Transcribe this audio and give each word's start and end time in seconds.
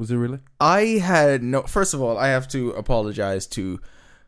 was 0.00 0.10
it? 0.10 0.16
Really? 0.16 0.40
I 0.58 0.82
had 0.98 1.42
no. 1.42 1.62
First 1.62 1.94
of 1.94 2.00
all, 2.00 2.18
I 2.18 2.28
have 2.28 2.48
to 2.48 2.70
apologize 2.70 3.46
to 3.48 3.80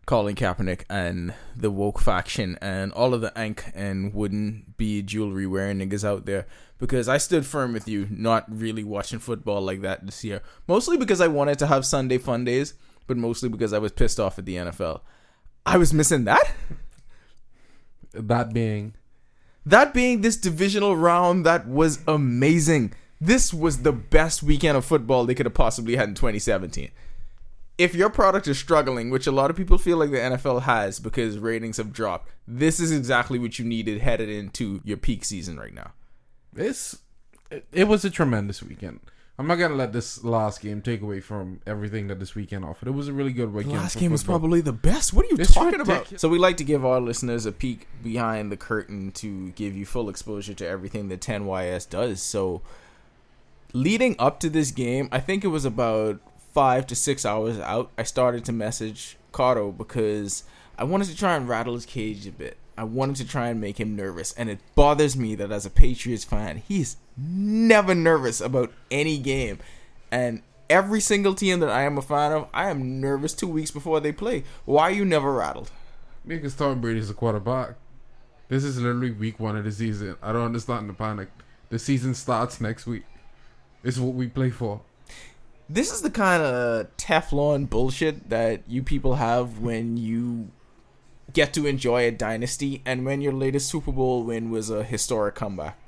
Colin 0.06 0.34
Kaepernick 0.34 0.82
and 0.90 1.32
the 1.56 1.70
woke 1.70 1.98
faction 1.98 2.58
and 2.60 2.92
all 2.92 3.14
of 3.14 3.22
the 3.22 3.36
ankh 3.36 3.72
and 3.74 4.12
wooden 4.12 4.74
bead 4.76 5.06
jewelry 5.06 5.46
wearing 5.46 5.78
niggas 5.78 6.04
out 6.04 6.26
there 6.26 6.46
because 6.78 7.08
I 7.08 7.18
stood 7.18 7.46
firm 7.46 7.72
with 7.72 7.88
you, 7.88 8.06
not 8.10 8.44
really 8.48 8.84
watching 8.84 9.18
football 9.18 9.62
like 9.62 9.80
that 9.80 10.04
this 10.04 10.22
year. 10.22 10.42
Mostly 10.68 10.96
because 10.96 11.20
I 11.20 11.28
wanted 11.28 11.58
to 11.60 11.66
have 11.68 11.86
Sunday 11.86 12.18
fun 12.18 12.44
days, 12.44 12.74
but 13.06 13.16
mostly 13.16 13.48
because 13.48 13.72
I 13.72 13.78
was 13.78 13.92
pissed 13.92 14.20
off 14.20 14.38
at 14.38 14.44
the 14.44 14.56
NFL. 14.56 15.00
I 15.64 15.78
was 15.78 15.94
missing 15.94 16.24
that. 16.24 16.52
That 18.12 18.52
being 18.52 18.94
That 19.64 19.94
being 19.94 20.20
this 20.20 20.36
divisional 20.36 20.96
round 20.96 21.46
that 21.46 21.66
was 21.66 22.00
amazing. 22.06 22.92
This 23.24 23.54
was 23.54 23.82
the 23.82 23.92
best 23.92 24.42
weekend 24.42 24.76
of 24.76 24.84
football 24.84 25.24
they 25.24 25.36
could 25.36 25.46
have 25.46 25.54
possibly 25.54 25.94
had 25.94 26.08
in 26.08 26.16
2017. 26.16 26.90
If 27.78 27.94
your 27.94 28.10
product 28.10 28.48
is 28.48 28.58
struggling, 28.58 29.10
which 29.10 29.28
a 29.28 29.30
lot 29.32 29.48
of 29.48 29.56
people 29.56 29.78
feel 29.78 29.96
like 29.96 30.10
the 30.10 30.16
NFL 30.16 30.62
has 30.62 30.98
because 30.98 31.38
ratings 31.38 31.76
have 31.76 31.92
dropped, 31.92 32.32
this 32.48 32.80
is 32.80 32.90
exactly 32.90 33.38
what 33.38 33.60
you 33.60 33.64
needed 33.64 34.00
headed 34.00 34.28
into 34.28 34.80
your 34.82 34.96
peak 34.96 35.24
season 35.24 35.56
right 35.56 35.72
now. 35.72 35.92
it's 36.56 36.98
it, 37.70 37.86
was 37.86 38.04
a 38.04 38.10
tremendous 38.10 38.60
weekend. 38.60 38.98
I'm 39.38 39.46
not 39.46 39.54
gonna 39.54 39.76
let 39.76 39.92
this 39.92 40.24
last 40.24 40.60
game 40.60 40.82
take 40.82 41.00
away 41.00 41.20
from 41.20 41.60
everything 41.64 42.08
that 42.08 42.18
this 42.18 42.34
weekend 42.34 42.64
offered. 42.64 42.88
It 42.88 42.92
was 42.92 43.06
a 43.06 43.12
really 43.12 43.32
good 43.32 43.52
weekend. 43.52 43.76
Last 43.76 43.92
for 43.92 44.00
game 44.00 44.10
was 44.10 44.24
probably 44.24 44.62
the 44.62 44.72
best. 44.72 45.12
What 45.12 45.26
are 45.26 45.28
you 45.28 45.36
It's 45.38 45.54
talking 45.54 45.80
about? 45.80 46.18
So 46.18 46.28
we 46.28 46.38
like 46.38 46.56
to 46.56 46.64
give 46.64 46.84
our 46.84 47.00
listeners 47.00 47.46
a 47.46 47.52
peek 47.52 47.86
behind 48.02 48.50
the 48.50 48.56
curtain 48.56 49.12
to 49.12 49.50
give 49.50 49.76
you 49.76 49.86
full 49.86 50.08
exposure 50.08 50.54
to 50.54 50.66
everything 50.66 51.06
that 51.08 51.20
10YS 51.20 51.88
does. 51.88 52.20
So 52.20 52.62
leading 53.72 54.16
up 54.18 54.40
to 54.40 54.50
this 54.50 54.70
game, 54.70 55.08
I 55.12 55.20
think 55.20 55.44
it 55.44 55.48
was 55.48 55.64
about 55.64 56.20
five 56.52 56.86
to 56.88 56.94
six 56.94 57.24
hours 57.24 57.58
out. 57.58 57.90
I 57.96 58.02
started 58.02 58.44
to 58.46 58.52
message 58.52 59.16
Cotto 59.32 59.76
because 59.76 60.44
I 60.78 60.84
wanted 60.84 61.08
to 61.08 61.16
try 61.16 61.36
and 61.36 61.48
rattle 61.48 61.74
his 61.74 61.86
cage 61.86 62.26
a 62.26 62.32
bit. 62.32 62.56
I 62.76 62.84
wanted 62.84 63.16
to 63.16 63.28
try 63.28 63.48
and 63.48 63.60
make 63.60 63.78
him 63.78 63.94
nervous, 63.94 64.32
and 64.32 64.48
it 64.48 64.58
bothers 64.74 65.16
me 65.16 65.34
that 65.34 65.52
as 65.52 65.66
a 65.66 65.70
Patriots 65.70 66.24
fan, 66.24 66.62
he's 66.66 66.96
never 67.16 67.94
nervous 67.94 68.40
about 68.40 68.72
any 68.90 69.18
game. 69.18 69.58
And 70.10 70.42
every 70.70 71.00
single 71.00 71.34
team 71.34 71.60
that 71.60 71.68
I 71.68 71.82
am 71.82 71.98
a 71.98 72.02
fan 72.02 72.32
of, 72.32 72.48
I 72.54 72.70
am 72.70 73.00
nervous 73.00 73.34
two 73.34 73.46
weeks 73.46 73.70
before 73.70 74.00
they 74.00 74.12
play. 74.12 74.44
Why 74.64 74.84
are 74.84 74.90
you 74.90 75.04
never 75.04 75.32
rattled? 75.32 75.70
Because 76.26 76.54
Tom 76.54 76.80
Brady's 76.80 77.10
a 77.10 77.14
quarterback. 77.14 77.74
This 78.48 78.64
is 78.64 78.78
literally 78.78 79.10
week 79.10 79.38
one 79.38 79.56
of 79.56 79.64
the 79.64 79.72
season. 79.72 80.16
I 80.22 80.32
don't 80.32 80.46
understand 80.46 80.88
the 80.88 80.94
panic. 80.94 81.28
The 81.68 81.78
season 81.78 82.14
starts 82.14 82.60
next 82.60 82.86
week. 82.86 83.04
It's 83.84 83.98
what 83.98 84.14
we 84.14 84.28
play 84.28 84.50
for. 84.50 84.80
This 85.68 85.92
is 85.92 86.02
the 86.02 86.10
kind 86.10 86.42
of 86.42 86.94
Teflon 86.96 87.68
bullshit 87.70 88.28
that 88.30 88.62
you 88.68 88.82
people 88.82 89.14
have 89.16 89.58
when 89.60 89.96
you 89.96 90.50
get 91.32 91.54
to 91.54 91.66
enjoy 91.66 92.06
a 92.06 92.10
dynasty 92.10 92.82
and 92.84 93.06
when 93.06 93.20
your 93.22 93.32
latest 93.32 93.68
Super 93.70 93.92
Bowl 93.92 94.22
win 94.24 94.50
was 94.50 94.68
a 94.70 94.84
historic 94.84 95.34
comeback. 95.34 95.78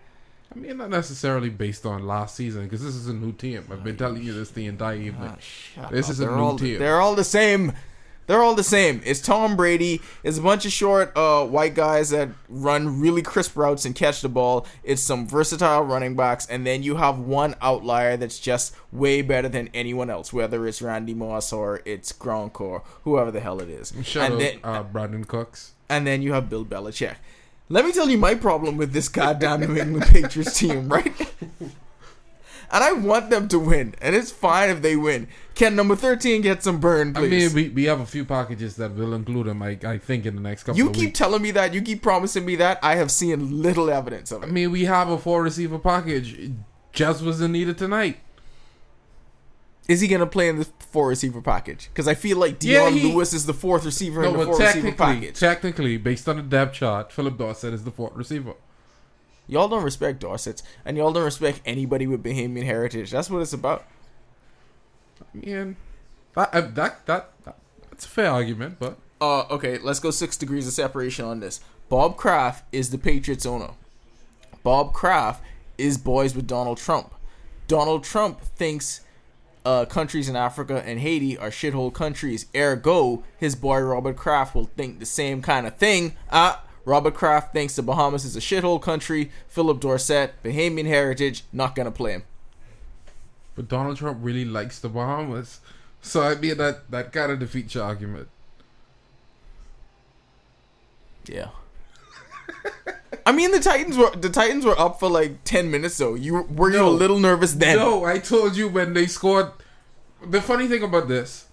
I 0.54 0.58
mean, 0.58 0.76
not 0.78 0.90
necessarily 0.90 1.50
based 1.50 1.84
on 1.84 2.06
last 2.06 2.36
season, 2.36 2.62
because 2.64 2.82
this 2.82 2.94
is 2.94 3.08
a 3.08 3.12
new 3.12 3.32
team. 3.32 3.64
I've 3.70 3.82
been 3.82 3.96
telling 3.96 4.22
you 4.22 4.32
this 4.32 4.50
the 4.50 4.66
entire 4.66 4.94
evening. 4.94 5.36
Ah, 5.78 5.88
This 5.90 6.06
up. 6.06 6.12
is 6.12 6.20
a 6.20 6.26
they're 6.26 6.36
new 6.36 6.42
all, 6.42 6.58
team. 6.58 6.78
They're 6.78 7.00
all 7.00 7.14
the 7.16 7.24
same. 7.24 7.72
They're 8.26 8.42
all 8.42 8.54
the 8.54 8.64
same. 8.64 9.00
It's 9.04 9.20
Tom 9.20 9.56
Brady. 9.56 10.00
It's 10.22 10.38
a 10.38 10.42
bunch 10.42 10.64
of 10.64 10.72
short 10.72 11.12
uh, 11.16 11.44
white 11.44 11.74
guys 11.74 12.10
that 12.10 12.30
run 12.48 13.00
really 13.00 13.22
crisp 13.22 13.56
routes 13.56 13.84
and 13.84 13.94
catch 13.94 14.20
the 14.22 14.28
ball. 14.28 14.66
It's 14.82 15.02
some 15.02 15.26
versatile 15.26 15.82
running 15.82 16.16
backs, 16.16 16.46
and 16.46 16.66
then 16.66 16.82
you 16.82 16.96
have 16.96 17.18
one 17.18 17.54
outlier 17.60 18.16
that's 18.16 18.38
just 18.38 18.74
way 18.92 19.20
better 19.22 19.48
than 19.48 19.68
anyone 19.74 20.08
else, 20.10 20.32
whether 20.32 20.66
it's 20.66 20.80
Randy 20.80 21.14
Moss 21.14 21.52
or 21.52 21.82
it's 21.84 22.12
Gronk 22.12 22.60
or 22.60 22.82
whoever 23.04 23.30
the 23.30 23.40
hell 23.40 23.60
it 23.60 23.68
is. 23.68 23.92
Shout 24.02 24.24
and 24.24 24.34
out 24.34 24.38
then, 24.38 24.58
uh, 24.64 24.84
Brandin 24.84 25.26
Cooks. 25.26 25.72
and 25.88 26.06
then 26.06 26.22
you 26.22 26.32
have 26.32 26.48
Bill 26.48 26.64
Belichick. 26.64 27.16
Let 27.68 27.84
me 27.84 27.92
tell 27.92 28.08
you 28.08 28.18
my 28.18 28.34
problem 28.34 28.76
with 28.76 28.92
this 28.92 29.08
goddamn 29.08 29.60
New 29.60 29.76
England 29.76 30.06
Patriots 30.06 30.58
team, 30.58 30.88
right? 30.88 31.12
And 32.74 32.82
I 32.82 32.92
want 32.92 33.30
them 33.30 33.46
to 33.48 33.58
win, 33.60 33.94
and 34.02 34.16
it's 34.16 34.32
fine 34.32 34.68
if 34.68 34.82
they 34.82 34.96
win. 34.96 35.28
Can 35.54 35.76
number 35.76 35.94
thirteen 35.94 36.40
get 36.42 36.64
some 36.64 36.80
burn, 36.80 37.14
please? 37.14 37.52
I 37.52 37.54
mean, 37.54 37.68
we, 37.68 37.72
we 37.72 37.84
have 37.84 38.00
a 38.00 38.06
few 38.06 38.24
packages 38.24 38.74
that 38.76 38.94
will 38.96 39.14
include 39.14 39.46
him. 39.46 39.62
I, 39.62 39.78
I 39.86 39.96
think 39.98 40.26
in 40.26 40.34
the 40.34 40.40
next 40.42 40.64
couple 40.64 40.78
you 40.78 40.90
keep 40.90 41.06
weeks. 41.10 41.18
telling 41.18 41.40
me 41.40 41.52
that. 41.52 41.72
You 41.72 41.80
keep 41.82 42.02
promising 42.02 42.44
me 42.44 42.56
that. 42.56 42.80
I 42.82 42.96
have 42.96 43.12
seen 43.12 43.62
little 43.62 43.88
evidence 43.90 44.32
of 44.32 44.42
it. 44.42 44.46
I 44.46 44.50
mean, 44.50 44.72
we 44.72 44.86
have 44.86 45.08
a 45.08 45.16
four 45.16 45.44
receiver 45.44 45.78
package. 45.78 46.50
Just 46.92 47.24
wasn't 47.24 47.52
needed 47.52 47.78
tonight. 47.78 48.18
Is 49.86 50.00
he 50.00 50.08
gonna 50.08 50.26
play 50.26 50.48
in 50.48 50.58
the 50.58 50.64
four 50.90 51.08
receiver 51.08 51.40
package? 51.42 51.90
Because 51.92 52.08
I 52.08 52.14
feel 52.14 52.38
like 52.38 52.58
Dion 52.58 52.94
Yeah, 52.94 53.00
he- 53.00 53.12
Lewis 53.12 53.32
is 53.34 53.46
the 53.46 53.54
fourth 53.54 53.84
receiver 53.84 54.22
No, 54.22 54.30
in 54.32 54.36
the 54.38 54.44
four 54.46 54.58
receiver 54.58 54.72
technically, 54.88 54.96
package. 55.20 55.38
technically, 55.38 55.96
based 55.98 56.28
on 56.28 56.36
the 56.38 56.42
depth 56.42 56.74
chart, 56.74 57.12
Phillip 57.12 57.38
Dorsett 57.38 57.72
is 57.74 57.84
the 57.84 57.90
fourth 57.92 58.14
receiver. 58.16 58.54
Y'all 59.46 59.68
don't 59.68 59.84
respect 59.84 60.22
Dorsett's, 60.22 60.62
and 60.84 60.96
y'all 60.96 61.12
don't 61.12 61.24
respect 61.24 61.60
anybody 61.66 62.06
with 62.06 62.22
Bahamian 62.22 62.64
heritage. 62.64 63.10
That's 63.10 63.28
what 63.28 63.42
it's 63.42 63.52
about. 63.52 63.84
I 65.20 65.36
mean, 65.36 65.76
that, 66.34 66.54
uh, 66.54 66.60
that, 66.62 67.06
that, 67.06 67.30
that 67.44 67.56
that's 67.90 68.06
a 68.06 68.08
fair 68.08 68.30
argument, 68.30 68.76
but 68.78 68.96
Uh, 69.20 69.44
okay, 69.50 69.78
let's 69.78 70.00
go 70.00 70.10
six 70.10 70.36
degrees 70.36 70.66
of 70.66 70.72
separation 70.72 71.24
on 71.24 71.40
this. 71.40 71.60
Bob 71.88 72.16
Kraft 72.16 72.64
is 72.72 72.90
the 72.90 72.98
Patriots 72.98 73.46
owner. 73.46 73.70
Bob 74.62 74.92
Kraft 74.92 75.42
is 75.78 75.96
boys 75.98 76.34
with 76.34 76.46
Donald 76.46 76.78
Trump. 76.78 77.14
Donald 77.68 78.04
Trump 78.04 78.40
thinks 78.40 79.00
uh, 79.64 79.84
countries 79.86 80.28
in 80.28 80.36
Africa 80.36 80.82
and 80.84 81.00
Haiti 81.00 81.38
are 81.38 81.50
shithole 81.50 81.92
countries. 81.92 82.46
Ergo, 82.54 83.22
his 83.38 83.54
boy 83.56 83.80
Robert 83.80 84.16
Kraft 84.16 84.54
will 84.54 84.70
think 84.76 84.98
the 84.98 85.06
same 85.06 85.40
kind 85.40 85.66
of 85.66 85.76
thing. 85.76 86.16
Uh, 86.28 86.56
Robert 86.84 87.14
Kraft 87.14 87.52
thinks 87.52 87.76
the 87.76 87.82
Bahamas 87.82 88.24
is 88.24 88.36
a 88.36 88.40
shithole 88.40 88.80
country. 88.80 89.30
Phillip 89.48 89.80
Dorsett, 89.80 90.34
Bahamian 90.42 90.86
heritage, 90.86 91.44
not 91.52 91.74
gonna 91.74 91.90
play 91.90 92.12
him. 92.12 92.22
but 93.56 93.68
Donald 93.68 93.96
Trump 93.96 94.18
really 94.22 94.44
likes 94.44 94.78
the 94.80 94.88
Bahamas, 94.88 95.60
so 96.02 96.22
I 96.22 96.34
mean 96.34 96.56
that 96.58 96.90
that 96.90 97.12
kind 97.12 97.30
of 97.32 97.38
defeats 97.38 97.74
your 97.74 97.84
argument. 97.84 98.28
Yeah. 101.26 101.48
I 103.26 103.32
mean, 103.32 103.50
the 103.52 103.60
Titans 103.60 103.96
were 103.96 104.10
the 104.14 104.28
Titans 104.28 104.64
were 104.64 104.78
up 104.78 105.00
for 105.00 105.08
like 105.08 105.44
ten 105.44 105.70
minutes 105.70 105.96
though. 105.98 106.14
You 106.14 106.42
were 106.42 106.70
you 106.70 106.84
a 106.84 106.88
little 106.88 107.18
nervous 107.18 107.52
then? 107.54 107.76
No, 107.78 108.04
I 108.04 108.18
told 108.18 108.56
you 108.56 108.68
when 108.68 108.92
they 108.92 109.06
scored. 109.06 109.50
The 110.26 110.40
funny 110.42 110.68
thing 110.68 110.82
about 110.82 111.08
this, 111.08 111.46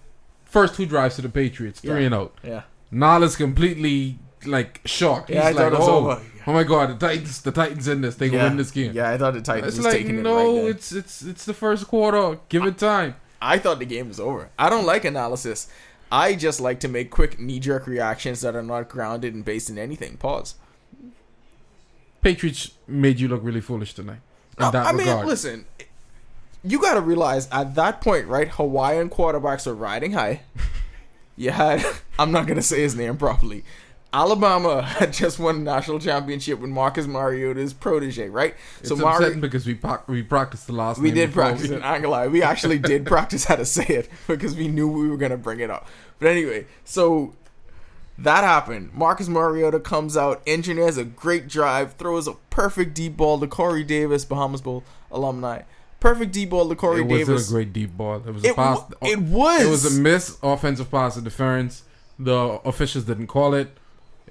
first 0.44 0.74
two 0.74 0.86
drives 0.86 1.16
to 1.16 1.22
the 1.22 1.28
Patriots, 1.28 1.80
three 1.80 2.00
Yeah. 2.00 2.06
and 2.06 2.14
out. 2.14 2.34
Yeah. 2.42 2.62
Nal 2.90 3.22
is 3.22 3.36
completely 3.36 4.18
like 4.46 4.80
shocked. 4.84 5.30
Yeah, 5.30 5.44
I 5.44 5.48
He's 5.48 5.56
thought 5.56 5.72
like, 5.72 5.80
oh, 5.82 6.10
over. 6.10 6.22
oh 6.46 6.52
my 6.52 6.64
god, 6.64 6.98
the 6.98 7.06
Titans, 7.06 7.42
the 7.42 7.52
Titans 7.52 7.88
in 7.88 8.00
this, 8.00 8.16
they 8.16 8.28
yeah. 8.28 8.44
win 8.44 8.56
this 8.56 8.70
game. 8.70 8.92
Yeah, 8.92 9.10
I 9.10 9.18
thought 9.18 9.34
the 9.34 9.42
Titans 9.42 9.68
It's 9.68 9.76
was 9.78 9.86
like 9.86 9.96
taking 9.96 10.18
it 10.18 10.22
no, 10.22 10.56
right 10.56 10.70
it's 10.70 10.92
it's 10.92 11.22
it's 11.22 11.44
the 11.44 11.54
first 11.54 11.86
quarter. 11.86 12.38
Give 12.48 12.64
it 12.64 12.78
time. 12.78 13.16
I 13.40 13.58
thought 13.58 13.78
the 13.78 13.86
game 13.86 14.08
was 14.08 14.20
over. 14.20 14.50
I 14.58 14.70
don't 14.70 14.86
like 14.86 15.04
analysis. 15.04 15.68
I 16.10 16.34
just 16.34 16.60
like 16.60 16.78
to 16.80 16.88
make 16.88 17.10
quick 17.10 17.40
knee 17.40 17.58
jerk 17.58 17.86
reactions 17.86 18.42
that 18.42 18.54
are 18.54 18.62
not 18.62 18.88
grounded 18.88 19.34
and 19.34 19.44
based 19.44 19.70
in 19.70 19.78
anything. 19.78 20.16
Pause. 20.18 20.56
Patriots 22.20 22.72
made 22.86 23.18
you 23.18 23.28
look 23.28 23.42
really 23.42 23.60
foolish 23.60 23.94
tonight. 23.94 24.20
In 24.58 24.64
I, 24.64 24.90
I 24.90 24.92
mean, 24.92 25.00
regard. 25.00 25.26
listen. 25.26 25.64
You 26.62 26.80
got 26.80 26.94
to 26.94 27.00
realize 27.00 27.48
at 27.50 27.74
that 27.74 28.00
point, 28.00 28.28
right? 28.28 28.48
Hawaiian 28.48 29.10
quarterbacks 29.10 29.66
are 29.66 29.74
riding 29.74 30.12
high. 30.12 30.42
You 31.34 31.50
had, 31.50 31.82
I'm 32.18 32.30
not 32.30 32.46
going 32.46 32.56
to 32.56 32.62
say 32.62 32.82
his 32.82 32.94
name 32.94 33.16
properly. 33.16 33.64
Alabama 34.12 34.82
had 34.98 35.12
just 35.12 35.38
won 35.38 35.56
a 35.56 35.58
national 35.60 35.98
championship 35.98 36.58
with 36.58 36.70
Marcus 36.70 37.06
Mariota's 37.06 37.72
protege, 37.72 38.28
right? 38.28 38.54
It's 38.80 38.88
so 38.90 39.08
upsetting 39.08 39.40
because 39.40 39.66
we 39.66 39.78
we 40.08 40.22
practiced 40.22 40.66
the 40.66 40.72
last. 40.74 41.00
we 41.00 41.10
did 41.10 41.32
practice 41.32 41.68
we- 41.70 41.76
it. 41.76 41.82
I 41.82 41.96
ain't 41.96 42.08
lie. 42.08 42.28
We 42.28 42.42
actually 42.42 42.78
did 42.92 43.06
practice 43.06 43.44
how 43.44 43.56
to 43.56 43.64
say 43.64 43.86
it 43.86 44.08
because 44.26 44.54
we 44.54 44.68
knew 44.68 44.88
we 44.88 45.08
were 45.08 45.16
gonna 45.16 45.36
bring 45.38 45.60
it 45.60 45.70
up. 45.70 45.86
But 46.18 46.28
anyway, 46.28 46.66
so 46.84 47.34
that 48.18 48.44
happened. 48.44 48.92
Marcus 48.92 49.28
Mariota 49.28 49.80
comes 49.80 50.16
out, 50.16 50.42
engineers 50.46 50.98
a 50.98 51.04
great 51.04 51.48
drive, 51.48 51.94
throws 51.94 52.28
a 52.28 52.34
perfect 52.50 52.94
deep 52.94 53.16
ball 53.16 53.40
to 53.40 53.46
Corey 53.46 53.82
Davis, 53.82 54.24
Bahamas 54.24 54.60
Bowl 54.60 54.84
alumni. 55.10 55.62
Perfect 56.00 56.32
deep 56.32 56.50
ball 56.50 56.68
to 56.68 56.74
Corey 56.74 57.02
It 57.02 57.08
Davis. 57.08 57.48
a 57.48 57.52
great 57.52 57.72
deep 57.72 57.96
ball. 57.96 58.16
It 58.26 58.34
was 58.34 58.44
a 58.44 58.48
It, 58.48 58.56
pass. 58.56 58.78
wa- 58.78 59.08
it 59.08 59.18
was. 59.20 59.62
It 59.62 59.70
was 59.70 59.96
a 59.98 60.00
miss 60.00 60.36
offensive 60.42 60.90
pass 60.90 61.16
interference. 61.16 61.84
The 62.18 62.34
officials 62.64 63.04
didn't 63.04 63.28
call 63.28 63.54
it. 63.54 63.78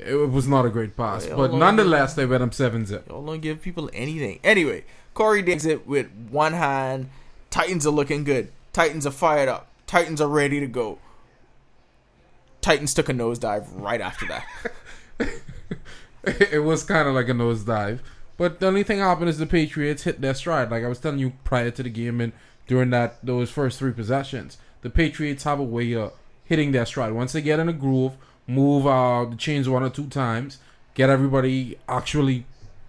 It 0.04 0.32
was 0.32 0.48
not 0.48 0.66
a 0.66 0.70
great 0.70 0.98
pass, 0.98 1.28
Well, 1.28 1.38
but 1.38 1.54
nonetheless, 1.54 2.16
they 2.16 2.26
went 2.26 2.42
up 2.44 2.54
seven 2.54 2.86
zip. 2.86 3.08
Y'all 3.08 3.26
don't 3.26 3.42
give 3.42 3.62
people 3.62 3.90
anything. 3.94 4.40
Anyway, 4.44 4.84
Corey 5.14 5.42
digs 5.42 5.66
it 5.66 5.86
with 5.88 6.08
one 6.30 6.54
hand. 6.54 7.10
Titans 7.50 7.86
are 7.86 7.92
looking 7.92 8.24
good. 8.24 8.52
Titans 8.74 9.06
are 9.06 9.12
fired 9.12 9.50
up. 9.50 9.68
Titans 9.86 10.22
are 10.22 10.28
ready 10.28 10.60
to 10.60 10.68
go. 10.68 11.00
Titans 12.62 12.94
took 12.94 13.10
a 13.10 13.14
nosedive 13.14 13.68
right 13.74 14.02
after 14.02 14.26
that. 14.28 14.46
it 16.24 16.64
was 16.64 16.84
kind 16.84 17.08
of 17.08 17.16
like 17.16 17.28
a 17.28 17.34
nosedive, 17.34 18.00
But 18.38 18.60
the 18.60 18.68
only 18.68 18.84
thing 18.84 19.00
happened 19.00 19.30
is 19.30 19.38
the 19.38 19.46
Patriots 19.46 20.04
hit 20.04 20.22
their 20.22 20.34
stride. 20.34 20.72
Like 20.72 20.84
I 20.84 20.88
was 20.88 21.00
telling 21.00 21.20
you 21.20 21.34
prior 21.44 21.72
to 21.72 21.84
the 21.84 21.90
game 21.90 22.22
and 22.22 22.34
during 22.68 22.92
that 22.92 23.24
those 23.26 23.50
first 23.50 23.80
three 23.80 23.92
possessions, 23.92 24.58
the 24.82 24.90
Patriots 24.90 25.44
have 25.44 25.60
a 25.60 25.64
way 25.64 25.94
of 25.94 26.14
hitting 26.46 26.72
their 26.72 26.86
stride. 26.86 27.14
Once 27.14 27.34
they 27.34 27.42
get 27.42 27.60
in 27.60 27.68
a 27.68 27.74
groove, 27.74 28.14
move 28.48 28.86
uh, 28.86 29.26
the 29.26 29.36
chains 29.36 29.70
one 29.70 29.84
or 29.84 29.90
two 29.90 30.08
times, 30.08 30.60
get 30.94 31.10
everybody 31.10 31.78
actually, 31.88 32.46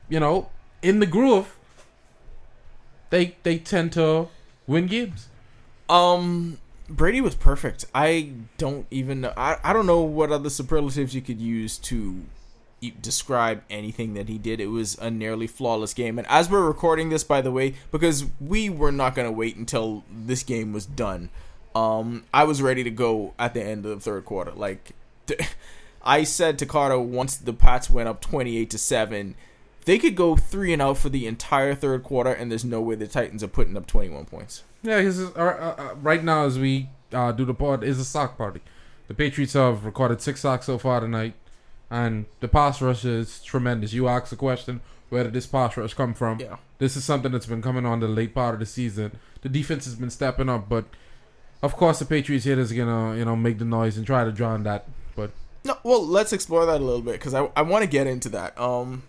you 0.09 0.21
know, 0.21 0.51
in 0.83 0.99
the 1.01 1.07
groove. 1.07 1.57
They 3.11 3.37
they 3.43 3.59
tend 3.59 3.93
to 3.93 4.29
win 4.67 4.87
games. 4.87 5.29
Um, 5.89 6.59
Brady 6.89 7.21
was 7.21 7.35
perfect. 7.35 7.85
I 7.95 8.33
don't 8.59 8.87
even 8.91 9.21
know. 9.23 9.33
I, 9.37 9.59
I 9.63 9.73
don't 9.73 9.87
know 9.87 10.01
what 10.01 10.33
other 10.33 10.51
superlatives 10.51 11.15
you 11.15 11.21
could 11.21 11.41
use 11.41 11.79
to 11.79 12.23
describe 12.91 13.63
anything 13.71 14.15
that 14.15 14.29
he 14.29 14.39
did. 14.39 14.61
It 14.61 14.67
was 14.67 14.97
a 14.99 15.11
nearly 15.11 15.47
flawless 15.47 15.95
game. 15.95 16.19
And 16.19 16.27
as 16.29 16.51
we're 16.51 16.67
recording 16.67 17.11
this, 17.11 17.23
by 17.23 17.41
the 17.41 17.53
way, 17.53 17.75
because 17.91 18.25
we 18.41 18.69
were 18.69 18.93
not 18.93 19.15
going 19.15 19.27
to 19.27 19.33
wait 19.33 19.57
until 19.57 20.05
this 20.11 20.43
game 20.43 20.73
was 20.73 20.87
done, 20.87 21.31
um, 21.75 22.25
I 22.35 22.45
was 22.45 22.61
ready 22.61 22.83
to 22.83 22.91
go 22.91 23.35
at 23.39 23.55
the 23.55 23.63
end 23.63 23.87
of 23.87 23.93
the 23.93 24.01
third 24.01 24.25
quarter. 24.25 24.51
Like, 24.51 24.93
I 26.05 26.25
said 26.25 26.59
to 26.59 26.67
Carter 26.67 26.99
once 26.99 27.37
the 27.37 27.53
Pats 27.53 27.89
went 27.89 28.09
up 28.09 28.21
28 28.21 28.71
to 28.71 28.79
7, 28.79 29.35
they 29.85 29.99
could 29.99 30.17
go 30.17 30.37
3 30.37 30.73
and 30.73 30.83
out 30.83 30.99
for 30.99 31.09
the 31.09 31.27
entire 31.27 31.75
third 31.75 32.03
quarter, 32.03 32.33
and 32.33 32.51
there's 32.51 32.65
no 32.65 32.81
way 32.81 32.95
the 32.95 33.07
Titans 33.07 33.43
are 33.43 33.49
putting 33.49 33.77
up 33.77 33.87
21 33.87 34.25
points. 34.27 34.65
Yeah, 34.83 34.99
is, 34.99 35.21
uh, 35.21 35.29
uh, 35.37 35.95
right 36.01 36.23
now 36.23 36.45
as 36.45 36.59
we 36.59 36.89
uh, 37.13 37.33
do 37.33 37.45
the 37.45 37.55
pod 37.55 37.85
is 37.85 37.99
a 37.99 38.05
sock 38.05 38.37
party. 38.37 38.61
The 39.09 39.15
Patriots 39.15 39.53
have 39.53 39.85
recorded 39.85 40.21
six 40.21 40.41
sacks 40.41 40.67
so 40.67 40.79
far 40.79 41.01
tonight, 41.01 41.35
and 41.91 42.27
the 42.41 42.49
pass 42.49 42.81
rush 42.81 43.05
is 43.05 43.43
tremendous. 43.43 43.93
You 43.93 44.09
ask 44.09 44.31
the 44.31 44.37
question, 44.37 44.81
where 45.09 45.25
did 45.25 45.35
this 45.35 45.47
pass 45.47 45.77
rush 45.77 45.95
come 45.95 46.15
from? 46.15 46.41
Yeah. 46.41 46.57
This 46.79 46.97
is 46.97 47.05
something 47.05 47.31
that's 47.31 47.47
been 47.47 47.63
coming 47.63 47.87
on 47.87 48.01
the 48.01 48.09
late 48.09 48.35
part 48.35 48.55
of 48.55 48.61
the 48.61 48.67
season. 48.67 49.19
The 49.43 49.49
defense 49.49 49.85
has 49.85 49.95
been 49.95 50.11
stepping 50.11 50.49
up, 50.49 50.69
but 50.69 50.87
of 51.63 51.77
course 51.77 51.99
the 51.99 52.05
Patriots 52.05 52.45
hitters 52.45 52.73
are 52.73 52.75
gonna 52.75 53.17
you 53.17 53.25
know 53.25 53.37
make 53.37 53.59
the 53.59 53.65
noise 53.65 53.97
and 53.97 54.07
try 54.07 54.25
to 54.25 54.33
drown 54.33 54.63
that. 54.65 54.87
But 55.15 55.31
No, 55.65 55.79
well, 55.83 56.07
let's 56.07 56.33
explore 56.33 56.67
that 56.67 56.81
a 56.81 56.85
little 56.85 57.03
bit 57.03 57.15
because 57.15 57.35
I, 57.35 57.49
I 57.57 57.63
want 57.63 57.83
to 57.83 57.89
get 57.89 58.07
into 58.07 58.29
that. 58.31 58.59
Um, 58.59 59.05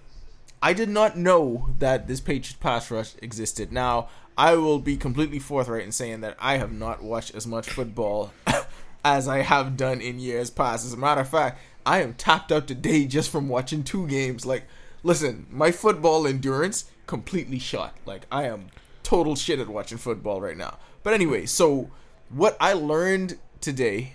I 0.61 0.73
did 0.73 0.89
not 0.89 1.17
know 1.17 1.69
that 1.79 2.07
this 2.07 2.21
Patriots 2.21 2.53
pass 2.53 2.89
rush 2.89 3.13
existed. 3.21 3.71
Now, 3.71 4.07
I 4.37 4.55
will 4.55 4.79
be 4.79 4.97
completely 4.97 5.39
forthright 5.39 5.83
in 5.83 5.91
saying 5.91 6.21
that 6.21 6.37
I 6.39 6.57
have 6.57 6.71
not 6.71 7.03
watched 7.03 7.35
as 7.35 7.45
much 7.45 7.69
football 7.69 8.31
as 9.05 9.27
I 9.27 9.39
have 9.39 9.77
done 9.77 10.01
in 10.01 10.19
years 10.19 10.49
past. 10.49 10.85
As 10.85 10.93
a 10.93 10.97
matter 10.97 11.21
of 11.21 11.29
fact, 11.29 11.59
I 11.85 12.01
am 12.01 12.13
tapped 12.13 12.51
out 12.51 12.67
today 12.67 13.05
just 13.05 13.29
from 13.29 13.49
watching 13.49 13.83
two 13.83 14.07
games. 14.07 14.45
Like, 14.45 14.63
listen, 15.03 15.47
my 15.51 15.71
football 15.71 16.25
endurance 16.25 16.85
completely 17.07 17.59
shot. 17.59 17.95
Like, 18.05 18.25
I 18.31 18.45
am 18.45 18.67
total 19.03 19.35
shit 19.35 19.59
at 19.59 19.67
watching 19.67 19.97
football 19.97 20.41
right 20.41 20.57
now. 20.57 20.77
But 21.03 21.13
anyway, 21.13 21.45
so 21.45 21.91
what 22.29 22.55
I 22.59 22.73
learned 22.73 23.37
today 23.59 24.13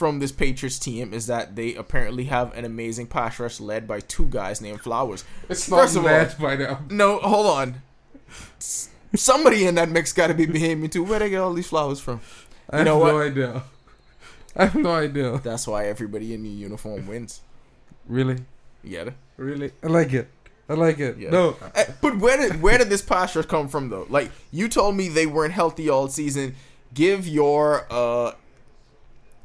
from 0.00 0.18
this 0.18 0.32
Patriots 0.32 0.78
team 0.78 1.12
is 1.12 1.26
that 1.26 1.54
they 1.56 1.74
apparently 1.74 2.24
have 2.24 2.56
an 2.56 2.64
amazing 2.64 3.06
pass 3.06 3.38
rush 3.38 3.60
led 3.60 3.86
by 3.86 4.00
two 4.00 4.24
guys 4.24 4.62
named 4.62 4.80
Flowers. 4.80 5.24
it's 5.46 5.68
First 5.68 5.94
not 5.94 6.00
of 6.00 6.04
led 6.06 6.38
by 6.38 6.56
them. 6.56 6.88
No, 6.90 7.18
hold 7.18 7.46
on. 7.46 7.82
Somebody 9.14 9.66
in 9.66 9.74
that 9.74 9.90
mix 9.90 10.12
got 10.14 10.28
to 10.28 10.34
be 10.34 10.46
behaving 10.46 10.88
too. 10.88 11.04
Where 11.04 11.18
they 11.18 11.28
get 11.28 11.40
all 11.40 11.52
these 11.52 11.66
flowers 11.68 12.00
from? 12.00 12.20
I 12.70 12.78
have 12.78 12.86
know 12.86 13.04
no 13.04 13.14
what? 13.14 13.26
idea. 13.26 13.62
I 14.56 14.64
have 14.64 14.74
no 14.74 14.92
idea. 14.92 15.38
That's 15.44 15.66
why 15.66 15.86
everybody 15.86 16.32
in 16.32 16.42
the 16.44 16.48
uniform 16.48 17.06
wins. 17.06 17.40
Really, 18.08 18.38
Yeah. 18.82 19.10
really, 19.36 19.72
I 19.82 19.88
like 19.88 20.12
it. 20.14 20.28
I 20.68 20.74
like 20.74 20.98
it. 20.98 21.18
Yeah. 21.18 21.30
No, 21.30 21.56
Eh, 21.74 21.84
But 22.00 22.18
where 22.18 22.38
did 22.38 22.62
where 22.62 22.78
did 22.78 22.88
this 22.88 23.02
pass 23.02 23.36
rush 23.36 23.46
come 23.46 23.68
from 23.68 23.90
though? 23.90 24.06
Like 24.08 24.30
you 24.50 24.66
told 24.68 24.96
me 24.96 25.08
they 25.08 25.26
weren't 25.26 25.52
healthy 25.52 25.88
all 25.90 26.08
season. 26.08 26.54
Give 26.94 27.26
your 27.28 27.86
uh 27.90 28.32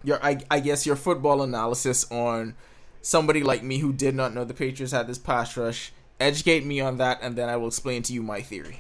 your 0.06 0.24
I, 0.24 0.38
I 0.50 0.60
guess 0.60 0.86
your 0.86 0.96
football 0.96 1.42
analysis 1.42 2.10
on 2.12 2.56
somebody 3.02 3.44
like 3.44 3.64
me 3.64 3.80
who 3.80 3.92
did 3.94 4.16
not 4.16 4.34
know 4.34 4.44
the 4.46 4.54
Patriots 4.54 4.92
had 4.94 5.08
this 5.08 5.18
pass 5.18 5.56
rush. 5.58 5.92
Educate 6.20 6.66
me 6.66 6.80
on 6.80 6.98
that, 6.98 7.20
and 7.22 7.36
then 7.36 7.50
I 7.50 7.58
will 7.58 7.68
explain 7.68 8.02
to 8.04 8.14
you 8.14 8.24
my 8.24 8.42
theory. 8.42 8.80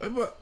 but 0.00 0.40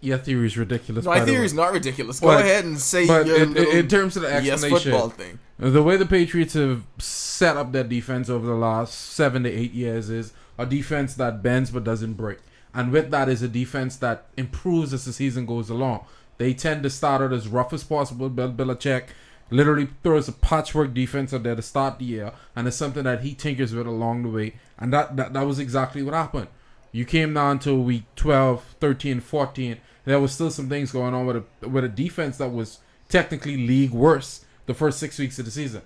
your 0.00 0.18
theory 0.18 0.46
is 0.46 0.56
ridiculous. 0.56 1.04
My 1.04 1.24
theory 1.24 1.44
is 1.44 1.54
not 1.54 1.72
ridiculous. 1.72 2.20
Go 2.20 2.28
But- 2.28 2.44
ahead 2.44 2.64
and 2.64 2.78
say 2.78 3.06
But 3.06 3.26
your 3.26 3.42
in, 3.42 3.54
little 3.54 3.72
in 3.74 3.88
terms 3.88 4.16
of 4.16 4.22
the 4.22 4.40
yes 4.42 4.64
football 4.64 5.10
thing. 5.10 5.38
The 5.58 5.82
way 5.82 5.96
the 5.96 6.06
Patriots 6.06 6.54
have 6.54 6.82
set 6.98 7.56
up 7.56 7.72
their 7.72 7.82
defense 7.84 8.28
over 8.28 8.46
the 8.46 8.54
last 8.54 8.94
seven 8.94 9.42
to 9.42 9.50
eight 9.50 9.72
years 9.72 10.08
is 10.08 10.32
a 10.56 10.64
defense 10.66 11.14
that 11.14 11.42
bends 11.42 11.70
but 11.70 11.82
doesn't 11.84 12.14
break. 12.14 12.38
And 12.74 12.92
with 12.92 13.10
that 13.10 13.28
is 13.28 13.42
a 13.42 13.48
defense 13.48 13.96
that 13.96 14.26
improves 14.36 14.92
as 14.92 15.04
the 15.04 15.12
season 15.12 15.46
goes 15.46 15.68
along. 15.70 16.04
They 16.36 16.54
tend 16.54 16.84
to 16.84 16.90
start 16.90 17.20
out 17.22 17.32
as 17.32 17.48
rough 17.48 17.72
as 17.72 17.82
possible. 17.82 18.28
Bill 18.28 18.52
Belichick 18.52 19.06
literally 19.50 19.88
throws 20.02 20.28
a 20.28 20.32
patchwork 20.32 20.94
defense 20.94 21.32
out 21.32 21.42
there 21.42 21.56
to 21.56 21.62
start 21.62 21.98
the 21.98 22.04
year, 22.04 22.32
and 22.54 22.66
it's 22.66 22.76
something 22.76 23.04
that 23.04 23.22
he 23.22 23.34
tinkers 23.34 23.74
with 23.74 23.86
along 23.86 24.22
the 24.22 24.28
way. 24.28 24.54
And 24.78 24.92
that, 24.92 25.16
that, 25.16 25.32
that 25.32 25.46
was 25.46 25.58
exactly 25.58 26.02
what 26.02 26.14
happened. 26.14 26.48
You 26.92 27.04
came 27.04 27.34
down 27.34 27.58
to 27.60 27.74
week 27.74 28.04
12, 28.16 28.76
13, 28.80 29.20
14. 29.20 29.72
And 29.72 29.80
there 30.04 30.20
was 30.20 30.32
still 30.32 30.50
some 30.50 30.68
things 30.68 30.92
going 30.92 31.14
on 31.14 31.26
with 31.26 31.44
a, 31.62 31.68
with 31.68 31.84
a 31.84 31.88
defense 31.88 32.38
that 32.38 32.48
was 32.48 32.78
technically 33.08 33.56
league 33.56 33.90
worse 33.90 34.44
the 34.66 34.74
first 34.74 34.98
six 34.98 35.18
weeks 35.18 35.38
of 35.38 35.44
the 35.44 35.50
season. 35.50 35.82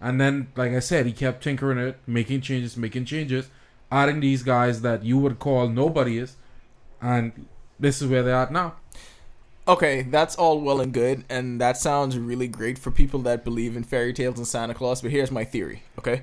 And 0.00 0.20
then, 0.20 0.48
like 0.56 0.72
I 0.72 0.78
said, 0.78 1.06
he 1.06 1.12
kept 1.12 1.42
tinkering 1.42 1.78
it, 1.78 1.98
making 2.06 2.42
changes, 2.42 2.76
making 2.76 3.04
changes, 3.04 3.48
adding 3.90 4.20
these 4.20 4.42
guys 4.42 4.82
that 4.82 5.04
you 5.04 5.18
would 5.18 5.38
call 5.38 5.68
nobodies, 5.68 6.36
and 7.00 7.46
this 7.80 8.00
is 8.00 8.08
where 8.08 8.22
they're 8.22 8.48
now. 8.50 8.76
Okay, 9.68 10.02
that's 10.02 10.34
all 10.34 10.60
well 10.62 10.80
and 10.80 10.92
good, 10.94 11.24
and 11.28 11.60
that 11.60 11.76
sounds 11.76 12.18
really 12.18 12.48
great 12.48 12.78
for 12.78 12.90
people 12.90 13.20
that 13.20 13.44
believe 13.44 13.76
in 13.76 13.84
fairy 13.84 14.14
tales 14.14 14.38
and 14.38 14.46
Santa 14.46 14.72
Claus. 14.72 15.02
But 15.02 15.10
here's 15.10 15.30
my 15.30 15.44
theory. 15.44 15.82
Okay, 15.98 16.22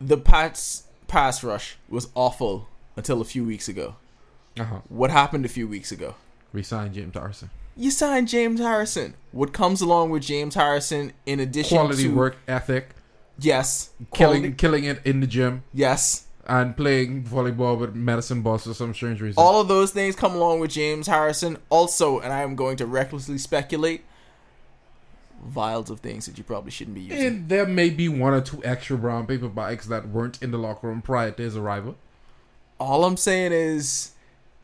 the 0.00 0.18
Pats 0.18 0.84
pass 1.08 1.42
rush 1.42 1.76
was 1.88 2.08
awful 2.14 2.68
until 2.94 3.20
a 3.22 3.24
few 3.24 3.44
weeks 3.44 3.68
ago. 3.68 3.96
Uh-huh. 4.58 4.80
What 4.90 5.10
happened 5.10 5.46
a 5.46 5.48
few 5.48 5.66
weeks 5.66 5.92
ago? 5.92 6.14
Resign 6.52 6.92
James 6.92 7.14
Harrison. 7.14 7.48
You 7.74 7.90
signed 7.90 8.28
James 8.28 8.60
Harrison. 8.60 9.14
What 9.30 9.54
comes 9.54 9.80
along 9.80 10.10
with 10.10 10.22
James 10.22 10.54
Harrison, 10.54 11.14
in 11.24 11.40
addition 11.40 11.78
Quality 11.78 12.02
to 12.02 12.08
quality 12.10 12.14
work 12.18 12.36
ethic, 12.46 12.90
yes, 13.38 13.90
killing 14.12 14.42
quality- 14.42 14.52
killing 14.52 14.84
it 14.84 15.00
in 15.06 15.20
the 15.20 15.26
gym, 15.26 15.62
yes, 15.72 16.26
and 16.46 16.76
playing 16.76 17.22
volleyball 17.24 17.78
with 17.78 17.94
medicine 17.94 18.42
balls 18.42 18.64
for 18.64 18.74
some 18.74 18.92
strange 18.94 19.20
reason. 19.20 19.40
all 19.42 19.60
of 19.60 19.68
those 19.68 19.92
things 19.92 20.16
come 20.16 20.34
along 20.34 20.58
with 20.60 20.70
James 20.70 21.06
Harrison. 21.06 21.56
Also, 21.70 22.18
and 22.18 22.32
I 22.32 22.42
am 22.42 22.56
going 22.56 22.76
to 22.78 22.86
recklessly 22.86 23.38
speculate, 23.38 24.02
vials 25.44 25.90
of 25.90 26.00
things 26.00 26.26
that 26.26 26.38
you 26.38 26.44
probably 26.44 26.70
shouldn't 26.70 26.94
be 26.94 27.00
using. 27.02 27.26
and 27.26 27.48
there 27.48 27.66
may 27.66 27.90
be 27.90 28.08
one 28.08 28.32
or 28.32 28.40
two 28.40 28.62
extra 28.64 28.96
brown 28.96 29.26
paper 29.26 29.48
bags 29.48 29.88
that 29.88 30.08
weren't 30.08 30.40
in 30.42 30.50
the 30.52 30.58
locker 30.58 30.86
room 30.88 31.02
prior 31.02 31.30
to 31.32 31.42
his 31.42 31.56
arrival. 31.56 31.96
All 32.78 33.04
I'm 33.04 33.16
saying 33.16 33.52
is, 33.52 34.12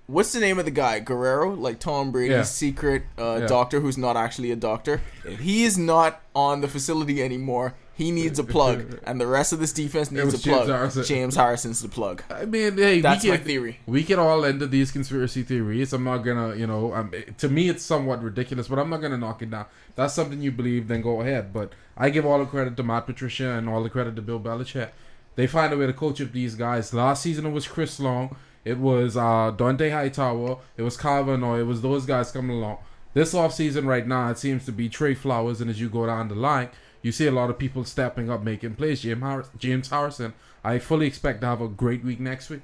what's 0.06 0.32
the 0.32 0.40
name 0.40 0.58
of 0.58 0.64
the 0.64 0.70
guy? 0.70 0.98
Guerrero, 1.00 1.54
like 1.54 1.78
Tom 1.80 2.10
Brady's 2.12 2.30
Yeah. 2.32 2.42
secret 2.42 3.04
uh, 3.18 3.38
Yeah. 3.40 3.46
doctor, 3.46 3.80
who's 3.80 3.98
not 3.98 4.16
actually 4.16 4.50
a 4.50 4.56
doctor. 4.56 5.00
If 5.24 5.40
he 5.40 5.64
is 5.64 5.76
not 5.78 6.20
on 6.34 6.60
the 6.60 6.68
facility 6.68 7.22
anymore, 7.22 7.74
he 7.98 8.12
needs 8.12 8.38
a 8.38 8.44
plug, 8.44 9.00
and 9.08 9.20
the 9.20 9.26
rest 9.26 9.52
of 9.52 9.58
this 9.58 9.72
defense 9.72 10.12
needs 10.12 10.22
a 10.22 10.26
was 10.26 10.40
James 10.40 10.56
plug. 10.56 10.68
Harrison. 10.68 11.02
James 11.02 11.34
Harrison's 11.34 11.82
the 11.82 11.88
plug. 11.88 12.22
I 12.30 12.44
mean, 12.44 12.78
hey, 12.78 13.00
That's 13.00 13.24
we 13.24 13.30
my 13.30 13.38
can, 13.38 13.44
theory. 13.44 13.80
We 13.86 14.04
can 14.04 14.20
all 14.20 14.44
end 14.44 14.62
of 14.62 14.70
these 14.70 14.92
conspiracy 14.92 15.42
theories. 15.42 15.92
I'm 15.92 16.04
not 16.04 16.18
gonna, 16.18 16.54
you 16.54 16.68
know, 16.68 16.94
um, 16.94 17.12
to 17.38 17.48
me 17.48 17.68
it's 17.68 17.82
somewhat 17.82 18.22
ridiculous, 18.22 18.68
but 18.68 18.78
I'm 18.78 18.88
not 18.88 19.02
gonna 19.02 19.18
knock 19.18 19.42
it 19.42 19.50
down. 19.50 19.66
That's 19.96 20.14
something 20.14 20.40
you 20.40 20.52
believe, 20.52 20.86
then 20.86 21.02
go 21.02 21.22
ahead. 21.22 21.52
But 21.52 21.72
I 21.96 22.10
give 22.10 22.24
all 22.24 22.38
the 22.38 22.46
credit 22.46 22.76
to 22.76 22.84
Matt 22.84 23.06
Patricia 23.06 23.50
and 23.50 23.68
all 23.68 23.82
the 23.82 23.90
credit 23.90 24.14
to 24.14 24.22
Bill 24.22 24.38
Belichick. 24.38 24.90
They 25.34 25.48
find 25.48 25.72
a 25.72 25.76
way 25.76 25.86
to 25.86 25.92
coach 25.92 26.20
up 26.20 26.30
these 26.30 26.54
guys. 26.54 26.94
Last 26.94 27.24
season 27.24 27.46
it 27.46 27.50
was 27.50 27.66
Chris 27.66 27.98
Long, 27.98 28.36
it 28.64 28.78
was 28.78 29.16
uh, 29.16 29.52
Dont'a 29.56 29.90
Hightower, 29.90 30.58
it 30.76 30.82
was 30.82 30.96
Van 30.96 31.42
it 31.42 31.64
was 31.64 31.82
those 31.82 32.06
guys 32.06 32.30
coming 32.30 32.58
along. 32.58 32.78
This 33.12 33.34
offseason 33.34 33.86
right 33.86 34.06
now 34.06 34.30
it 34.30 34.38
seems 34.38 34.64
to 34.66 34.72
be 34.72 34.88
Trey 34.88 35.14
Flowers, 35.14 35.60
and 35.60 35.68
as 35.68 35.80
you 35.80 35.88
go 35.88 36.06
down 36.06 36.28
the 36.28 36.36
line, 36.36 36.68
you 37.02 37.12
see 37.12 37.26
a 37.26 37.32
lot 37.32 37.50
of 37.50 37.58
people 37.58 37.84
stepping 37.84 38.30
up, 38.30 38.42
making 38.42 38.74
plays. 38.74 39.02
James, 39.02 39.46
James 39.58 39.88
Harrison, 39.88 40.34
I 40.64 40.78
fully 40.78 41.06
expect 41.06 41.40
to 41.42 41.46
have 41.46 41.60
a 41.60 41.68
great 41.68 42.04
week 42.04 42.20
next 42.20 42.50
week. 42.50 42.62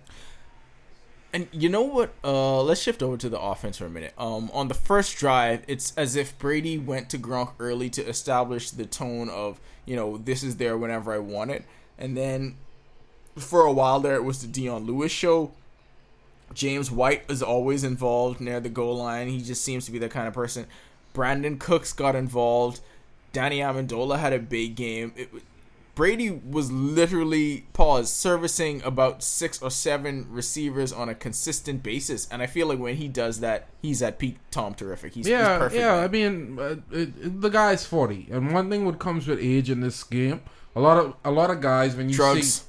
And 1.33 1.49
you 1.51 1.69
know 1.69 1.83
what? 1.83 2.15
Uh, 2.23 2.63
let's 2.63 2.81
shift 2.81 3.03
over 3.03 3.17
to 3.17 3.29
the 3.29 3.41
offense 3.41 3.79
for 3.79 3.87
a 3.87 3.91
minute. 3.91 4.15
Um, 4.17 4.51
on 4.53 4.69
the 4.69 4.75
first 4.75 5.17
drive, 5.17 5.65
it's 5.67 5.93
as 5.97 6.15
if 6.15 6.39
Brady 6.39 6.79
went 6.79 7.11
to 7.11 7.19
Gronk 7.19 7.55
early 7.59 7.91
to 7.91 8.07
establish 8.07 8.71
the 8.71 8.87
tone 8.87 9.29
of, 9.29 9.61
you 9.85 9.97
know, 9.97 10.17
this 10.17 10.45
is 10.45 10.57
there 10.57 10.79
whenever 10.79 11.13
I 11.13 11.19
want 11.19 11.51
it. 11.51 11.65
And 11.99 12.17
then 12.17 12.57
for 13.37 13.63
a 13.63 13.73
while 13.73 13.99
there, 13.99 14.15
it 14.15 14.23
was 14.23 14.43
the 14.43 14.47
Dion 14.47 14.85
Lewis 14.85 15.11
show. 15.11 15.51
James 16.53 16.89
White 16.91 17.25
is 17.29 17.43
always 17.43 17.83
involved 17.83 18.41
near 18.41 18.61
the 18.61 18.69
goal 18.69 18.99
line. 18.99 19.29
He 19.29 19.43
just 19.43 19.65
seems 19.65 19.87
to 19.87 19.93
be 19.93 19.99
that 19.99 20.13
kind 20.13 20.29
of 20.29 20.35
person. 20.35 20.67
Brandin 21.15 21.59
Cooks 21.59 21.93
got 21.93 22.15
involved. 22.15 22.81
Danny 23.35 23.59
Amendola 23.59 24.19
had 24.19 24.33
a 24.33 24.39
big 24.39 24.75
game. 24.77 25.13
It, 25.17 25.29
Brady 25.95 26.29
was 26.31 26.73
literally 26.73 27.67
paused 27.73 28.09
servicing 28.13 28.83
about 28.83 29.23
six 29.23 29.63
or 29.63 29.71
seven 29.71 30.27
receivers 30.29 30.93
on 30.93 31.09
a 31.09 31.15
consistent 31.15 31.85
basis, 31.85 32.27
and 32.33 32.43
I 32.43 32.47
feel 32.47 32.67
like 32.67 32.81
when 32.81 32.97
he 32.97 33.07
does 33.07 33.39
that, 33.41 33.69
he's 33.81 34.03
at 34.03 34.19
peak 34.19 34.39
Tom 34.51 34.75
terrific. 34.75 35.15
He's, 35.15 35.29
yeah, 35.29 35.51
he's 35.51 35.59
perfect. 35.59 35.81
yeah. 35.81 35.95
I 35.97 36.09
mean, 36.09 36.59
uh, 36.59 36.77
it, 36.91 37.13
it- 37.23 37.41
the 37.43 37.49
guy's 37.51 37.87
forty, 37.87 38.27
and 38.33 38.53
one 38.53 38.71
thing 38.71 38.85
what 38.87 38.99
comes 38.99 39.29
with 39.29 39.39
age 39.41 39.71
in 39.71 39.83
this 39.83 40.03
game, 40.03 40.41
a 40.75 40.81
lot 40.81 40.97
of 40.99 41.15
a 41.25 41.31
lot 41.31 41.51
of 41.51 41.61
guys 41.61 41.95
when 41.95 42.09
you 42.09 42.17
drugs. 42.17 42.53
see 42.55 42.65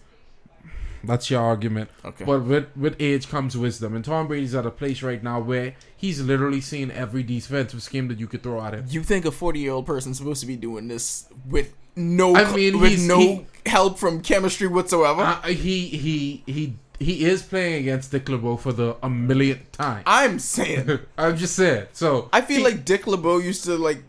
that's 1.07 1.29
your 1.29 1.41
argument. 1.41 1.89
Okay. 2.03 2.25
But 2.25 2.43
with 2.43 2.67
with 2.75 2.95
age 2.99 3.29
comes 3.29 3.57
wisdom, 3.57 3.95
and 3.95 4.03
Tom 4.03 4.27
Brady's 4.27 4.55
at 4.55 4.65
a 4.65 4.71
place 4.71 5.01
right 5.01 5.21
now 5.23 5.39
where 5.39 5.75
he's 5.95 6.21
literally 6.21 6.61
seen 6.61 6.91
every 6.91 7.23
defensive 7.23 7.81
scheme 7.83 8.07
that 8.09 8.19
you 8.19 8.27
could 8.27 8.43
throw 8.43 8.61
at 8.61 8.73
him. 8.73 8.85
You 8.89 9.03
think 9.03 9.25
a 9.25 9.31
forty-year-old 9.31 9.85
person's 9.85 10.17
supposed 10.17 10.41
to 10.41 10.47
be 10.47 10.55
doing 10.55 10.87
this 10.87 11.27
with 11.47 11.73
no, 11.95 12.35
I 12.35 12.53
mean, 12.55 12.79
with 12.79 12.99
no 13.07 13.19
he- 13.19 13.45
help 13.65 13.97
from 13.97 14.21
chemistry 14.21 14.67
whatsoever? 14.67 15.21
Uh, 15.21 15.41
he 15.47 15.87
he 15.87 16.43
he 16.45 16.75
he 16.99 17.25
is 17.25 17.41
playing 17.41 17.81
against 17.81 18.11
Dick 18.11 18.27
LeBeau 18.29 18.57
for 18.57 18.73
the 18.73 18.95
a 19.03 19.09
millionth 19.09 19.71
time. 19.71 20.03
I'm 20.05 20.39
saying. 20.39 20.99
I'm 21.17 21.37
just 21.37 21.55
saying. 21.55 21.87
So 21.93 22.29
I 22.33 22.41
feel 22.41 22.57
he- 22.59 22.63
like 22.63 22.85
Dick 22.85 23.07
LeBeau 23.07 23.37
used 23.37 23.63
to 23.65 23.77
like 23.77 24.03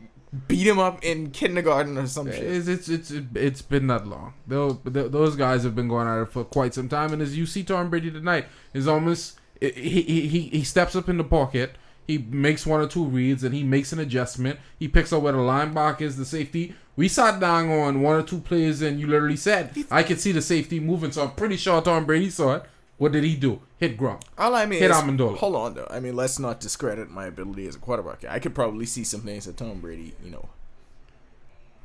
beat 0.49 0.67
him 0.67 0.79
up 0.79 1.05
in 1.05 1.31
kindergarten 1.31 1.99
or 1.99 2.07
some 2.07 2.31
shit. 2.31 2.43
It's 2.43 2.69
it's 2.69 2.89
it's 2.89 3.13
it's 3.35 3.63
been 3.63 3.87
that 3.89 4.07
long. 4.07 4.35
Those 4.47 4.79
those 4.85 5.37
guys 5.37 5.65
have 5.65 5.75
been 5.75 5.89
going 5.89 6.09
at 6.09 6.23
it 6.23 6.29
for 6.31 6.45
quite 6.45 6.75
some 6.75 6.89
time, 6.89 7.13
and 7.13 7.23
as 7.23 7.37
you 7.37 7.47
see 7.47 7.63
Tom 7.63 7.91
Brady 7.91 8.11
tonight, 8.11 8.47
is 8.73 8.87
almost 8.87 9.39
he 9.61 9.71
he 9.71 10.29
he 10.29 10.41
he 10.49 10.65
steps 10.65 10.97
up 10.97 11.09
in 11.09 11.19
the 11.19 11.25
pocket. 11.25 11.77
He 12.07 12.19
makes 12.19 12.65
one 12.65 12.81
or 12.81 12.87
two 12.87 13.05
reads 13.05 13.43
and 13.43 13.53
he 13.53 13.65
makes 13.65 13.93
an 13.93 13.99
adjustment. 13.99 14.61
He 14.79 14.87
picks 14.87 15.13
up 15.13 15.23
where 15.23 15.33
the 15.33 15.39
linebacker 15.39 16.03
is, 16.03 16.17
the 16.17 16.25
safety. 16.25 16.75
We 16.95 17.09
sat 17.09 17.41
down 17.41 17.69
on 17.69 18.01
one 18.01 18.15
or 18.17 18.23
two 18.23 18.39
plays 18.39 18.81
and 18.81 19.01
you 19.01 19.09
literally 19.09 19.37
said, 19.37 19.77
I 19.91 20.05
could 20.05 20.21
see 20.21 20.31
the 20.31 20.41
safety 20.41 20.79
moving, 20.79 21.11
so 21.11 21.25
I'm 21.25 21.33
pretty 21.33 21.57
sure 21.57 21.83
Tom 21.83 22.07
Brady 22.07 22.31
saw 22.31 22.55
it. 22.55 22.65
What 22.99 23.13
did 23.13 23.25
he 23.25 23.37
do? 23.37 23.61
Hit 23.79 23.99
Gronk. 23.99 24.23
All 24.39 24.55
I 24.55 24.65
mean 24.65 24.81
Hit 24.81 24.91
is, 24.91 24.97
Amendola. 24.97 25.37
hold 25.37 25.55
on 25.55 25.75
though. 25.75 25.87
I 25.91 26.01
mean, 26.01 26.17
let's 26.17 26.39
not 26.39 26.61
discredit 26.61 27.11
my 27.11 27.27
ability 27.27 27.67
as 27.69 27.77
a 27.77 27.79
quarterback. 27.79 28.25
I 28.25 28.39
could 28.39 28.55
probably 28.55 28.87
see 28.87 29.05
some 29.05 29.21
things 29.21 29.45
that 29.45 29.57
Tom 29.59 29.81
Brady, 29.81 30.15
you 30.25 30.31
know, 30.31 30.49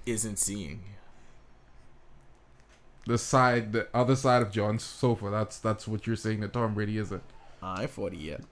isn't 0.06 0.40
seeing. 0.40 0.82
The 3.08 3.18
side, 3.18 3.74
the 3.74 3.88
other 3.94 4.16
side 4.16 4.42
of 4.42 4.52
John's 4.52 4.84
sofa. 4.84 5.30
That's 5.30 5.58
that's 5.60 5.88
what 5.88 6.08
you're 6.08 6.16
saying 6.16 6.40
that 6.42 6.54
Tom 6.54 6.74
Brady 6.74 6.98
isn't. 6.98 7.24
I 7.62 7.88
forty 7.88 8.18
yet. 8.18 8.42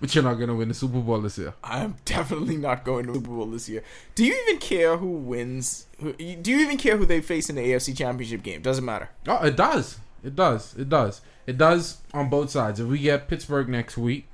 But 0.00 0.14
you're 0.14 0.24
not 0.24 0.34
gonna 0.34 0.54
win 0.54 0.68
the 0.68 0.74
Super 0.74 1.00
Bowl 1.00 1.20
this 1.22 1.38
year. 1.38 1.54
I'm 1.62 1.96
definitely 2.04 2.58
not 2.58 2.84
going 2.84 3.06
to 3.06 3.12
the 3.12 3.18
Super 3.20 3.30
Bowl 3.30 3.46
this 3.46 3.68
year. 3.70 3.82
Do 4.14 4.24
you 4.26 4.36
even 4.46 4.58
care 4.58 4.98
who 4.98 5.06
wins? 5.12 5.86
Who, 5.98 6.12
do 6.12 6.50
you 6.50 6.58
even 6.58 6.76
care 6.76 6.98
who 6.98 7.06
they 7.06 7.22
face 7.22 7.48
in 7.48 7.56
the 7.56 7.62
AFC 7.62 7.96
Championship 7.96 8.42
game? 8.42 8.60
Doesn't 8.60 8.84
matter. 8.84 9.08
Oh, 9.26 9.42
it 9.46 9.56
does. 9.56 9.98
It 10.24 10.34
does. 10.34 10.74
It 10.76 10.88
does. 10.88 11.20
It 11.46 11.58
does 11.58 11.98
on 12.12 12.30
both 12.30 12.50
sides. 12.50 12.80
If 12.80 12.88
we 12.88 12.98
get 12.98 13.28
Pittsburgh 13.28 13.68
next 13.68 13.98
week, 13.98 14.26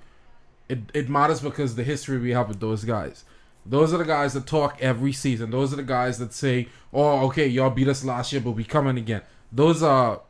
it 0.69 0.79
it 0.95 1.09
matters 1.09 1.41
because 1.41 1.75
the 1.75 1.85
history 1.85 2.19
we 2.19 2.31
have 2.31 2.49
with 2.49 2.61
those 2.61 2.85
guys. 2.85 3.25
Those 3.67 3.93
are 3.93 3.99
the 3.99 4.05
guys 4.05 4.33
that 4.35 4.47
talk 4.47 4.79
every 4.81 5.13
season. 5.13 5.51
Those 5.51 5.73
are 5.73 5.77
the 5.77 5.83
guys 5.83 6.19
that 6.19 6.33
say, 6.33 6.69
"Oh, 6.93 7.27
okay, 7.27 7.47
y'all 7.47 7.71
beat 7.71 7.89
us 7.89 8.05
last 8.05 8.33
year, 8.33 8.41
but 8.41 8.53
we 8.53 8.65
coming 8.65 8.97
again." 8.97 9.23
Those 9.53 9.83
are 9.83 10.21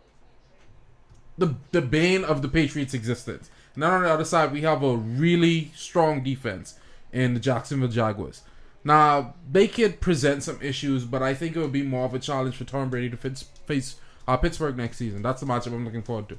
the 1.36 1.54
the 1.72 1.82
bane 1.82 2.24
of 2.24 2.42
the 2.42 2.48
Patriots' 2.48 2.94
existence. 2.94 3.50
Then 3.76 3.90
on 3.90 4.02
the 4.02 4.10
other 4.10 4.24
side, 4.24 4.52
we 4.52 4.62
have 4.62 4.82
a 4.82 4.96
really 4.96 5.72
strong 5.74 6.22
defense 6.22 6.78
in 7.12 7.34
the 7.34 7.40
Jacksonville 7.40 7.88
Jaguars. 7.88 8.42
Now 8.82 9.34
they 9.50 9.68
could 9.68 10.00
present 10.00 10.42
some 10.42 10.58
issues, 10.62 11.04
but 11.04 11.22
I 11.22 11.34
think 11.34 11.54
it 11.54 11.60
would 11.60 11.72
be 11.72 11.82
more 11.82 12.06
of 12.06 12.14
a 12.14 12.18
challenge 12.18 12.56
for 12.56 12.64
Tom 12.64 12.88
Brady 12.88 13.10
to 13.10 13.16
face 13.16 13.96
uh, 14.34 14.36
Pittsburgh 14.36 14.76
next 14.76 14.96
season. 14.96 15.22
That's 15.22 15.40
the 15.40 15.46
matchup 15.46 15.72
I'm 15.72 15.84
looking 15.84 16.02
forward 16.02 16.28
to. 16.30 16.38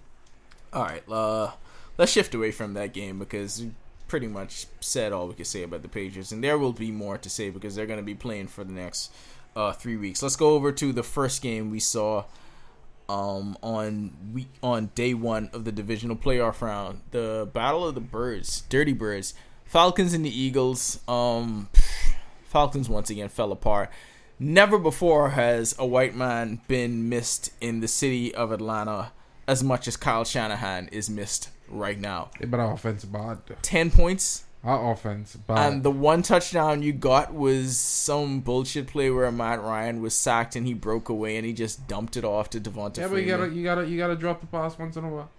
All 0.74 0.83
right, 0.83 1.03
uh, 1.10 1.51
let's 1.98 2.12
shift 2.12 2.33
away 2.33 2.51
from 2.51 2.74
that 2.75 2.93
game 2.93 3.19
because 3.19 3.62
we 3.62 3.71
pretty 4.07 4.27
much 4.27 4.67
said 4.79 5.12
all 5.12 5.27
we 5.27 5.33
could 5.33 5.48
say 5.48 5.63
about 5.63 5.81
the 5.81 5.88
Patriots, 5.89 6.31
and 6.31 6.43
there 6.43 6.57
will 6.57 6.74
be 6.74 6.91
more 6.91 7.17
to 7.17 7.29
say 7.29 7.50
because 7.50 7.75
they're 7.75 7.86
going 7.86 8.00
to 8.00 8.05
be 8.05 8.15
playing 8.15 8.48
for 8.48 8.63
the 8.63 8.71
next 8.71 9.12
uh, 9.55 9.74
three 9.74 9.98
weeks. 9.98 10.24
Let's 10.24 10.36
go 10.36 10.51
over 10.51 10.71
to 10.71 10.93
the 10.93 11.03
first 11.03 11.41
game 11.41 11.69
we 11.69 11.79
saw 11.79 12.24
um, 13.10 13.57
on 13.62 14.15
week 14.33 14.48
on 14.63 14.91
day 14.95 15.13
one 15.13 15.50
of 15.51 15.65
the 15.65 15.71
divisional 15.71 16.15
playoff 16.15 16.62
round, 16.62 17.01
the 17.12 17.50
Battle 17.53 17.86
of 17.86 17.95
the 17.95 18.01
Birds, 18.01 18.62
Dirty 18.69 18.93
Birds, 18.93 19.33
Falcons 19.65 20.13
and 20.13 20.24
the 20.24 20.39
Eagles. 20.39 21.00
Um, 21.10 21.67
Falcons 22.45 22.88
once 22.88 23.10
again 23.10 23.27
fell 23.27 23.51
apart. 23.51 23.89
Never 24.43 24.79
before 24.79 25.29
has 25.29 25.75
a 25.77 25.86
white 25.86 26.15
man 26.15 26.62
been 26.67 27.07
missed 27.10 27.51
in 27.62 27.79
the 27.79 27.88
city 27.88 28.33
of 28.33 28.51
Atlanta 28.51 29.12
as 29.48 29.63
much 29.63 29.88
as 29.88 29.98
Kyle 29.98 30.24
Shanahan 30.25 30.88
is 30.88 31.12
missed 31.12 31.50
right 31.69 32.00
now. 32.00 32.31
But 32.43 32.60
our 32.60 32.74
offense 32.74 33.05
bad. 33.05 33.38
10 33.62 33.91
points, 33.91 34.45
Our 34.63 34.93
offense 34.93 35.36
bad. 35.36 35.71
and 35.74 35.83
the 35.83 35.91
one 35.91 36.24
touchdown 36.24 36.81
you 36.81 36.91
got 36.91 37.31
was 37.31 37.77
some 37.77 38.39
bullshit 38.39 38.88
play 38.88 39.12
where 39.12 39.31
Matt 39.31 39.62
Ryan 39.62 40.01
was 40.01 40.15
sacked 40.15 40.55
and 40.55 40.65
he 40.65 40.74
broke 40.74 41.07
away 41.07 41.38
and 41.38 41.45
he 41.45 41.53
just 41.53 41.88
dumped 41.88 42.17
it 42.17 42.25
off 42.25 42.50
to 42.50 42.60
Devonta 42.60 42.98
yeah, 42.98 43.10
but 43.10 43.17
you 43.17 43.27
gotta 43.27 43.48
you 43.50 43.63
gotta 43.63 43.88
you 43.88 43.98
gotta 44.00 44.15
drop 44.15 44.41
the 44.41 44.48
pass 44.48 44.75
once 44.79 44.98
in 44.98 45.03
a 45.03 45.10
while. 45.10 45.29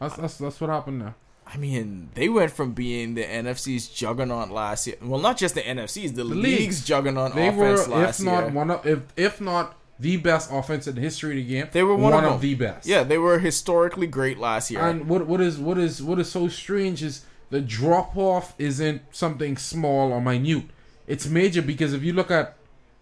That's 0.00 0.16
that's 0.16 0.38
that's 0.38 0.58
what 0.58 0.70
happened 0.70 1.02
there. 1.02 1.14
I 1.52 1.56
mean, 1.56 2.10
they 2.14 2.28
went 2.28 2.52
from 2.52 2.72
being 2.72 3.14
the 3.14 3.24
NFC's 3.24 3.88
juggernaut 3.88 4.50
last 4.50 4.86
year. 4.86 4.96
Well, 5.00 5.20
not 5.20 5.38
just 5.38 5.54
the 5.54 5.62
NFC's, 5.62 6.12
the, 6.12 6.24
league's 6.24 6.58
league's. 6.60 6.84
juggernaut 6.84 7.34
They 7.34 7.50
were, 7.50 7.72
offense 7.74 7.88
last 7.88 8.20
if 8.20 8.26
not 8.26 8.44
year. 8.44 8.52
one 8.52 8.70
of, 8.70 8.86
if 8.86 9.00
if 9.16 9.40
not 9.40 9.74
the 9.98 10.16
best 10.18 10.50
offense 10.52 10.86
in 10.86 10.94
the 10.94 11.00
history 11.00 11.40
of 11.40 11.46
the 11.46 11.52
game, 11.54 11.68
They 11.72 11.82
were 11.82 11.96
one 11.96 12.12
of 12.12 12.22
them. 12.22 12.40
the 12.40 12.54
best. 12.54 12.86
Yeah, 12.86 13.02
they 13.02 13.18
were 13.18 13.38
historically 13.38 14.06
great 14.06 14.38
last 14.38 14.70
year. 14.70 14.80
And 14.80 15.08
what 15.08 15.26
what 15.26 15.40
is 15.40 15.58
what 15.58 15.78
is 15.78 16.02
what 16.02 16.18
is 16.18 16.30
so 16.30 16.48
strange 16.48 17.02
is 17.02 17.24
the 17.50 17.60
drop 17.62 18.16
off 18.16 18.54
isn't 18.58 19.02
something 19.10 19.56
small 19.56 20.12
or 20.12 20.20
minute. 20.20 20.64
It's 21.06 21.26
major 21.26 21.62
because 21.62 21.94
if 21.94 22.02
you 22.02 22.12
look 22.12 22.30
at, 22.30 22.56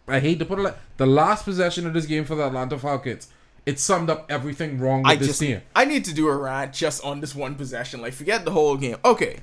I 0.07 0.21
hate 0.21 0.39
to 0.39 0.45
put 0.45 0.61
it 0.61 0.63
like 0.63 0.79
the 0.99 1.07
last 1.07 1.45
possession 1.45 1.85
of 1.87 1.93
this 1.95 2.07
game 2.07 2.25
for 2.25 2.37
the 2.37 2.47
Atlanta 2.47 2.79
Falcons, 2.79 3.27
it 3.67 3.79
summed 3.81 4.09
up 4.09 4.27
everything 4.31 4.79
wrong 4.79 5.03
with 5.03 5.11
I 5.13 5.17
this 5.17 5.29
just 5.29 5.41
team. 5.41 5.61
I 5.75 5.85
need 5.85 6.05
to 6.07 6.15
do 6.15 6.29
a 6.29 6.37
rant 6.37 6.73
just 6.73 7.05
on 7.05 7.21
this 7.21 7.35
one 7.35 7.57
possession. 7.57 8.01
Like 8.01 8.13
forget 8.15 8.45
the 8.45 8.53
whole 8.53 8.77
game. 8.77 8.97
Okay. 9.05 9.41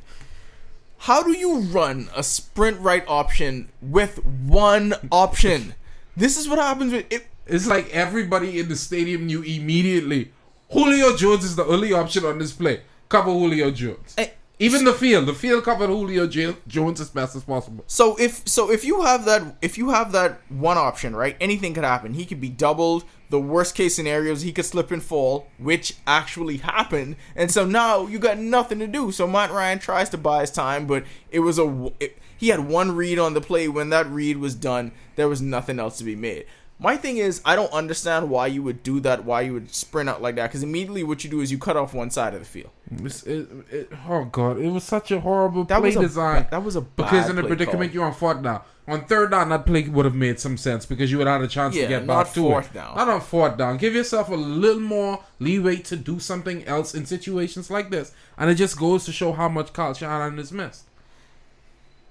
How 1.00 1.22
do 1.22 1.38
you 1.38 1.60
run 1.60 2.10
a 2.16 2.24
sprint 2.24 2.80
right 2.80 3.04
option 3.08 3.70
with 3.82 4.24
one 4.26 4.94
option? 5.12 5.76
This 6.16 6.38
is 6.38 6.48
what 6.48 6.60
happens 6.60 6.94
with 6.94 7.12
it. 7.12 7.28
It's 7.46 7.68
like 7.68 7.90
everybody 7.90 8.60
in 8.60 8.70
the 8.70 8.76
stadium 8.78 9.26
knew 9.26 9.42
immediately. 9.42 10.32
Julio 10.72 11.16
Jones 11.18 11.44
is 11.44 11.56
the 11.58 11.66
only 11.66 11.92
option 11.92 12.24
on 12.26 12.40
this 12.40 12.54
play. 12.54 12.82
Cover 13.10 13.32
Julio 13.32 13.70
Jones. 13.70 14.16
Eh, 14.18 14.30
Even 14.60 14.86
the 14.86 14.94
field, 14.94 15.26
the 15.26 15.34
field 15.34 15.66
covered 15.66 15.88
Julio 15.90 16.26
Jo- 16.26 16.56
Jones 16.68 17.02
as 17.02 17.10
best 17.10 17.36
as 17.36 17.44
possible. 17.44 17.84
So 17.88 18.16
if 18.18 18.48
so 18.48 18.72
if 18.72 18.86
you 18.86 19.02
have 19.02 19.26
that 19.26 19.58
if 19.62 19.78
you 19.78 19.90
have 19.90 20.14
that 20.14 20.40
one 20.50 20.78
option, 20.78 21.14
right? 21.16 21.36
Anything 21.42 21.74
could 21.74 21.84
happen. 21.84 22.14
He 22.14 22.24
could 22.26 22.40
be 22.40 22.50
doubled. 22.50 23.04
The 23.34 23.40
worst 23.40 23.74
case 23.74 23.96
scenarios, 23.96 24.44
he 24.44 24.52
could 24.52 24.64
slip 24.64 24.92
and 24.92 25.02
fall, 25.02 25.48
which 25.58 25.96
actually 26.06 26.58
happened. 26.58 27.16
And 27.36 27.50
so 27.50 27.66
now 27.66 28.06
you 28.06 28.20
got 28.20 28.38
nothing 28.38 28.78
to 28.78 28.86
do. 28.86 29.12
So 29.12 29.26
Matt 29.26 29.50
Ryan 29.50 29.80
tries 29.80 30.08
to 30.10 30.20
buy 30.20 30.42
his 30.42 30.52
time, 30.52 30.86
but 30.86 31.04
it 31.32 31.40
was 31.40 31.58
a 31.58 31.92
it, 32.00 32.20
he 32.38 32.50
had 32.50 32.70
one 32.70 32.96
read 32.96 33.18
on 33.18 33.34
the 33.34 33.42
play. 33.42 33.68
When 33.68 33.90
that 33.90 34.06
read 34.06 34.38
was 34.38 34.54
done, 34.54 34.92
there 35.16 35.28
was 35.28 35.42
nothing 35.42 35.80
else 35.80 35.98
to 35.98 36.04
be 36.04 36.16
made. 36.16 36.46
My 36.84 36.98
thing 36.98 37.18
is, 37.18 37.42
I 37.46 37.56
don't 37.56 37.72
understand 37.72 38.30
why 38.30 38.48
you 38.48 38.62
would 38.62 38.84
do 38.84 39.00
that. 39.00 39.24
Why 39.24 39.42
you 39.42 39.54
would 39.54 39.74
sprint 39.74 40.10
out 40.10 40.22
like 40.22 40.36
that? 40.36 40.48
Because 40.50 40.64
immediately 40.64 41.02
what 41.04 41.24
you 41.24 41.30
do 41.30 41.40
is 41.40 41.50
you 41.50 41.58
cut 41.58 41.78
off 41.78 41.94
one 41.94 42.10
side 42.12 42.34
of 42.34 42.42
the 42.42 42.46
field. 42.46 42.72
It- 42.92 43.50
it- 43.72 43.92
oh 44.10 44.26
god, 44.26 44.58
it 44.60 44.70
was 44.70 44.84
such 44.84 45.10
a 45.12 45.22
horrible 45.22 45.64
That 45.64 45.80
play 45.80 45.88
was 45.90 45.96
a 45.96 46.02
design. 46.02 46.48
that 46.52 46.62
was 46.64 46.76
a 46.76 46.82
because 46.82 47.30
in 47.30 47.38
the 47.38 47.44
predicament 47.44 47.92
call. 47.92 47.96
you're 47.96 48.06
on 48.06 48.14
fourth 48.14 48.44
down. 48.44 48.62
On 48.86 49.06
third 49.06 49.32
down, 49.32 49.48
that 49.48 49.66
play 49.66 49.88
would 49.88 50.04
have 50.04 50.14
made 50.14 50.42
some 50.42 50.58
sense 50.58 50.86
because 50.86 51.10
you 51.10 51.18
would 51.18 51.26
have 51.28 51.40
had 51.40 51.50
a 51.50 51.52
chance 51.52 51.74
Yeah, 51.74 51.84
to 51.84 51.88
get 51.88 52.06
back 52.06 52.28
to 52.34 52.42
fourth 52.42 52.72
it. 52.72 52.74
down. 52.74 52.98
Not 52.98 53.08
on 53.08 53.22
fourth 53.22 53.56
down. 53.58 53.78
Give 53.78 53.96
yourself 53.96 54.28
a 54.28 54.36
little 54.36 54.82
more 54.82 55.24
leeway 55.40 55.78
to 55.78 55.96
do 55.96 56.20
something 56.20 56.66
else 56.66 56.94
in 56.94 57.06
situations 57.06 57.72
like 57.72 57.92
this, 57.92 58.12
and 58.38 58.50
it 58.50 58.56
just 58.56 58.78
goes 58.78 59.06
to 59.06 59.14
show 59.14 59.32
how 59.32 59.48
much 59.48 59.72
Kyle 59.72 59.94
Shanahan 59.94 60.38
is 60.38 60.52
missed. 60.52 60.84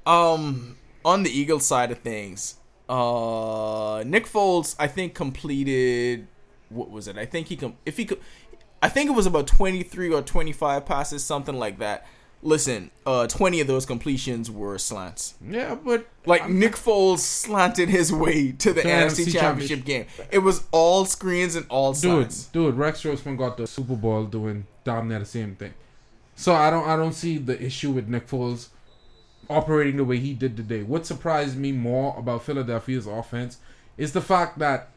Um, 0.07 0.77
on 1.05 1.23
the 1.25 1.31
Eagles 1.31 1.67
side 1.67 1.91
of 1.93 1.99
things, 1.99 2.55
uh, 2.97 4.03
Nick 4.05 4.27
Foles, 4.27 4.77
I 4.79 4.87
think 4.87 5.15
completed 5.15 6.27
what 6.69 6.91
was 6.91 7.09
it? 7.09 7.17
I 7.19 7.27
think 7.27 7.49
he 7.49 7.57
com- 7.57 7.77
if 7.87 7.97
he 7.97 8.05
could, 8.05 8.21
I 8.83 8.89
think 8.89 9.09
it 9.11 9.15
was 9.15 9.27
about 9.27 9.47
twenty 9.47 9.83
three 9.83 10.13
or 10.13 10.23
twenty 10.23 10.53
five 10.53 10.85
passes, 10.87 11.25
something 11.25 11.57
like 11.57 11.79
that. 11.79 12.07
Listen, 12.43 12.91
uh, 13.07 13.27
twenty 13.29 13.61
of 13.61 13.67
those 13.67 13.87
completions 13.87 14.51
were 14.51 14.77
slants. 14.79 15.35
Yeah, 15.49 15.75
but 15.77 16.07
Like 16.27 16.49
Nick 16.51 16.73
Foles 16.73 17.19
slanted 17.21 17.89
his 17.89 18.13
way 18.13 18.53
to 18.53 18.73
the 18.73 18.83
To 18.83 18.89
NFC, 18.89 19.27
NFC 19.27 19.33
Championship 19.33 19.85
game. 19.85 20.07
It 20.31 20.39
was 20.41 20.65
all 20.73 21.05
screens 21.05 21.55
and 21.55 21.65
all 21.69 21.93
dude, 21.93 22.01
slants. 22.01 22.45
dude, 22.47 22.75
Rex 22.77 23.03
Grossman 23.03 23.37
got 23.37 23.57
the 23.57 23.67
Super 23.67 23.95
Bowl 23.97 24.25
doing 24.25 24.67
damn 24.85 25.09
near 25.09 25.21
the 25.21 25.25
same 25.25 25.55
thing. 25.55 25.73
So 26.35 26.53
I 26.55 26.71
don't, 26.71 26.89
I 26.89 26.97
don't 26.97 27.13
see 27.13 27.39
the 27.39 27.63
issue 27.63 27.93
with 27.93 28.09
Nick 28.09 28.27
Foles 28.27 28.69
operating 29.51 29.97
the 29.97 30.05
way 30.05 30.19
he 30.19 30.35
did 30.35 30.57
today. 30.57 30.83
What 30.83 31.07
surprised 31.07 31.57
me 31.57 31.73
more 31.73 32.17
about 32.19 32.45
Philadelphia's 32.45 33.07
offense 33.07 33.59
is 33.97 34.13
the 34.13 34.21
fact 34.21 34.59
that 34.59 34.89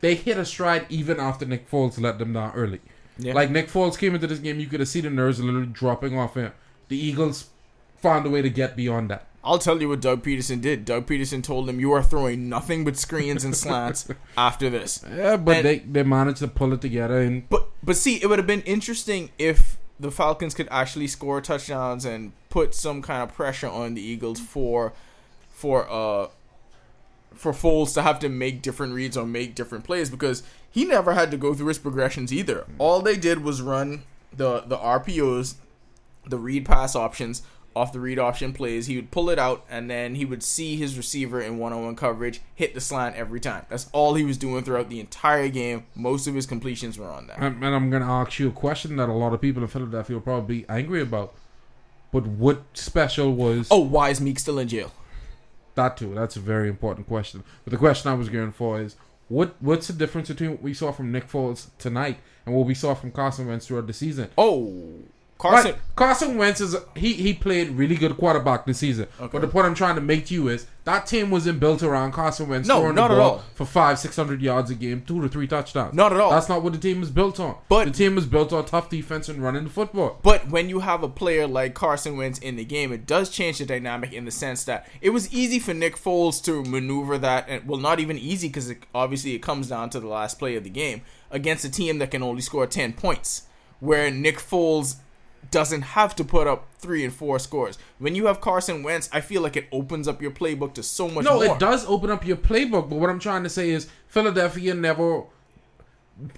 they 0.00 0.14
hit 0.14 0.36
a 0.38 0.44
stride 0.44 0.86
even 0.88 1.18
after 1.18 1.44
Nick 1.46 1.70
Foles 1.70 2.00
let 2.00 2.18
them 2.18 2.32
down 2.32 2.52
early. 2.54 2.80
Yeah. 3.18 3.32
Like 3.34 3.50
Nick 3.50 3.68
Foles 3.68 3.98
came 3.98 4.14
into 4.14 4.26
this 4.26 4.38
game, 4.38 4.60
you 4.60 4.66
could 4.66 4.80
have 4.80 4.88
seen 4.88 5.02
the 5.04 5.10
nerves 5.10 5.40
literally 5.40 5.66
dropping 5.66 6.18
off 6.18 6.34
him. 6.34 6.52
The 6.88 6.96
Eagles 6.96 7.48
found 7.96 8.26
a 8.26 8.30
way 8.30 8.42
to 8.42 8.50
get 8.50 8.76
beyond 8.76 9.10
that. 9.10 9.24
I'll 9.42 9.58
tell 9.58 9.80
you 9.80 9.88
what 9.88 10.00
Doug 10.00 10.22
Pederson 10.24 10.60
did. 10.60 10.84
Doug 10.84 11.06
Pederson 11.06 11.42
told 11.42 11.68
him, 11.68 11.80
"You 11.80 11.92
are 11.92 12.02
throwing 12.02 12.48
nothing 12.48 12.84
but 12.84 12.96
screens 12.96 13.44
and 13.44 13.56
slants 13.56 14.06
after 14.36 14.68
this." 14.68 15.02
Yeah, 15.10 15.36
but 15.36 15.56
And- 15.58 15.64
they 15.66 15.78
they 15.78 16.02
managed 16.02 16.38
to 16.38 16.48
pull 16.48 16.72
it 16.72 16.80
together 16.80 17.18
and 17.20 17.48
But 17.48 17.68
but 17.82 17.96
see, 17.96 18.16
it 18.16 18.26
would 18.28 18.38
have 18.38 18.46
been 18.48 18.62
interesting 18.62 19.30
if 19.38 19.78
the 20.00 20.10
Falcons 20.10 20.54
could 20.54 20.68
actually 20.70 21.06
score 21.06 21.40
touchdowns 21.40 22.04
and 22.04 22.32
put 22.50 22.74
some 22.74 23.02
kind 23.02 23.22
of 23.22 23.34
pressure 23.34 23.68
on 23.68 23.94
the 23.94 24.02
Eagles 24.02 24.40
for 24.40 24.92
for 25.50 25.88
uh 25.90 26.28
for 27.34 27.52
Foles 27.52 27.94
to 27.94 28.02
have 28.02 28.18
to 28.20 28.28
make 28.28 28.62
different 28.62 28.94
reads 28.94 29.16
or 29.16 29.26
make 29.26 29.54
different 29.54 29.84
plays 29.84 30.10
because 30.10 30.42
he 30.70 30.84
never 30.84 31.14
had 31.14 31.30
to 31.30 31.36
go 31.36 31.54
through 31.54 31.68
his 31.68 31.78
progressions 31.78 32.32
either. 32.32 32.66
All 32.78 33.00
they 33.00 33.16
did 33.16 33.42
was 33.42 33.62
run 33.62 34.02
the 34.32 34.60
the 34.60 34.76
RPOs, 34.76 35.54
the 36.26 36.38
read 36.38 36.64
pass 36.64 36.94
options 36.94 37.42
off 37.78 37.92
the 37.92 38.00
read 38.00 38.18
option 38.18 38.52
plays. 38.52 38.86
He 38.86 38.96
would 38.96 39.10
pull 39.10 39.30
it 39.30 39.38
out 39.38 39.64
and 39.70 39.88
then 39.88 40.14
he 40.16 40.24
would 40.24 40.42
see 40.42 40.76
his 40.76 40.96
receiver 40.96 41.40
in 41.40 41.58
one 41.58 41.72
on 41.72 41.84
one 41.84 41.96
coverage, 41.96 42.40
hit 42.54 42.74
the 42.74 42.80
slant 42.80 43.16
every 43.16 43.40
time. 43.40 43.64
That's 43.68 43.88
all 43.92 44.14
he 44.14 44.24
was 44.24 44.36
doing 44.36 44.64
throughout 44.64 44.88
the 44.88 45.00
entire 45.00 45.48
game. 45.48 45.86
Most 45.94 46.26
of 46.26 46.34
his 46.34 46.46
completions 46.46 46.98
were 46.98 47.08
on 47.10 47.28
that. 47.28 47.38
and 47.38 47.62
and 47.64 47.74
I'm 47.74 47.90
gonna 47.90 48.10
ask 48.12 48.38
you 48.38 48.48
a 48.48 48.52
question 48.52 48.96
that 48.96 49.08
a 49.08 49.12
lot 49.12 49.32
of 49.32 49.40
people 49.40 49.62
in 49.62 49.68
Philadelphia 49.68 50.16
will 50.16 50.22
probably 50.22 50.60
be 50.60 50.66
angry 50.68 51.00
about. 51.02 51.34
But 52.12 52.26
what 52.26 52.62
special 52.74 53.32
was 53.34 53.68
Oh, 53.70 53.80
why 53.80 54.08
is 54.10 54.20
Meek 54.20 54.38
still 54.38 54.58
in 54.58 54.68
jail? 54.68 54.92
that 55.74 55.96
too? 55.96 56.12
That's 56.14 56.34
a 56.36 56.40
very 56.40 56.68
important 56.68 57.06
question. 57.06 57.44
But 57.64 57.70
the 57.70 57.76
question 57.76 58.10
I 58.10 58.14
was 58.14 58.28
going 58.28 58.52
for 58.52 58.80
is 58.80 58.96
what 59.28 59.54
what's 59.60 59.86
the 59.86 59.92
difference 59.92 60.28
between 60.28 60.50
what 60.52 60.62
we 60.62 60.74
saw 60.74 60.90
from 60.90 61.12
Nick 61.12 61.28
Foles 61.28 61.68
tonight 61.78 62.18
and 62.44 62.54
what 62.54 62.66
we 62.66 62.74
saw 62.74 62.94
from 62.94 63.12
Carson 63.12 63.46
Wentz 63.46 63.66
throughout 63.66 63.86
the 63.86 63.92
season? 63.92 64.30
Oh, 64.36 64.82
Carson. 65.38 65.72
Right. 65.72 65.80
Carson 65.94 66.36
Wentz 66.36 66.60
is 66.60 66.76
he 66.96 67.12
he 67.12 67.32
played 67.32 67.70
really 67.70 67.94
good 67.94 68.16
quarterback 68.16 68.66
this 68.66 68.78
season. 68.78 69.06
Okay. 69.20 69.28
But 69.32 69.40
the 69.40 69.46
point 69.48 69.66
I'm 69.66 69.74
trying 69.74 69.94
to 69.94 70.00
make 70.00 70.26
to 70.26 70.34
you 70.34 70.48
is 70.48 70.66
that 70.84 71.06
team 71.06 71.30
wasn't 71.30 71.60
built 71.60 71.82
around 71.84 72.12
Carson 72.12 72.48
Wentz 72.48 72.66
No, 72.68 72.80
throwing 72.80 72.96
not 72.96 73.08
the 73.08 73.14
at 73.14 73.20
all. 73.20 73.44
for 73.54 73.64
five, 73.64 73.98
six 74.00 74.16
hundred 74.16 74.42
yards 74.42 74.70
a 74.70 74.74
game, 74.74 75.02
two 75.06 75.20
to 75.22 75.28
three 75.28 75.46
touchdowns. 75.46 75.94
Not 75.94 76.12
at 76.12 76.18
all. 76.20 76.30
That's 76.32 76.48
not 76.48 76.62
what 76.64 76.72
the 76.72 76.78
team 76.78 76.98
was 77.00 77.10
built 77.10 77.38
on. 77.38 77.56
But- 77.68 77.84
the 77.84 77.90
team 77.92 78.16
was 78.16 78.26
built 78.26 78.52
on 78.52 78.64
tough 78.64 78.90
defense 78.90 79.28
and 79.28 79.40
running 79.42 79.62
the 79.64 79.70
football. 79.70 80.18
But 80.22 80.48
when 80.48 80.68
you 80.68 80.80
have 80.80 81.02
a 81.04 81.08
player 81.08 81.46
like 81.46 81.74
Carson 81.74 82.16
Wentz 82.16 82.38
in 82.40 82.56
the 82.56 82.64
game, 82.64 82.92
it 82.92 83.06
does 83.06 83.30
change 83.30 83.58
the 83.58 83.66
dynamic 83.66 84.12
in 84.12 84.24
the 84.24 84.30
sense 84.32 84.64
that 84.64 84.88
it 85.00 85.10
was 85.10 85.32
easy 85.32 85.58
for 85.60 85.72
Nick 85.72 85.96
Foles 85.96 86.42
to 86.44 86.64
maneuver 86.64 87.16
that, 87.18 87.44
and 87.48 87.66
well, 87.68 87.78
not 87.78 88.00
even 88.00 88.18
easy 88.18 88.48
because 88.48 88.70
it, 88.70 88.78
obviously 88.94 89.34
it 89.34 89.42
comes 89.42 89.68
down 89.68 89.90
to 89.90 90.00
the 90.00 90.08
last 90.08 90.38
play 90.40 90.56
of 90.56 90.64
the 90.64 90.70
game 90.70 91.02
against 91.30 91.64
a 91.64 91.70
team 91.70 91.98
that 91.98 92.10
can 92.10 92.22
only 92.24 92.40
score 92.42 92.66
ten 92.66 92.92
points, 92.92 93.42
where 93.80 94.10
Nick 94.10 94.38
Foles 94.38 94.96
doesn't 95.50 95.82
have 95.82 96.14
to 96.16 96.24
put 96.24 96.46
up 96.46 96.66
three 96.78 97.04
and 97.04 97.12
four 97.12 97.38
scores. 97.38 97.78
When 97.98 98.14
you 98.14 98.26
have 98.26 98.40
Carson 98.40 98.82
Wentz, 98.82 99.08
I 99.12 99.20
feel 99.20 99.40
like 99.42 99.56
it 99.56 99.66
opens 99.72 100.06
up 100.06 100.20
your 100.20 100.30
playbook 100.30 100.74
to 100.74 100.82
so 100.82 101.08
much 101.08 101.24
No, 101.24 101.34
more. 101.36 101.44
it 101.46 101.58
does 101.58 101.86
open 101.86 102.10
up 102.10 102.26
your 102.26 102.36
playbook, 102.36 102.88
but 102.90 102.96
what 102.98 103.08
I'm 103.10 103.18
trying 103.18 103.42
to 103.44 103.48
say 103.48 103.70
is 103.70 103.88
Philadelphia 104.08 104.74
never 104.74 105.24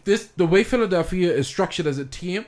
this 0.04 0.26
the 0.36 0.46
way 0.46 0.62
Philadelphia 0.62 1.32
is 1.32 1.46
structured 1.46 1.86
as 1.86 1.98
a 1.98 2.04
team, 2.04 2.44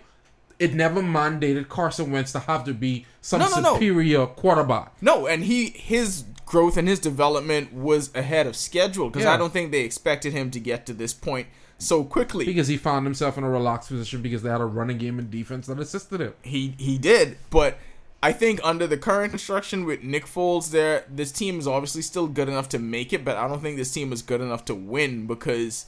it 0.59 0.75
never 0.75 1.01
mandated 1.03 1.69
Carson 1.69 2.13
Wentz 2.13 2.33
to 2.33 2.41
have 2.41 2.65
to 2.65 2.75
be 2.75 3.07
some 3.21 3.41
No, 3.41 3.49
no, 3.49 3.61
no. 3.61 3.75
superior 3.75 4.27
quarterback. 4.27 4.93
No, 5.01 5.27
and 5.27 5.45
he 5.45 5.71
his 5.71 6.25
growth 6.45 6.77
and 6.77 6.87
his 6.87 6.99
development 6.99 7.73
was 7.73 8.15
ahead 8.15 8.47
of 8.47 8.55
schedule 8.55 9.09
because 9.09 9.25
Yeah. 9.25 9.35
I 9.35 9.37
don't 9.39 9.53
think 9.53 9.73
they 9.73 9.81
expected 9.81 10.33
him 10.35 10.51
to 10.51 10.61
get 10.61 10.85
to 10.87 10.93
this 10.93 11.15
point 11.15 11.47
so 11.83 12.05
quickly. 12.05 12.45
Because 12.45 12.69
he 12.69 12.77
found 12.77 13.07
himself 13.07 13.37
in 13.39 13.45
a 13.45 13.51
relaxed 13.51 13.89
position 13.89 14.23
because 14.23 14.43
they 14.43 14.51
had 14.51 14.61
a 14.61 14.65
running 14.67 14.99
game 14.99 15.19
and 15.19 15.31
defense 15.31 15.67
that 15.67 15.79
assisted 15.79 16.21
him. 16.21 16.35
he 16.43 16.75
he 16.79 16.99
did, 16.99 17.37
but 17.51 17.79
I 18.23 18.33
think 18.33 18.61
under 18.63 18.87
the 18.87 18.97
current 18.97 19.31
construction 19.31 19.85
with 19.85 20.03
Nick 20.03 20.27
Foles 20.27 20.71
there, 20.71 21.05
this 21.13 21.33
team 21.33 21.59
is 21.59 21.67
obviously 21.67 22.03
still 22.03 22.29
good 22.29 22.49
enough 22.49 22.69
to 22.71 22.79
make 22.79 23.13
it, 23.13 23.25
but 23.25 23.37
I 23.37 23.49
don't 23.49 23.61
think 23.61 23.77
this 23.77 23.93
team 23.93 24.13
is 24.13 24.23
good 24.23 24.41
enough 24.41 24.65
to 24.67 24.75
win 24.77 25.27
because 25.27 25.87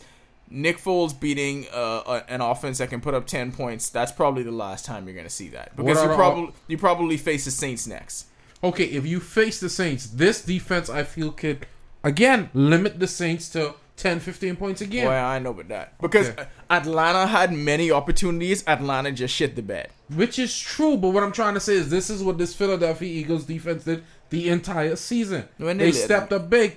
Nick 0.51 0.79
Foles 0.79 1.19
beating 1.19 1.67
uh, 1.73 2.03
a- 2.07 2.31
an 2.31 2.41
offense 2.41 2.79
that 2.79 2.91
can 2.91 3.01
put 3.01 3.15
up 3.15 3.27
ten 3.27 3.53
points. 3.53 3.89
That's 3.89 4.11
probably 4.13 4.43
the 4.43 4.51
last 4.51 4.85
time 4.85 5.07
you're 5.07 5.15
going 5.15 5.27
to 5.27 5.33
see 5.33 5.49
that 5.49 5.77
because 5.77 6.03
you 6.03 6.09
probably 6.09 6.53
you 6.67 6.77
probably 6.77 7.17
face 7.17 7.45
the 7.45 7.51
Saints 7.53 7.87
next. 7.87 8.27
Okay, 8.63 8.85
if 8.85 9.07
you 9.07 9.21
face 9.21 9.61
the 9.61 9.69
Saints, 9.69 10.07
this 10.07 10.43
defense 10.43 10.91
I 10.91 11.05
feel 11.05 11.31
could 11.31 11.67
again 12.03 12.51
limit 12.53 12.99
the 12.99 13.07
Saints 13.07 13.49
to 13.51 13.75
10, 13.97 14.21
15 14.21 14.57
points 14.57 14.81
a 14.81 14.87
game. 14.87 15.05
Boy, 15.05 15.13
I 15.13 15.39
know 15.39 15.51
about 15.51 15.69
that 15.69 15.99
because 16.01 16.29
Okay. 16.31 16.47
Atlanta 16.69 17.27
had 17.27 17.53
many 17.53 17.91
opportunities. 17.91 18.65
Atlanta 18.67 19.13
just 19.13 19.35
shit 19.35 19.55
the 19.57 19.63
bed. 19.63 19.91
Which 20.09 20.39
is 20.39 20.59
true, 20.59 20.97
but 20.97 21.11
what 21.11 21.23
I'm 21.23 21.33
trying 21.33 21.55
to 21.55 21.61
say 21.61 21.75
is 21.75 21.91
this 21.91 22.11
is 22.11 22.23
what 22.23 22.37
this 22.39 22.55
Philadelphia 22.55 23.09
Eagles 23.09 23.45
defense 23.45 23.85
did 23.85 24.03
the 24.31 24.49
entire 24.49 24.97
season. 24.97 25.49
When 25.59 25.79
they 25.79 25.87
they 25.87 25.93
stepped 25.93 26.33
up 26.33 26.51
big. 26.51 26.77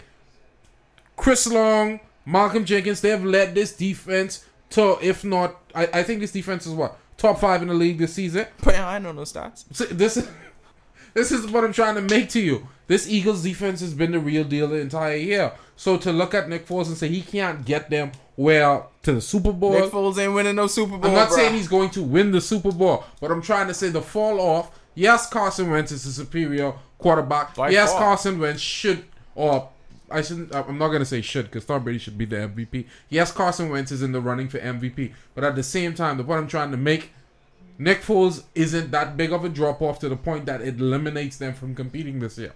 Chris 1.16 1.48
Long, 1.48 2.00
Malcolm 2.26 2.64
Jenkins, 2.66 3.02
they 3.02 3.10
have 3.10 3.24
led 3.24 3.56
this 3.56 3.76
defense 3.76 4.46
to, 4.72 4.98
if 5.02 5.24
not, 5.24 5.60
I, 5.74 5.88
I 5.94 6.04
think 6.04 6.20
this 6.20 6.32
defense 6.32 6.68
is 6.68 6.74
what? 6.74 6.98
Top 7.18 7.40
five 7.40 7.64
in 7.64 7.70
the 7.70 7.74
league 7.74 7.98
this 7.98 8.14
season. 8.14 8.46
But 8.64 8.76
I 8.76 9.00
know 9.00 9.12
no 9.12 9.24
stats. 9.24 9.66
So 9.72 9.86
this 9.86 10.18
is 10.18 10.30
this 11.16 11.32
is 11.32 11.48
what 11.48 11.64
I'm 11.64 11.74
trying 11.74 11.96
to 11.96 12.02
make 12.02 12.30
to 12.30 12.40
you. 12.40 12.68
This 12.86 13.10
Eagles 13.10 13.42
defense 13.44 13.80
has 13.82 13.94
been 13.96 14.12
the 14.12 14.20
real 14.20 14.44
deal 14.44 14.68
the 14.68 14.76
entire 14.76 15.16
year. 15.16 15.52
So 15.78 15.96
to 15.98 16.12
look 16.12 16.34
at 16.34 16.50
Nick 16.50 16.68
Foles 16.68 16.88
and 16.88 16.98
say 16.98 17.08
he 17.08 17.22
can't 17.22 17.64
get 17.64 17.90
them 17.90 18.12
well 18.36 18.92
to 19.04 19.14
the 19.14 19.22
Super 19.22 19.54
Bowl. 19.54 19.72
Nick 19.72 19.92
Foles 19.92 20.18
ain't 20.18 20.34
winning 20.34 20.56
no 20.56 20.68
Super 20.68 20.98
Bowl. 20.98 21.12
I'm 21.12 21.16
not 21.16 21.30
bruh. 21.30 21.36
saying 21.36 21.54
he's 21.54 21.68
going 21.68 21.92
to 21.92 22.04
win 22.04 22.32
the 22.32 22.42
Super 22.42 22.72
Bowl, 22.72 23.06
but 23.22 23.32
I'm 23.32 23.44
trying 23.44 23.68
to 23.68 23.74
say 23.74 23.90
the 23.90 24.02
fall 24.02 24.42
off. 24.42 24.78
Yes, 24.96 25.30
Carson 25.30 25.70
Wentz 25.70 25.92
is 25.92 26.06
a 26.08 26.12
superior 26.12 26.74
quarterback. 26.98 27.56
By 27.56 27.70
yes, 27.70 27.92
far. 27.92 28.02
Carson 28.02 28.40
Wentz 28.40 28.60
should, 28.60 29.06
or 29.36 29.70
I 30.10 30.24
shouldn't. 30.24 30.54
I'm 30.56 30.80
not 30.80 30.88
going 30.88 31.00
to 31.00 31.06
say 31.06 31.22
should 31.22 31.46
because 31.46 31.66
Tom 31.66 31.84
Brady 31.84 32.00
should 32.00 32.18
be 32.18 32.26
the 32.26 32.38
MVP. 32.38 32.88
Yes, 33.10 33.32
Carson 33.32 33.70
Wentz 33.70 33.92
is 33.92 34.02
in 34.02 34.14
the 34.14 34.20
running 34.20 34.50
for 34.50 34.58
MVP, 34.58 35.14
but 35.36 35.44
at 35.44 35.56
the 35.56 35.62
same 35.62 35.94
time, 35.94 36.18
the 36.18 36.24
point 36.24 36.40
I'm 36.40 36.48
trying 36.48 36.72
to 36.72 36.78
make, 36.78 37.12
Nick 37.78 38.02
Foles 38.02 38.46
isn't 38.56 38.90
that 38.90 39.16
big 39.16 39.32
of 39.32 39.46
a 39.46 39.50
drop 39.50 39.84
off 39.84 40.00
to 40.00 40.10
the 40.10 40.18
point 40.18 40.48
that 40.48 40.62
it 40.62 40.80
eliminates 40.80 41.38
them 41.38 41.54
from 41.54 41.76
competing 41.76 42.20
this 42.20 42.40
year. 42.40 42.54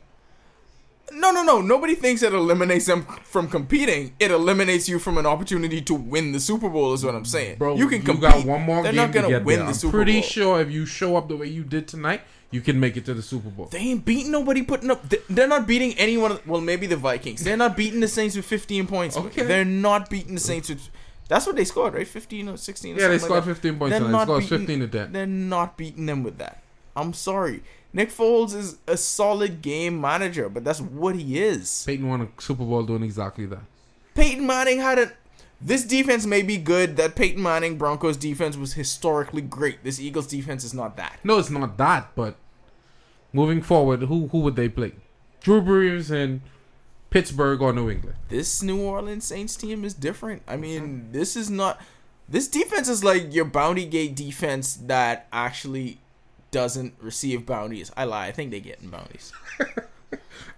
No, 1.14 1.32
no, 1.32 1.44
no. 1.44 1.62
Nobody 1.62 1.96
thinks 1.96 2.24
it 2.24 2.34
eliminates 2.34 2.86
them 2.86 3.06
from 3.24 3.48
competing. 3.50 4.14
It 4.20 4.32
eliminates 4.32 4.88
you 4.90 4.98
from 5.00 5.18
an 5.18 5.26
opportunity 5.26 5.82
to 5.82 5.94
win 5.94 6.32
the 6.32 6.40
Super 6.40 6.70
Bowl. 6.70 6.94
Is 6.94 7.04
what 7.06 7.16
I'm 7.16 7.26
saying. 7.26 7.58
Bro, 7.58 7.76
you 7.78 7.88
can 7.88 8.00
you 8.02 8.06
compete. 8.06 8.22
got 8.22 8.46
one 8.46 8.62
more 8.64 8.84
They're 8.84 8.94
not 8.94 9.12
gonna 9.12 9.28
to 9.30 9.40
win 9.40 9.58
there. 9.58 9.58
the 9.66 9.66
I'm 9.70 9.74
Super 9.74 9.98
pretty 9.98 10.14
Bowl. 10.22 10.30
sure 10.30 10.62
if 10.62 10.72
you 10.72 10.86
show 10.86 11.16
up 11.16 11.28
the 11.28 11.36
way 11.38 11.48
you 11.48 11.64
did 11.64 11.88
tonight, 11.88 12.22
you 12.50 12.62
can 12.62 12.80
make 12.80 12.98
it 12.98 13.06
to 13.06 13.14
the 13.14 13.22
Super 13.22 13.50
Bowl. 13.50 13.66
They 13.68 13.80
ain't 13.80 14.04
beating 14.06 14.32
nobody. 14.32 14.62
Putting 14.64 14.92
up. 14.92 15.08
they- 15.10 15.20
They're 15.30 15.48
not 15.48 15.68
beating 15.68 15.94
anyone. 15.98 16.40
Well, 16.46 16.62
maybe 16.62 16.88
the 16.88 16.98
Vikings. 16.98 17.44
They're 17.44 17.58
not 17.58 17.78
beating 17.78 18.00
the 18.00 18.08
Saints 18.08 18.36
with 18.36 18.46
15 18.46 18.88
points. 18.88 19.16
Okay. 19.18 19.44
They're 19.44 19.64
not 19.66 20.10
beating 20.10 20.34
the 20.36 20.42
Saints 20.42 20.70
with. 20.70 20.90
That's 21.30 21.46
what 21.48 21.56
they 21.56 21.64
scored, 21.64 21.94
right? 21.94 22.06
15 22.08 22.50
or 22.50 22.58
16. 22.58 22.96
Or 22.98 23.00
Yeah, 23.00 23.08
they 23.08 23.18
something 23.20 23.36
like 23.36 23.44
scored 23.44 23.56
that. 23.56 23.62
15 23.62 23.80
points 23.80 23.92
They're 23.92 24.00
tonight. 24.02 24.20
They 24.20 24.24
scored 24.26 24.42
beating- 24.42 24.58
15 24.60 24.80
to 24.82 24.88
10. 24.88 25.12
They're 25.14 25.26
not 25.26 25.78
beating 25.78 26.06
them 26.08 26.24
with 26.24 26.38
that. 26.40 26.62
I'm 26.96 27.14
sorry. 27.14 27.64
Nick 27.94 28.10
Foles 28.10 28.56
is 28.56 28.78
a 28.88 28.96
solid 28.96 29.62
game 29.62 30.00
manager, 30.00 30.48
but 30.48 30.64
that's 30.64 30.80
what 30.80 31.16
he 31.16 31.40
is. 31.40 31.84
Peyton 31.86 32.08
won 32.08 32.22
a 32.22 32.42
Super 32.42 32.64
Bowl 32.64 32.84
doing 32.84 33.04
exactly 33.04 33.46
that. 33.48 33.64
Peyton 34.14 34.46
Manning 34.46 34.80
had 34.80 35.00
a. 35.00 35.12
This 35.60 35.84
defense 35.84 36.26
may 36.26 36.42
be 36.42 36.58
good. 36.58 36.98
That 36.98 37.16
Peyton 37.16 37.42
Manning 37.42 37.78
Broncos 37.78 38.18
defense 38.18 38.58
was 38.58 38.74
historically 38.74 39.42
great. 39.42 39.84
This 39.84 40.00
Eagles 40.00 40.28
defense 40.28 40.64
is 40.64 40.74
not 40.74 40.98
that. 40.98 41.20
No, 41.24 41.38
it's 41.38 41.50
not 41.50 41.78
that, 41.78 42.16
but 42.16 42.36
moving 43.34 43.62
forward, 43.62 44.04
who 44.04 44.28
who 44.28 44.40
would 44.40 44.56
they 44.56 44.70
play? 44.70 44.94
Drew 45.42 45.62
Brees 45.62 46.12
and 46.12 46.42
Pittsburgh 47.10 47.62
or 47.62 47.74
New 47.74 47.90
England? 47.90 48.16
This 48.30 48.64
New 48.64 48.82
Orleans 48.82 49.26
Saints 49.26 49.56
team 49.56 49.84
is 49.84 49.94
different. 49.94 50.42
I 50.48 50.58
mean, 50.58 51.12
this 51.12 51.36
is 51.36 51.50
not. 51.50 51.80
This 52.28 52.48
defense 52.48 52.88
is 52.88 53.04
like 53.04 53.34
your 53.34 53.46
bounty 53.46 53.86
gate 53.86 54.16
defense 54.16 54.76
that 54.86 55.28
actually 55.34 56.00
doesn't 56.52 56.96
receive 57.02 57.46
bounties. 57.46 57.92
I 57.98 58.06
lie. 58.06 58.28
I 58.28 58.32
think 58.32 58.52
they 58.52 58.60
get 58.60 58.90
bounties. 58.90 59.32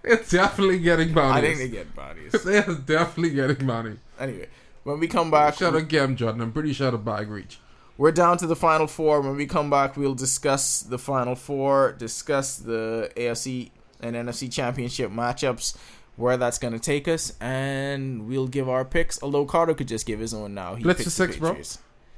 It's 0.02 0.30
definitely 0.30 0.80
getting 0.80 1.14
bounties. 1.14 1.44
I 1.44 1.46
think 1.46 1.58
they 1.58 1.68
get 1.68 1.94
bounties. 1.96 2.32
They're 2.44 2.62
definitely 2.62 3.30
getting 3.30 3.66
bounties. 3.66 3.98
Anyway, 4.20 4.48
when 4.82 5.00
we 5.00 5.06
come 5.08 5.30
back, 5.30 5.54
Shout 5.54 5.74
out 5.74 5.88
Cam 5.88 6.14
Jordan. 6.14 6.42
I'm 6.42 6.52
pretty 6.52 6.72
sure 6.74 6.90
the 6.90 6.98
bag 6.98 7.30
reach. 7.30 7.58
We're 7.96 8.12
down 8.12 8.36
to 8.38 8.46
the 8.46 8.56
final 8.56 8.86
four. 8.86 9.20
When 9.20 9.36
we 9.36 9.46
come 9.46 9.70
back, 9.70 9.96
we'll 9.96 10.14
discuss 10.14 10.80
the 10.82 10.98
final 10.98 11.34
four, 11.34 11.92
discuss 11.92 12.56
the 12.56 13.10
AFC 13.16 13.70
and 14.00 14.14
NFC 14.14 14.52
championship 14.52 15.10
matchups, 15.10 15.76
where 16.16 16.36
that's 16.36 16.58
going 16.58 16.74
to 16.74 16.80
take 16.80 17.08
us, 17.08 17.32
and 17.40 18.28
we'll 18.28 18.48
give 18.48 18.68
our 18.68 18.84
picks. 18.84 19.22
Although 19.22 19.46
Carter 19.46 19.74
could 19.74 19.88
just 19.88 20.06
give 20.06 20.18
his 20.18 20.34
own 20.34 20.54
now. 20.54 20.74
He 20.74 20.82
Blitz 20.82 21.04
for 21.04 21.10
six, 21.10 21.36
bro. 21.36 21.56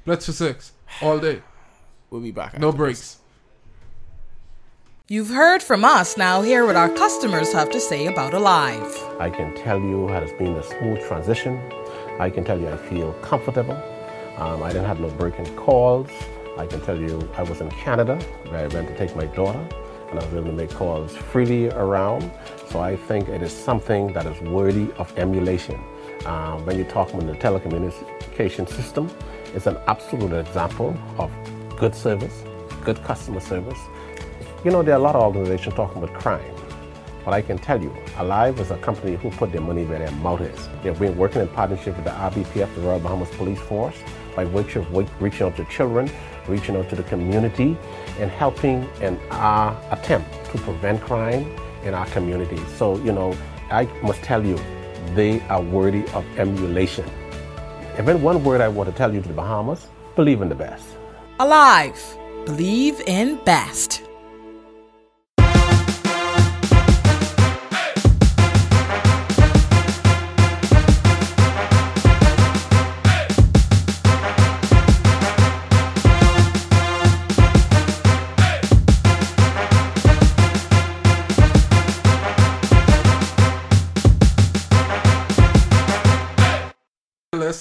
Let's 0.05 0.25
for 0.25 0.31
six 0.33 0.73
all 1.01 1.19
day. 1.19 1.41
We'll 2.09 2.21
be 2.21 2.31
back. 2.31 2.57
No 2.57 2.71
breaks. 2.71 2.99
this. 2.99 3.17
You've 5.09 5.29
heard 5.29 5.63
from 5.63 5.85
us. 5.85 6.17
Now 6.17 6.41
hear 6.41 6.65
what 6.65 6.75
our 6.75 6.89
customers 6.89 7.53
have 7.53 7.71
to 7.71 7.79
say 7.79 8.07
about 8.07 8.33
ALIV. 8.33 9.21
I 9.21 9.29
can 9.29 9.55
tell 9.55 9.79
you 9.79 10.09
it 10.09 10.11
has 10.11 10.33
been 10.33 10.53
a 10.53 10.61
smooth 10.61 11.01
transition. 11.07 11.61
I 12.19 12.29
can 12.29 12.43
tell 12.43 12.59
you 12.59 12.67
I 12.67 12.75
feel 12.75 13.13
comfortable. 13.21 13.81
Um, 14.35 14.61
I 14.61 14.67
didn't 14.67 14.83
have 14.83 14.99
no 14.99 15.09
breaking 15.11 15.45
calls. 15.55 16.09
I 16.57 16.65
can 16.65 16.81
tell 16.81 16.99
you 16.99 17.25
I 17.37 17.43
was 17.43 17.61
in 17.61 17.71
Canada 17.71 18.17
where 18.49 18.65
I 18.65 18.67
went 18.67 18.89
to 18.89 18.97
take 18.97 19.15
my 19.15 19.27
daughter 19.27 19.65
and 20.09 20.19
I 20.19 20.25
was 20.25 20.33
able 20.33 20.47
to 20.47 20.51
make 20.51 20.71
calls 20.71 21.15
freely 21.15 21.69
around. 21.69 22.29
So 22.69 22.81
I 22.81 22.97
think 22.97 23.29
it 23.29 23.41
is 23.41 23.53
something 23.53 24.11
that 24.11 24.25
is 24.25 24.41
worthy 24.41 24.91
of 24.97 25.17
emulation. 25.17 25.79
Um, 26.25 26.65
when 26.65 26.77
you 26.77 26.83
talk 26.83 27.13
about 27.13 27.27
the 27.27 27.35
telecommunication 27.35 28.67
system, 28.67 29.09
it's 29.55 29.67
an 29.67 29.77
absolute 29.87 30.33
example 30.33 30.97
of 31.17 31.31
good 31.77 31.95
service, 31.95 32.43
good 32.83 33.01
customer 33.05 33.39
service. 33.39 33.79
You 34.65 34.71
know, 34.71 34.81
there 34.81 34.95
are 34.95 34.97
a 34.97 35.01
lot 35.01 35.15
of 35.15 35.21
organizations 35.21 35.75
talking 35.75 36.01
about 36.01 36.19
crime. 36.19 36.55
But 37.23 37.33
I 37.35 37.41
can 37.43 37.59
tell 37.59 37.79
you, 37.79 37.95
ALIV 38.15 38.59
is 38.59 38.71
a 38.71 38.77
company 38.77 39.15
who 39.15 39.29
put 39.29 39.51
their 39.51 39.61
money 39.61 39.85
where 39.85 39.99
their 39.99 40.11
mouth 40.11 40.41
is. 40.41 40.67
They've 40.81 40.97
been 40.97 41.15
working 41.15 41.43
in 41.43 41.47
partnership 41.49 41.95
with 41.95 42.05
the 42.05 42.11
RBPF, 42.11 42.73
the 42.73 42.81
Royal 42.81 42.99
Bahamas 42.99 43.29
Police 43.35 43.59
Force, 43.59 43.95
by 44.35 44.45
virtue 44.45 44.79
of 44.79 45.21
reaching 45.21 45.45
out 45.45 45.55
to 45.57 45.65
children, 45.65 46.09
reaching 46.47 46.75
out 46.75 46.89
to 46.89 46.95
the 46.95 47.03
community, 47.03 47.77
and 48.19 48.31
helping 48.31 48.89
in 48.99 49.19
our 49.29 49.79
attempt 49.91 50.33
to 50.51 50.57
prevent 50.59 51.01
crime 51.01 51.45
in 51.83 51.93
our 51.93 52.07
community. 52.07 52.59
So, 52.77 52.97
you 52.97 53.11
know, 53.11 53.37
I 53.69 53.85
must 54.01 54.23
tell 54.23 54.43
you, 54.43 54.57
they 55.13 55.39
are 55.49 55.61
worthy 55.61 56.03
of 56.13 56.25
emulation. 56.39 57.05
And 57.97 58.07
then 58.07 58.23
one 58.23 58.43
word 58.43 58.61
I 58.61 58.69
want 58.69 58.89
to 58.89 58.95
tell 58.95 59.13
you 59.13 59.21
to 59.21 59.27
the 59.27 59.33
Bahamas, 59.35 59.87
believe 60.15 60.41
in 60.41 60.49
the 60.49 60.55
best. 60.55 60.85
ALIV. 61.39 62.45
Believe 62.45 63.01
in 63.05 63.35
best. 63.43 64.06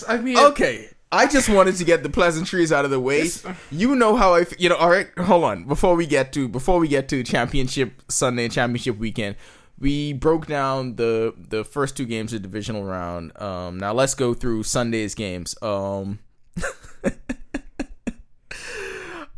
I 0.08 0.18
mean, 0.18 0.38
Okay, 0.38 0.88
I 1.12 1.26
just 1.26 1.48
wanted 1.48 1.76
to 1.76 1.84
get 1.84 2.02
the 2.02 2.10
pleasantries 2.10 2.72
out 2.72 2.84
of 2.84 2.90
the 2.90 3.00
way. 3.00 3.28
You 3.70 3.94
know 3.94 4.16
how 4.16 4.34
I, 4.34 4.42
f- 4.42 4.58
you 4.60 4.68
know. 4.68 4.76
All 4.76 4.90
right, 4.90 5.08
hold 5.18 5.44
on. 5.44 5.64
Before 5.64 5.94
we 5.94 6.06
get 6.06 6.32
to 6.34 6.48
before 6.48 6.78
we 6.78 6.88
get 6.88 7.08
to 7.10 7.22
championship 7.22 8.02
Sunday, 8.08 8.48
championship 8.48 8.98
weekend, 8.98 9.36
we 9.78 10.12
broke 10.12 10.46
down 10.46 10.96
the 10.96 11.34
the 11.36 11.64
first 11.64 11.96
two 11.96 12.06
games 12.06 12.32
of 12.32 12.42
divisional 12.42 12.84
round. 12.84 13.40
Um, 13.40 13.78
now 13.78 13.92
let's 13.92 14.14
go 14.14 14.34
through 14.34 14.62
Sunday's 14.64 15.14
games. 15.14 15.54
Um, 15.62 16.18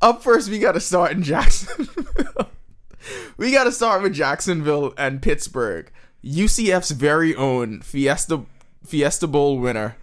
up 0.01 0.23
first, 0.23 0.49
we 0.49 0.59
got 0.59 0.73
to 0.73 0.81
start 0.81 1.13
in 1.13 1.23
Jacksonville. 1.23 2.51
we 3.37 3.51
got 3.53 3.65
to 3.65 3.73
start 3.73 4.03
with 4.03 4.15
Jacksonville 4.15 4.95
and 4.97 5.21
Pittsburgh. 5.23 5.91
UCF's 6.25 6.91
very 6.93 7.35
own 7.35 7.81
Fiesta 7.81 8.43
Fiesta 8.85 9.27
Bowl 9.27 9.59
winner. 9.59 9.97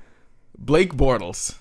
Blake 0.58 0.94
Bortles 0.94 1.58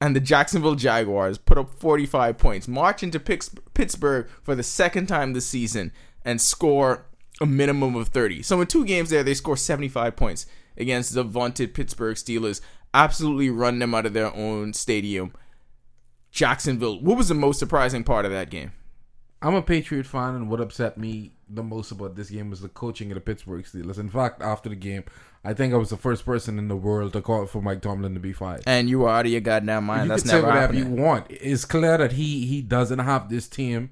and 0.00 0.14
the 0.14 0.20
Jacksonville 0.20 0.74
Jaguars 0.74 1.38
put 1.38 1.56
up 1.56 1.70
45 1.80 2.36
points, 2.36 2.68
march 2.68 3.02
into 3.02 3.18
Pittsburgh 3.20 4.28
for 4.42 4.54
the 4.54 4.62
second 4.62 5.06
time 5.06 5.32
this 5.32 5.46
season, 5.46 5.92
and 6.24 6.40
score 6.40 7.06
a 7.40 7.46
minimum 7.46 7.96
of 7.96 8.08
30. 8.08 8.42
So 8.42 8.60
in 8.60 8.66
two 8.66 8.84
games 8.84 9.10
there, 9.10 9.22
they 9.22 9.34
score 9.34 9.56
75 9.56 10.14
points 10.16 10.46
against 10.76 11.14
the 11.14 11.22
vaunted 11.22 11.72
Pittsburgh 11.72 12.16
Steelers. 12.16 12.60
Absolutely 12.92 13.50
run 13.50 13.78
them 13.78 13.94
out 13.94 14.06
of 14.06 14.12
their 14.12 14.34
own 14.34 14.72
stadium. 14.72 15.32
Jacksonville. 16.30 17.00
What 17.00 17.16
was 17.16 17.28
the 17.28 17.34
most 17.34 17.58
surprising 17.58 18.04
part 18.04 18.24
of 18.24 18.32
that 18.32 18.50
game? 18.50 18.72
I'm 19.42 19.54
a 19.54 19.62
Patriot 19.62 20.06
fan, 20.06 20.34
and 20.34 20.48
what 20.48 20.60
upset 20.60 20.96
me 20.96 21.32
the 21.48 21.62
most 21.62 21.90
about 21.90 22.16
this 22.16 22.30
game 22.30 22.48
was 22.50 22.60
the 22.60 22.68
coaching 22.68 23.10
of 23.10 23.16
the 23.16 23.20
Pittsburgh 23.20 23.64
Steelers. 23.64 23.98
In 23.98 24.08
fact, 24.08 24.40
after 24.40 24.70
the 24.70 24.74
game, 24.76 25.04
I 25.44 25.52
think 25.52 25.74
I 25.74 25.76
was 25.76 25.90
the 25.90 25.98
first 25.98 26.24
person 26.24 26.58
in 26.58 26.68
the 26.68 26.76
world 26.76 27.12
to 27.12 27.20
call 27.20 27.44
for 27.46 27.60
Mike 27.60 27.82
Tomlin 27.82 28.14
to 28.14 28.20
be 28.20 28.32
fired. 28.32 28.62
And 28.66 28.88
you 28.88 29.00
were 29.00 29.10
out 29.10 29.26
of 29.26 29.32
your 29.32 29.42
goddamn 29.42 29.84
mind. 29.84 30.04
you 30.04 30.08
That's 30.08 30.22
can 30.22 30.30
say 30.30 30.40
whatever 30.40 30.60
happening. 30.60 30.96
you 30.96 31.02
want. 31.02 31.26
It's 31.28 31.66
clear 31.66 31.98
that 31.98 32.12
he 32.12 32.46
he 32.46 32.62
doesn't 32.62 33.00
have 33.00 33.28
this 33.28 33.46
team. 33.46 33.90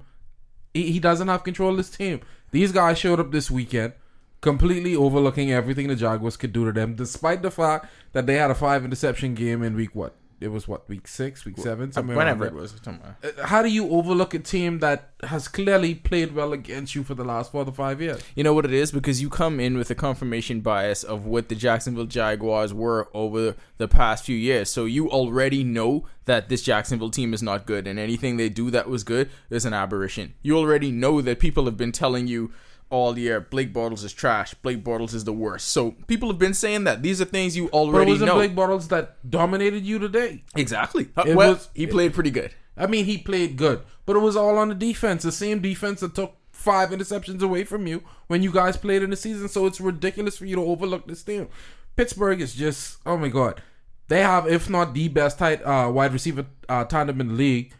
He, 0.73 0.91
he 0.91 0.99
doesn't 0.99 1.27
have 1.27 1.43
control 1.43 1.71
of 1.71 1.77
this 1.77 1.91
team. 1.91 2.21
These 2.49 2.71
guys 2.71 2.97
showed 2.97 3.19
up 3.19 3.31
this 3.31 3.51
weekend, 3.51 3.93
completely 4.41 4.95
overlooking 4.95 5.51
everything 5.51 5.87
the 5.87 5.95
Jaguars 5.95 6.37
could 6.37 6.53
do 6.53 6.65
to 6.65 6.71
them, 6.71 6.95
despite 6.95 7.43
the 7.43 7.51
fact 7.51 7.85
that 8.13 8.25
they 8.25 8.35
had 8.35 8.49
a 8.49 8.55
five 8.55 8.83
interception 8.83 9.35
game 9.35 9.61
in 9.61 9.75
week 9.75 9.93
what? 9.93 10.15
It 10.39 10.49
was 10.49 10.67
what 10.67 10.87
week 10.89 11.07
six, 11.07 11.45
week 11.45 11.57
seven, 11.57 11.91
somewhere 11.91 12.17
Whenever 12.17 12.45
it 12.45 12.53
was. 12.53 12.75
somewhere. 12.83 13.17
Uh, 13.23 13.45
How 13.45 13.61
do 13.61 13.69
you 13.69 13.89
overlook 13.89 14.33
a 14.33 14.39
team 14.39 14.79
that 14.79 15.09
has 15.23 15.47
clearly 15.47 15.95
played 15.95 16.35
well 16.35 16.53
against 16.53 16.95
you 16.95 17.03
for 17.03 17.13
the 17.15 17.23
last 17.23 17.51
four 17.51 17.63
to 17.65 17.71
five 17.71 18.01
years? 18.01 18.21
You 18.35 18.43
know 18.43 18.53
what 18.53 18.65
it 18.65 18.73
is? 18.73 18.91
Because 18.91 19.21
you 19.21 19.29
come 19.29 19.59
in 19.59 19.77
with 19.77 19.89
a 19.89 19.95
confirmation 19.95 20.61
bias 20.61 21.03
of 21.03 21.25
what 21.25 21.49
the 21.49 21.55
Jacksonville 21.55 22.05
Jaguars 22.05 22.73
were 22.73 23.09
over 23.13 23.55
the 23.77 23.87
past 23.87 24.25
few 24.25 24.35
years. 24.35 24.69
So 24.69 24.85
you 24.85 25.09
already 25.09 25.63
know 25.63 26.05
that 26.25 26.49
this 26.49 26.61
Jacksonville 26.61 27.09
team 27.11 27.33
is 27.33 27.41
not 27.43 27.65
good, 27.65 27.87
and 27.87 27.97
anything 27.99 28.37
they 28.37 28.49
do 28.49 28.71
that 28.71 28.89
was 28.89 29.03
good 29.03 29.29
is 29.49 29.65
an 29.65 29.73
aberration. 29.73 30.33
You 30.41 30.57
already 30.57 30.91
know 30.91 31.21
that 31.21 31.39
people 31.39 31.65
have 31.65 31.77
been 31.77 31.91
telling 31.91 32.27
you 32.27 32.51
all 32.93 33.17
year 33.17 33.41
Blake 33.41 33.73
Bortles 33.73 34.03
is 34.03 34.13
trash. 34.13 34.53
Blake 34.55 34.83
Bortles 34.83 35.13
is 35.13 35.23
the 35.23 35.33
worst. 35.33 35.69
So 35.69 35.91
people 36.07 36.29
have 36.29 36.37
been 36.39 36.53
saying 36.53 36.83
that. 36.85 37.01
These 37.01 37.19
are 37.21 37.25
things 37.25 37.57
you 37.57 37.63
But 37.63 37.69
it 37.69 37.73
already 37.79 38.17
know. 38.19 38.35
Blake 38.35 38.55
Bortles 38.55 38.87
that 38.89 39.17
dominated 39.29 39.83
you 39.83 39.99
today. 39.99 40.43
exactly. 40.55 41.09
It 41.25 41.35
well, 41.35 41.53
was- 41.53 41.69
he 41.73 41.87
played 41.87 42.13
pretty 42.13 42.31
good. 42.31 42.53
I 42.77 42.87
mean, 42.87 43.05
he 43.05 43.17
played 43.17 43.55
good, 43.57 43.81
but 44.05 44.15
it 44.15 44.19
was 44.19 44.35
all 44.35 44.57
on 44.57 44.69
the 44.69 44.75
defense. 44.75 45.23
The 45.23 45.31
same 45.31 45.59
defense 45.59 45.99
that 46.01 46.15
took 46.15 46.35
five 46.51 46.89
interceptions 46.91 47.41
away 47.41 47.63
from 47.65 47.85
you 47.87 48.03
when 48.27 48.41
you 48.41 48.51
guys 48.51 48.77
played 48.77 49.03
in 49.03 49.09
the 49.11 49.15
season. 49.15 49.47
So 49.49 49.65
it's 49.67 49.79
ridiculous 49.81 50.37
for 50.37 50.45
you 50.45 50.55
to 50.55 50.63
overlook 50.63 51.07
this 51.07 51.23
team. 51.23 51.49
Pittsburgh 51.95 52.41
is 52.41 52.55
just, 52.55 52.97
oh 53.05 53.17
my 53.17 53.27
god, 53.29 53.61
they 54.07 54.21
have 54.21 54.47
if 54.47 54.69
not 54.69 54.93
the 54.93 55.07
best 55.09 55.37
tight 55.39 55.61
uh, 55.63 55.89
wide 55.91 56.13
receiver 56.13 56.45
uh, 56.69 56.83
tandem 56.85 57.21
in 57.21 57.27
the 57.29 57.33
league, 57.35 57.73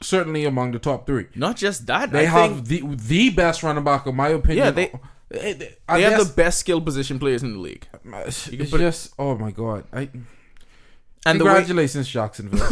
certainly 0.00 0.44
among 0.44 0.72
the 0.72 0.78
top 0.78 1.06
three. 1.06 1.26
Not 1.34 1.56
just 1.56 1.86
that. 1.86 2.10
They 2.12 2.26
I 2.26 2.30
have 2.30 2.66
the 2.68 2.82
the 2.86 3.30
best 3.30 3.62
running 3.62 3.84
back, 3.84 4.06
in 4.06 4.16
my 4.16 4.28
opinion. 4.28 4.64
Yeah, 4.66 4.70
they- 4.70 4.92
They, 5.30 5.52
they 5.52 6.02
have 6.02 6.26
the 6.26 6.32
best 6.34 6.58
skill 6.60 6.80
position 6.80 7.18
players 7.18 7.42
in 7.42 7.52
the 7.52 7.58
league. 7.58 7.86
It's 8.26 8.48
put 8.48 8.80
it- 8.80 8.84
just, 8.84 9.12
oh 9.18 9.36
my 9.36 9.50
god. 9.50 9.84
I, 9.92 10.08
And 11.26 11.38
the 11.38 11.44
way, 11.44 11.50
congratulations, 11.50 12.08
Jacksonville. 12.08 12.66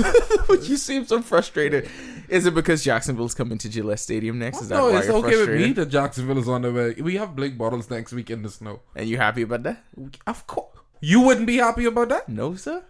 you 0.63 0.79
seem 0.79 1.05
so 1.05 1.21
frustrated. 1.21 1.87
Is 2.31 2.47
it 2.47 2.55
because 2.55 2.83
Jacksonville's 2.83 3.35
coming 3.35 3.59
to 3.59 3.69
Gillette 3.69 4.01
Stadium 4.01 4.39
next? 4.39 4.63
Is 4.63 4.69
that 4.71 4.77
no, 4.77 4.91
why 4.91 4.99
it's 4.99 5.07
you're 5.09 5.17
okay 5.17 5.37
with 5.37 5.51
me 5.51 5.73
that 5.75 5.87
Jacksonville 5.91 6.39
is 6.39 6.49
on 6.49 6.63
the 6.63 6.73
way. 6.73 6.95
We 6.99 7.17
have 7.17 7.37
Blake 7.37 7.59
Bottles 7.59 7.91
next 7.91 8.13
week 8.15 8.31
in 8.31 8.43
the 8.43 8.49
snow. 8.49 8.81
And 8.95 9.07
you 9.07 9.19
happy 9.19 9.43
about 9.43 9.63
that? 9.65 9.85
Of 10.27 10.47
course. 10.47 10.75
You 11.01 11.21
wouldn't 11.21 11.47
be 11.47 11.59
happy 11.59 11.85
about 11.85 12.09
that? 12.09 12.27
No, 12.29 12.55
sir. 12.55 12.83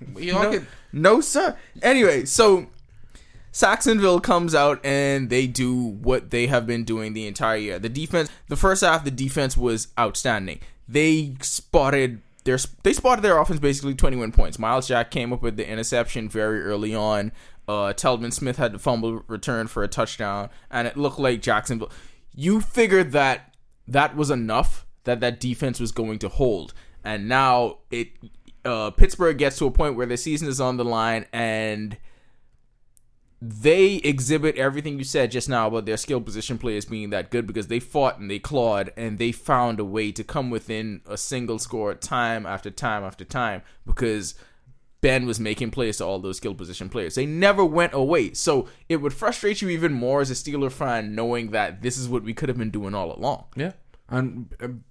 No, 0.00 0.60
no, 0.92 1.20
sir. 1.20 1.56
Anyway, 1.82 2.24
so 2.24 2.66
Jacksonville 3.52 4.20
comes 4.20 4.54
out 4.54 4.84
and 4.84 5.30
they 5.30 5.46
do 5.46 5.74
what 5.74 6.30
they 6.30 6.46
have 6.46 6.66
been 6.66 6.84
doing 6.84 7.12
the 7.12 7.26
entire 7.26 7.56
year. 7.56 7.78
The 7.78 7.88
defense, 7.88 8.30
the 8.48 8.56
first 8.56 8.82
half, 8.82 9.04
the 9.04 9.10
defense 9.10 9.56
was 9.56 9.88
outstanding. 9.98 10.60
They 10.88 11.34
spotted 11.40 12.22
their 12.44 12.58
they 12.82 12.92
spotted 12.92 13.22
their 13.22 13.38
offense 13.38 13.60
basically 13.60 13.94
21 13.94 14.32
points. 14.32 14.58
Myles 14.58 14.88
Jack 14.88 15.10
came 15.10 15.32
up 15.32 15.42
with 15.42 15.56
the 15.56 15.68
interception 15.68 16.28
very 16.28 16.62
early 16.62 16.94
on. 16.94 17.32
Uh, 17.66 17.92
Telvin 17.92 18.32
Smith 18.32 18.56
had 18.56 18.72
the 18.72 18.78
fumble 18.78 19.22
return 19.26 19.66
for 19.66 19.82
a 19.82 19.88
touchdown, 19.88 20.48
and 20.70 20.88
it 20.88 20.96
looked 20.96 21.18
like 21.18 21.42
Jacksonville. 21.42 21.90
You 22.34 22.62
figured 22.62 23.12
that 23.12 23.54
that 23.86 24.16
was 24.16 24.30
enough 24.30 24.86
that 25.04 25.20
that 25.20 25.40
defense 25.40 25.78
was 25.78 25.92
going 25.92 26.18
to 26.20 26.28
hold, 26.28 26.72
and 27.04 27.28
now 27.28 27.78
it 27.90 28.08
uh, 28.64 28.90
Pittsburgh 28.90 29.36
gets 29.36 29.58
to 29.58 29.66
a 29.66 29.70
point 29.70 29.96
where 29.96 30.06
the 30.06 30.16
season 30.16 30.48
is 30.48 30.60
on 30.60 30.78
the 30.78 30.84
line, 30.84 31.26
and 31.32 31.98
they 33.40 33.96
exhibit 33.96 34.56
everything 34.56 34.98
you 34.98 35.04
said 35.04 35.30
just 35.30 35.48
now 35.48 35.68
about 35.68 35.86
their 35.86 35.96
skill 35.96 36.20
position 36.20 36.58
players 36.58 36.84
being 36.84 37.10
that 37.10 37.30
good 37.30 37.46
because 37.46 37.68
they 37.68 37.78
fought 37.78 38.18
and 38.18 38.28
they 38.28 38.40
clawed 38.40 38.92
and 38.96 39.18
they 39.18 39.30
found 39.30 39.78
a 39.78 39.84
way 39.84 40.10
to 40.10 40.24
come 40.24 40.50
within 40.50 41.00
a 41.06 41.16
single 41.16 41.58
score 41.58 41.94
time 41.94 42.44
after 42.44 42.70
time 42.70 43.04
after 43.04 43.24
time 43.24 43.62
because 43.86 44.34
Ben 45.00 45.26
was 45.26 45.38
making 45.38 45.70
plays 45.70 45.98
to 45.98 46.04
all 46.04 46.18
those 46.18 46.38
skill 46.38 46.54
position 46.54 46.88
players. 46.88 47.14
They 47.14 47.26
never 47.26 47.64
went 47.64 47.94
away. 47.94 48.32
So 48.34 48.68
it 48.88 48.96
would 48.96 49.12
frustrate 49.12 49.62
you 49.62 49.68
even 49.68 49.92
more 49.92 50.20
as 50.20 50.30
a 50.32 50.34
Steeler 50.34 50.72
fan 50.72 51.14
knowing 51.14 51.52
that 51.52 51.82
this 51.82 51.96
is 51.96 52.08
what 52.08 52.24
we 52.24 52.34
could 52.34 52.48
have 52.48 52.58
been 52.58 52.70
doing 52.70 52.94
all 52.94 53.16
along. 53.16 53.44
Yeah. 53.54 53.72
And 54.08 54.52
um, 54.60 54.84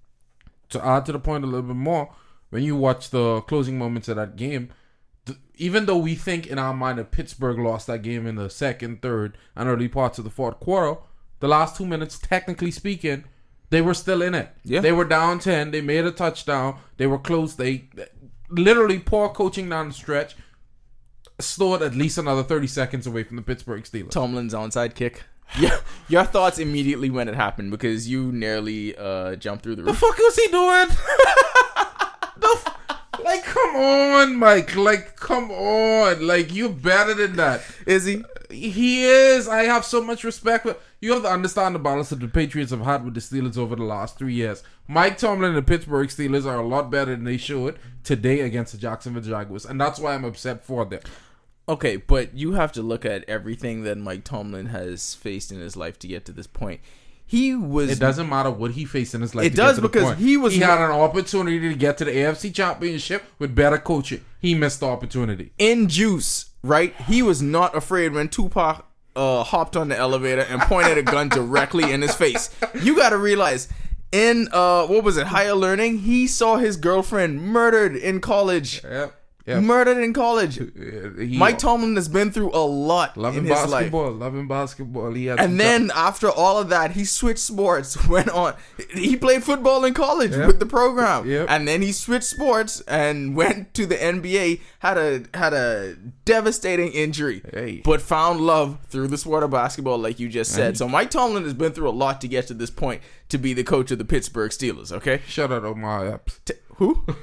to 0.70 0.86
add 0.86 1.06
to 1.08 1.12
the 1.12 1.20
point 1.20 1.44
a 1.44 1.48
little 1.48 1.64
bit 1.64 1.76
more, 1.76 2.14
when 2.50 2.64
you 2.64 2.78
watch 2.78 3.10
the 3.10 3.42
closing 3.42 3.78
moments 3.78 4.08
of 4.08 4.16
that 4.16 4.38
game, 4.38 4.70
even 5.58 5.86
though 5.86 5.98
we 5.98 6.16
think 6.16 6.48
in 6.48 6.60
our 6.60 6.74
mind 6.74 7.00
that 7.00 7.12
Pittsburgh 7.12 7.60
lost 7.60 7.88
that 7.88 8.02
game 8.02 8.26
in 8.26 8.36
the 8.36 8.50
second, 8.50 9.02
third, 9.02 9.38
and 9.56 9.68
early 9.68 9.88
parts 9.88 10.18
of 10.18 10.24
the 10.24 10.30
fourth 10.30 10.60
quarter, 10.60 11.00
the 11.40 11.48
last 11.48 11.76
two 11.78 11.86
minutes, 11.86 12.20
technically 12.20 12.72
speaking, 12.72 13.26
they 13.70 13.82
were 13.82 13.94
still 13.94 14.22
in 14.22 14.34
it. 14.34 14.50
Yeah. 14.64 14.80
They 14.82 14.92
were 14.92 15.06
down 15.06 15.40
10. 15.40 15.72
They 15.72 15.82
made 15.82 16.06
a 16.06 16.12
touchdown. 16.12 16.80
They 16.98 17.08
were 17.08 17.20
close. 17.20 17.56
They 17.56 17.90
literally 18.50 19.00
poor 19.00 19.30
coaching 19.30 19.70
down 19.70 19.90
the 19.90 19.94
stretch 19.94 20.36
stored 21.40 21.82
at 21.82 21.94
least 21.94 22.18
another 22.18 22.44
30 22.44 22.68
seconds 22.68 23.06
away 23.06 23.24
from 23.24 23.36
the 23.36 23.44
Pittsburgh 23.44 23.84
Steelers. 23.84 24.12
Tomlin's 24.12 24.54
onside 24.54 24.96
kick. 24.96 25.24
Yeah, 25.58 25.80
your 26.10 26.26
thoughts 26.26 26.60
immediately 26.60 27.10
when 27.10 27.30
it 27.30 27.36
happened 27.36 27.72
because 27.72 28.06
you 28.06 28.34
nearly 28.34 28.98
uh, 28.98 29.38
jumped 29.38 29.64
through 29.64 29.78
the 29.78 29.84
roof. 29.84 29.94
the 29.98 30.06
fuck 30.06 30.18
was 30.18 30.36
he 30.36 30.46
doing? 30.50 30.88
like, 33.24 33.44
come 33.44 33.76
on, 33.76 34.36
Mike. 34.36 34.76
Like, 34.76 35.16
come 35.16 35.52
on. 35.52 36.26
Like, 36.26 36.54
you're 36.54 36.70
better 36.70 37.14
than 37.14 37.36
that. 37.38 37.62
Is 37.86 38.06
he? 38.06 38.24
He 38.50 39.04
is. 39.04 39.48
I 39.48 39.64
have 39.64 39.84
so 39.84 40.02
much 40.02 40.24
respect 40.24 40.66
for. 40.66 40.78
You 41.02 41.14
have 41.14 41.24
to 41.24 41.30
understand 41.30 41.76
the 41.76 41.80
balance 41.80 42.10
that 42.10 42.20
the 42.20 42.28
Patriots 42.28 42.72
have 42.72 42.82
had 42.82 43.04
with 43.04 43.14
the 43.14 43.20
Steelers 43.20 43.58
over 43.58 43.76
the 43.76 43.84
last 43.84 44.18
three 44.18 44.34
years. 44.34 44.64
Mike 44.88 45.18
Tomlin 45.18 45.50
and 45.50 45.58
the 45.58 45.62
Pittsburgh 45.62 46.08
Steelers 46.08 46.46
are 46.46 46.60
a 46.60 46.68
lot 46.68 46.90
better 46.90 47.12
than 47.12 47.26
they 47.26 47.38
showed 47.38 47.78
today 48.04 48.40
against 48.40 48.72
the 48.72 48.78
Jacksonville 48.78 49.22
Jaguars, 49.22 49.66
and 49.66 49.80
that's 49.80 50.00
why 50.00 50.16
I'm 50.16 50.24
upset 50.24 50.64
for 50.66 50.86
them. 50.86 51.02
Okay, 51.70 51.98
but 51.98 52.34
you 52.34 52.54
have 52.54 52.72
to 52.72 52.82
look 52.82 53.04
at 53.06 53.26
everything 53.28 53.84
that 53.84 53.98
Mike 53.98 54.24
Tomlin 54.24 54.68
has 54.68 55.14
faced 55.14 55.52
in 55.52 55.60
his 55.60 55.76
life 55.76 56.00
to 56.00 56.08
get 56.08 56.24
to 56.26 56.32
this 56.32 56.48
point. 56.48 56.80
He 57.30 57.54
was 57.56 57.92
It 57.92 58.00
doesn't 58.00 58.30
matter 58.30 58.50
what 58.50 58.72
he 58.72 58.86
faced 58.86 59.14
in 59.14 59.22
his 59.22 59.36
life. 59.36 59.46
It 59.46 59.56
does 59.56 59.80
because 59.80 60.18
he 60.18 60.38
was 60.38 60.54
He 60.54 60.60
had 60.60 60.80
an 60.80 60.92
opportunity 60.92 61.60
to 61.60 61.76
get 61.76 61.98
to 61.98 62.06
the 62.06 62.12
AFC 62.12 62.54
Championship 62.54 63.24
with 63.38 63.54
better 63.54 63.78
coaching. 63.78 64.24
He 64.40 64.56
missed 64.56 64.80
the 64.80 64.88
opportunity. 64.88 65.52
in 65.58 65.90
juice, 65.90 66.52
right? 66.64 66.96
He 67.02 67.22
was 67.22 67.42
not 67.42 67.76
afraid 67.76 68.14
when 68.14 68.30
Tupac 68.30 68.86
uh, 69.18 69.44
hopped 69.44 69.76
on 69.76 69.90
the 69.90 69.98
elevator 69.98 70.44
and 70.44 70.62
pointed 70.62 70.98
a 70.98 71.04
gun 71.04 71.28
directly 71.28 71.92
in 71.92 72.02
his 72.02 72.16
face. 72.16 72.50
You 72.82 72.96
got 72.96 73.10
to 73.10 73.18
realize, 73.18 73.68
in 74.12 74.48
uh, 74.54 74.86
what 74.88 75.04
was 75.04 75.18
it, 75.18 75.28
higher 75.28 75.56
learning, 75.56 76.00
he 76.00 76.28
saw 76.28 76.58
his 76.58 76.78
girlfriend 76.78 77.42
murdered 77.42 77.96
in 77.96 78.22
college. 78.22 78.84
Yep. 78.84 79.14
Yep. 79.48 79.64
Murdered 79.64 79.98
in 80.04 80.12
college. 80.14 80.58
He- 80.60 81.38
Mike 81.38 81.58
Tomlin 81.58 81.96
has 81.96 82.10
been 82.10 82.32
through 82.32 82.52
a 82.54 82.60
lot 82.66 83.16
loving 83.16 83.40
in 83.40 83.46
his 83.46 83.52
life. 83.62 83.72
basketball, 83.72 84.12
loving 84.12 84.48
basketball. 84.48 85.14
He 85.14 85.28
had 85.28 85.40
And 85.40 85.58
then 85.58 85.90
after 85.96 86.30
all 86.30 86.58
of 86.60 86.68
that, 86.70 86.92
he 86.92 87.06
switched 87.06 87.40
sports. 87.40 88.06
Went 88.10 88.28
on. 88.30 88.56
He 88.94 89.16
played 89.16 89.44
football 89.46 89.86
in 89.86 89.94
college 89.94 90.32
Yep. 90.32 90.48
with 90.48 90.60
the 90.60 90.66
program, 90.66 91.26
Yep. 91.30 91.48
and 91.50 91.66
then 91.68 91.82
he 91.82 91.94
switched 91.94 92.26
sports 92.28 92.82
and 92.90 93.36
went 93.42 93.74
to 93.76 93.86
the 93.86 93.96
NBA. 93.96 94.60
had 94.80 94.98
a 94.98 95.24
had 95.34 95.54
a 95.54 95.96
devastating 96.26 96.92
injury, 96.92 97.42
Hey. 97.54 97.82
but 97.86 98.02
found 98.02 98.42
love 98.42 98.78
through 98.90 99.08
the 99.08 99.18
sport 99.18 99.44
of 99.44 99.52
basketball, 99.52 99.98
like 99.98 100.20
you 100.20 100.28
just 100.30 100.52
said. 100.52 100.78
So 100.78 100.90
Mike 100.90 101.10
Tomlin 101.10 101.44
has 101.44 101.54
been 101.54 101.72
through 101.72 101.90
a 101.90 101.92
lot 101.92 102.20
to 102.22 102.28
get 102.28 102.48
to 102.48 102.54
this 102.54 102.70
point 102.70 103.02
to 103.30 103.38
be 103.38 103.54
the 103.54 103.64
coach 103.64 103.92
of 103.92 103.98
the 103.98 104.06
Pittsburgh 104.06 104.52
Steelers. 104.52 104.92
Okay, 104.92 105.22
Shout 105.28 105.52
out 105.54 105.64
Omar 105.64 106.06
Epps. 106.08 106.40
T- 106.46 106.54
who? 106.76 107.06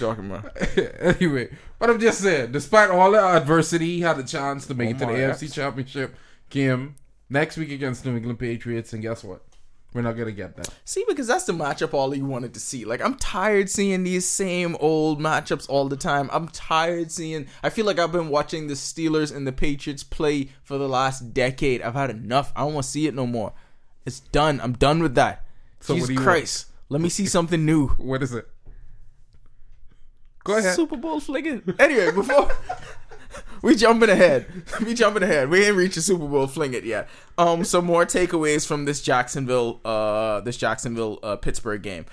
what 0.00 0.18
you 0.18 0.28
talking 0.28 0.30
about? 0.30 0.98
anyway, 1.20 1.50
but 1.78 1.90
I'm 1.90 2.00
just 2.00 2.20
saying, 2.20 2.52
despite 2.52 2.90
all 2.90 3.10
the 3.10 3.20
adversity, 3.20 3.96
he 3.96 4.00
had 4.00 4.18
a 4.18 4.24
chance 4.24 4.66
to 4.66 4.74
make 4.74 4.90
it 4.90 4.98
to 4.98 5.04
oh 5.06 5.08
the 5.08 5.14
AFC 5.14 5.44
Epps. 5.44 5.54
Championship 5.54 6.16
game 6.50 6.96
next 7.28 7.56
week 7.56 7.70
against 7.70 8.04
New 8.04 8.16
England 8.16 8.38
Patriots. 8.38 8.92
And 8.92 9.02
guess 9.02 9.24
what? 9.24 9.42
We're 9.94 10.02
not 10.02 10.18
gonna 10.18 10.32
get 10.32 10.54
that. 10.56 10.68
See, 10.84 11.04
because 11.08 11.26
that's 11.26 11.44
the 11.44 11.54
matchup 11.54 11.94
all 11.94 12.14
you 12.14 12.26
wanted 12.26 12.52
to 12.54 12.60
see. 12.60 12.84
Like, 12.84 13.02
I'm 13.02 13.14
tired 13.14 13.70
seeing 13.70 14.04
these 14.04 14.26
same 14.26 14.76
old 14.80 15.18
matchups 15.18 15.66
all 15.68 15.88
the 15.88 15.96
time. 15.96 16.28
I'm 16.30 16.48
tired 16.48 17.10
seeing. 17.10 17.46
I 17.62 17.70
feel 17.70 17.86
like 17.86 17.98
I've 17.98 18.12
been 18.12 18.28
watching 18.28 18.66
the 18.66 18.74
Steelers 18.74 19.34
and 19.34 19.46
the 19.46 19.52
Patriots 19.52 20.04
play 20.04 20.50
for 20.62 20.76
the 20.76 20.88
last 20.88 21.32
decade. 21.32 21.80
I've 21.80 21.94
had 21.94 22.10
enough. 22.10 22.52
I 22.54 22.60
don't 22.60 22.74
want 22.74 22.84
to 22.84 22.90
see 22.90 23.06
it 23.06 23.14
no 23.14 23.26
more. 23.26 23.54
It's 24.04 24.20
done. 24.20 24.60
I'm 24.60 24.74
done 24.74 25.02
with 25.02 25.14
that. 25.14 25.46
So 25.80 25.94
Jesus 25.94 26.08
do 26.08 26.14
you 26.14 26.20
Christ. 26.20 26.66
Let 26.90 27.00
me 27.00 27.08
see 27.08 27.26
something 27.26 27.64
new. 27.64 27.88
What 27.88 28.22
is 28.22 28.32
it? 28.34 28.48
Go 30.48 30.56
ahead. 30.56 30.74
Super 30.74 30.96
Bowl 30.96 31.20
flinging. 31.20 31.62
Anyway, 31.78 32.10
before 32.10 32.50
we 33.62 33.76
jumping 33.76 34.08
ahead, 34.08 34.46
we 34.84 34.94
jumping 34.94 35.22
ahead. 35.22 35.50
We 35.50 35.66
ain't 35.66 35.76
reached 35.76 35.96
the 35.96 36.00
Super 36.00 36.26
Bowl 36.26 36.46
fling 36.46 36.72
it 36.72 36.84
yet. 36.84 37.06
Um, 37.36 37.64
some 37.64 37.84
more 37.84 38.06
takeaways 38.06 38.66
from 38.66 38.86
this 38.86 39.02
Jacksonville, 39.02 39.78
uh, 39.84 40.40
this 40.40 40.56
Jacksonville 40.56 41.18
uh, 41.22 41.36
Pittsburgh 41.36 41.82
game. 41.82 42.06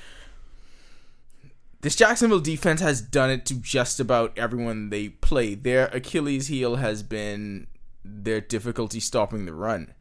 This 1.80 1.96
Jacksonville 1.96 2.42
defense 2.42 2.82
has 2.82 3.00
done 3.00 3.30
it 3.30 3.46
to 3.46 3.54
just 3.54 4.02
about 4.02 4.38
everyone 4.38 4.90
they 4.90 5.10
play. 5.10 5.56
Their 5.56 5.86
Achilles 5.94 6.48
heel 6.48 6.76
has 6.76 7.04
been 7.04 7.68
their 8.04 8.42
difficulty 8.42 9.00
stopping 9.00 9.46
the 9.46 9.54
run. 9.54 9.94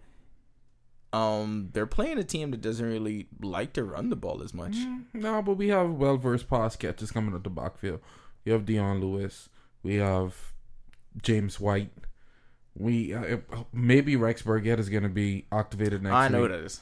Um, 1.13 1.69
they're 1.73 1.87
playing 1.87 2.19
a 2.19 2.25
team 2.25 2.51
that 2.51 2.63
doesn't 2.63 2.85
really 2.85 3.29
like 3.41 3.75
to 3.75 3.85
run 3.85 4.11
the 4.11 4.17
ball 4.17 4.43
as 4.43 4.53
much. 4.53 4.75
No, 5.13 5.41
but 5.41 5.55
we 5.55 5.69
have 5.69 5.91
well 5.93 6.17
versed 6.17 6.51
pass 6.51 6.75
catchers 6.75 7.13
coming 7.13 7.33
out 7.33 7.45
the 7.45 7.51
backfield. 7.51 8.01
We 8.45 8.53
have 8.53 8.65
Dion 8.67 9.01
Lewis. 9.01 9.49
We 9.83 9.97
have 9.97 10.53
James 11.23 11.59
White. 11.61 11.91
We 12.77 13.15
uh, 13.15 13.39
maybe 13.73 14.17
Rex 14.17 14.43
Burkhead 14.43 14.79
is 14.79 14.89
going 14.89 15.05
to 15.05 15.09
be 15.09 15.47
activated 15.53 16.03
next. 16.03 16.15
I 16.15 16.29
know 16.29 16.43
week. 16.43 16.51
what 16.51 16.59
it 16.59 16.65
is. 16.65 16.81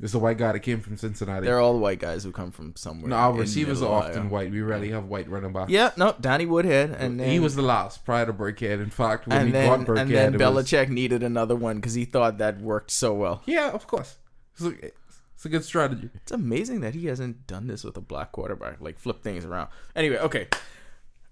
Is 0.00 0.10
the 0.10 0.18
white 0.18 0.38
guy 0.38 0.50
that 0.52 0.60
came 0.60 0.80
from 0.80 0.96
Cincinnati. 0.96 1.46
They're 1.46 1.60
all 1.60 1.78
white 1.78 2.00
guys 2.00 2.24
who 2.24 2.32
come 2.32 2.50
from 2.50 2.74
somewhere. 2.74 3.10
no, 3.10 3.16
our 3.16 3.32
receivers 3.32 3.80
are 3.80 4.02
often 4.02 4.28
white. 4.28 4.50
We 4.50 4.60
rarely 4.60 4.90
have 4.90 5.04
white 5.04 5.28
running 5.30 5.52
back. 5.52 5.70
Yeah, 5.70 5.92
no, 5.96 6.14
Danny 6.20 6.46
Woodhead, 6.46 6.90
and 6.90 7.20
then 7.20 7.30
he 7.30 7.38
was 7.38 7.54
the 7.54 7.62
last 7.62 8.04
prior 8.04 8.26
to 8.26 8.32
Burkhead. 8.32 8.82
In 8.82 8.90
fact, 8.90 9.28
when 9.28 9.46
he 9.46 9.52
then 9.52 9.68
got 9.68 9.86
Burkhead, 9.86 10.00
and 10.00 10.10
then 10.10 10.34
it 10.34 10.40
was- 10.40 10.66
Belichick 10.66 10.88
needed 10.88 11.22
another 11.22 11.54
one 11.54 11.76
because 11.76 11.94
he 11.94 12.04
thought 12.04 12.38
that 12.38 12.60
worked 12.60 12.90
so 12.90 13.14
well. 13.14 13.42
yeah, 13.46 13.70
of 13.70 13.86
course, 13.86 14.16
it's 14.54 14.62
a, 14.64 14.86
it's 14.86 15.44
a 15.44 15.48
good 15.48 15.64
strategy. 15.64 16.10
It's 16.12 16.32
amazing 16.32 16.80
that 16.80 16.94
he 16.94 17.06
hasn't 17.06 17.46
done 17.46 17.68
this 17.68 17.84
with 17.84 17.96
a 17.96 18.02
black 18.02 18.32
quarterback, 18.32 18.80
like 18.80 18.98
flip 18.98 19.22
things 19.22 19.44
around. 19.44 19.68
Anyway, 19.94 20.16
okay. 20.18 20.48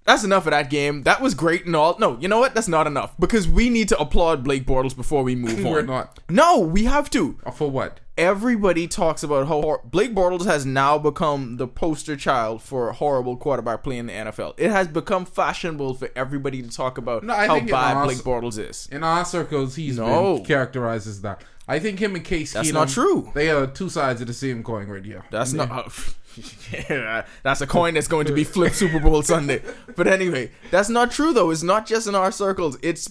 That's 0.04 0.24
enough 0.24 0.46
of 0.46 0.50
that 0.50 0.68
game. 0.68 1.02
That 1.04 1.20
was 1.20 1.34
great 1.34 1.64
and 1.64 1.76
all. 1.76 1.96
No, 1.98 2.18
you 2.18 2.26
know 2.28 2.40
what? 2.40 2.54
That's 2.54 2.66
not 2.68 2.86
enough 2.88 3.14
because 3.20 3.46
we 3.48 3.70
need 3.70 3.88
to 3.90 3.98
applaud 4.00 4.42
Blake 4.42 4.66
Bortles 4.66 4.96
before 4.96 5.22
we 5.22 5.36
move 5.36 5.58
on. 5.64 5.72
We're 5.72 5.82
not. 5.82 6.18
No, 6.28 6.58
we 6.58 6.84
have 6.84 7.08
to. 7.10 7.38
Uh, 7.46 7.50
For 7.52 7.70
what? 7.70 8.00
Everybody 8.18 8.86
talks 8.88 9.22
about 9.22 9.46
how 9.48 9.62
hor- 9.62 9.80
Blake 9.84 10.14
Bortles 10.14 10.44
has 10.44 10.66
now 10.66 10.98
become 10.98 11.56
the 11.56 11.66
poster 11.66 12.14
child 12.16 12.60
for 12.62 12.92
horrible 12.92 13.36
quarterback 13.36 13.82
play 13.82 13.96
in 13.96 14.06
the 14.06 14.12
NFL. 14.12 14.54
It 14.58 14.70
has 14.70 14.86
become 14.88 15.24
fashionable 15.24 15.94
for 15.94 16.10
everybody 16.14 16.60
to 16.62 16.68
talk 16.70 16.98
about 16.98 17.22
No, 17.24 17.34
how 17.34 17.60
bad 17.60 17.96
also- 17.96 18.06
Blake 18.12 18.18
Bortles 18.18 18.58
is. 18.58 18.88
In 18.92 19.02
our 19.02 19.24
circles, 19.24 19.76
he's 19.76 19.96
No. 19.98 20.36
been 20.36 20.44
characterized 20.44 21.06
as 21.08 21.22
that. 21.22 21.42
I 21.68 21.78
think 21.78 22.00
him 22.00 22.16
and 22.16 22.24
Case 22.24 22.52
That's 22.54 22.68
Keenum, 22.70 22.74
not 22.74 22.88
true. 22.88 23.30
They 23.34 23.48
are 23.50 23.66
two 23.68 23.88
sides 23.88 24.20
of 24.20 24.26
the 24.26 24.34
same 24.34 24.62
coin 24.64 24.88
right 24.88 25.04
here. 25.04 25.24
That's 25.30 25.52
not. 25.52 25.92
Yeah, 26.88 27.24
that's 27.42 27.60
a 27.60 27.66
coin 27.66 27.94
that's 27.94 28.08
going 28.08 28.26
to 28.26 28.32
be 28.32 28.44
flipped 28.44 28.76
Super 28.76 28.98
Bowl 28.98 29.22
Sunday. 29.22 29.62
But 29.96 30.06
anyway, 30.06 30.50
that's 30.70 30.88
not 30.88 31.10
true 31.10 31.32
though. 31.32 31.50
It's 31.50 31.62
not 31.62 31.86
just 31.86 32.06
in 32.06 32.14
our 32.14 32.32
circles. 32.32 32.78
It's 32.82 33.10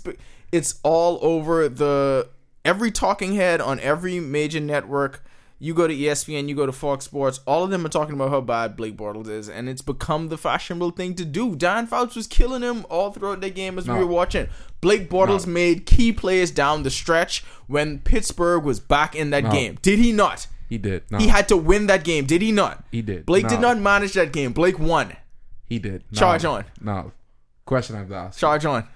it's 0.52 0.80
all 0.84 1.20
over 1.22 1.70
the 1.70 2.28
every 2.66 2.92
talking 2.92 3.36
head 3.36 3.62
on 3.62 3.80
every 3.80 4.20
major 4.20 4.60
network. 4.60 5.24
You 5.60 5.76
go 5.76 5.86
to 5.88 5.94
ESPN, 5.96 6.50
you 6.50 6.56
go 6.56 6.66
to 6.66 6.72
Fox 6.72 7.06
Sports. 7.06 7.40
All 7.46 7.64
of 7.64 7.70
them 7.70 7.86
are 7.86 7.90
talking 7.90 8.16
about 8.16 8.32
how 8.32 8.42
bad 8.42 8.76
Blake 8.76 8.98
Bortles 8.98 9.30
is, 9.30 9.48
and 9.48 9.70
it's 9.70 9.84
become 9.84 10.30
the 10.30 10.38
fashionable 10.38 10.90
thing 10.90 11.14
to 11.14 11.24
do. 11.24 11.56
Dan 11.56 11.86
Fouts 11.86 12.16
was 12.16 12.26
killing 12.26 12.64
him 12.64 12.84
all 12.90 13.12
throughout 13.12 13.42
the 13.42 13.52
game 13.52 13.78
as 13.78 13.88
we 13.88 13.94
were 13.94 14.08
watching. 14.08 14.48
Blake 14.82 15.08
Bortles 15.08 15.46
No. 15.46 15.54
made 15.54 15.86
key 15.86 16.12
plays 16.12 16.50
down 16.50 16.82
the 16.82 16.90
stretch 16.90 17.44
when 17.68 18.00
Pittsburgh 18.00 18.64
was 18.64 18.80
back 18.80 19.16
in 19.16 19.30
that 19.30 19.44
No. 19.44 19.52
game. 19.52 19.78
Did 19.84 20.00
he 20.00 20.12
not? 20.12 20.48
He 20.72 20.78
did. 20.78 21.04
No, 21.12 21.18
He 21.18 21.28
had 21.28 21.50
to 21.50 21.58
win 21.58 21.88
that 21.88 22.06
game. 22.06 22.26
Did 22.26 22.42
he 22.42 22.54
not? 22.54 22.86
He 22.94 23.02
did. 23.02 23.26
Blake 23.26 23.46
did 23.50 23.60
not 23.60 23.78
manage 23.78 24.14
that 24.14 24.32
game. 24.32 24.54
Blake 24.54 24.80
won. 24.80 25.18
He 25.66 25.80
did. 25.80 26.06
No. 26.14 26.18
Charge 26.18 26.46
on. 26.46 26.64
No. 26.80 27.12
Question 27.66 27.98
I've 27.98 28.10
asked. 28.10 28.40
Charge 28.40 28.66
on. 28.66 28.88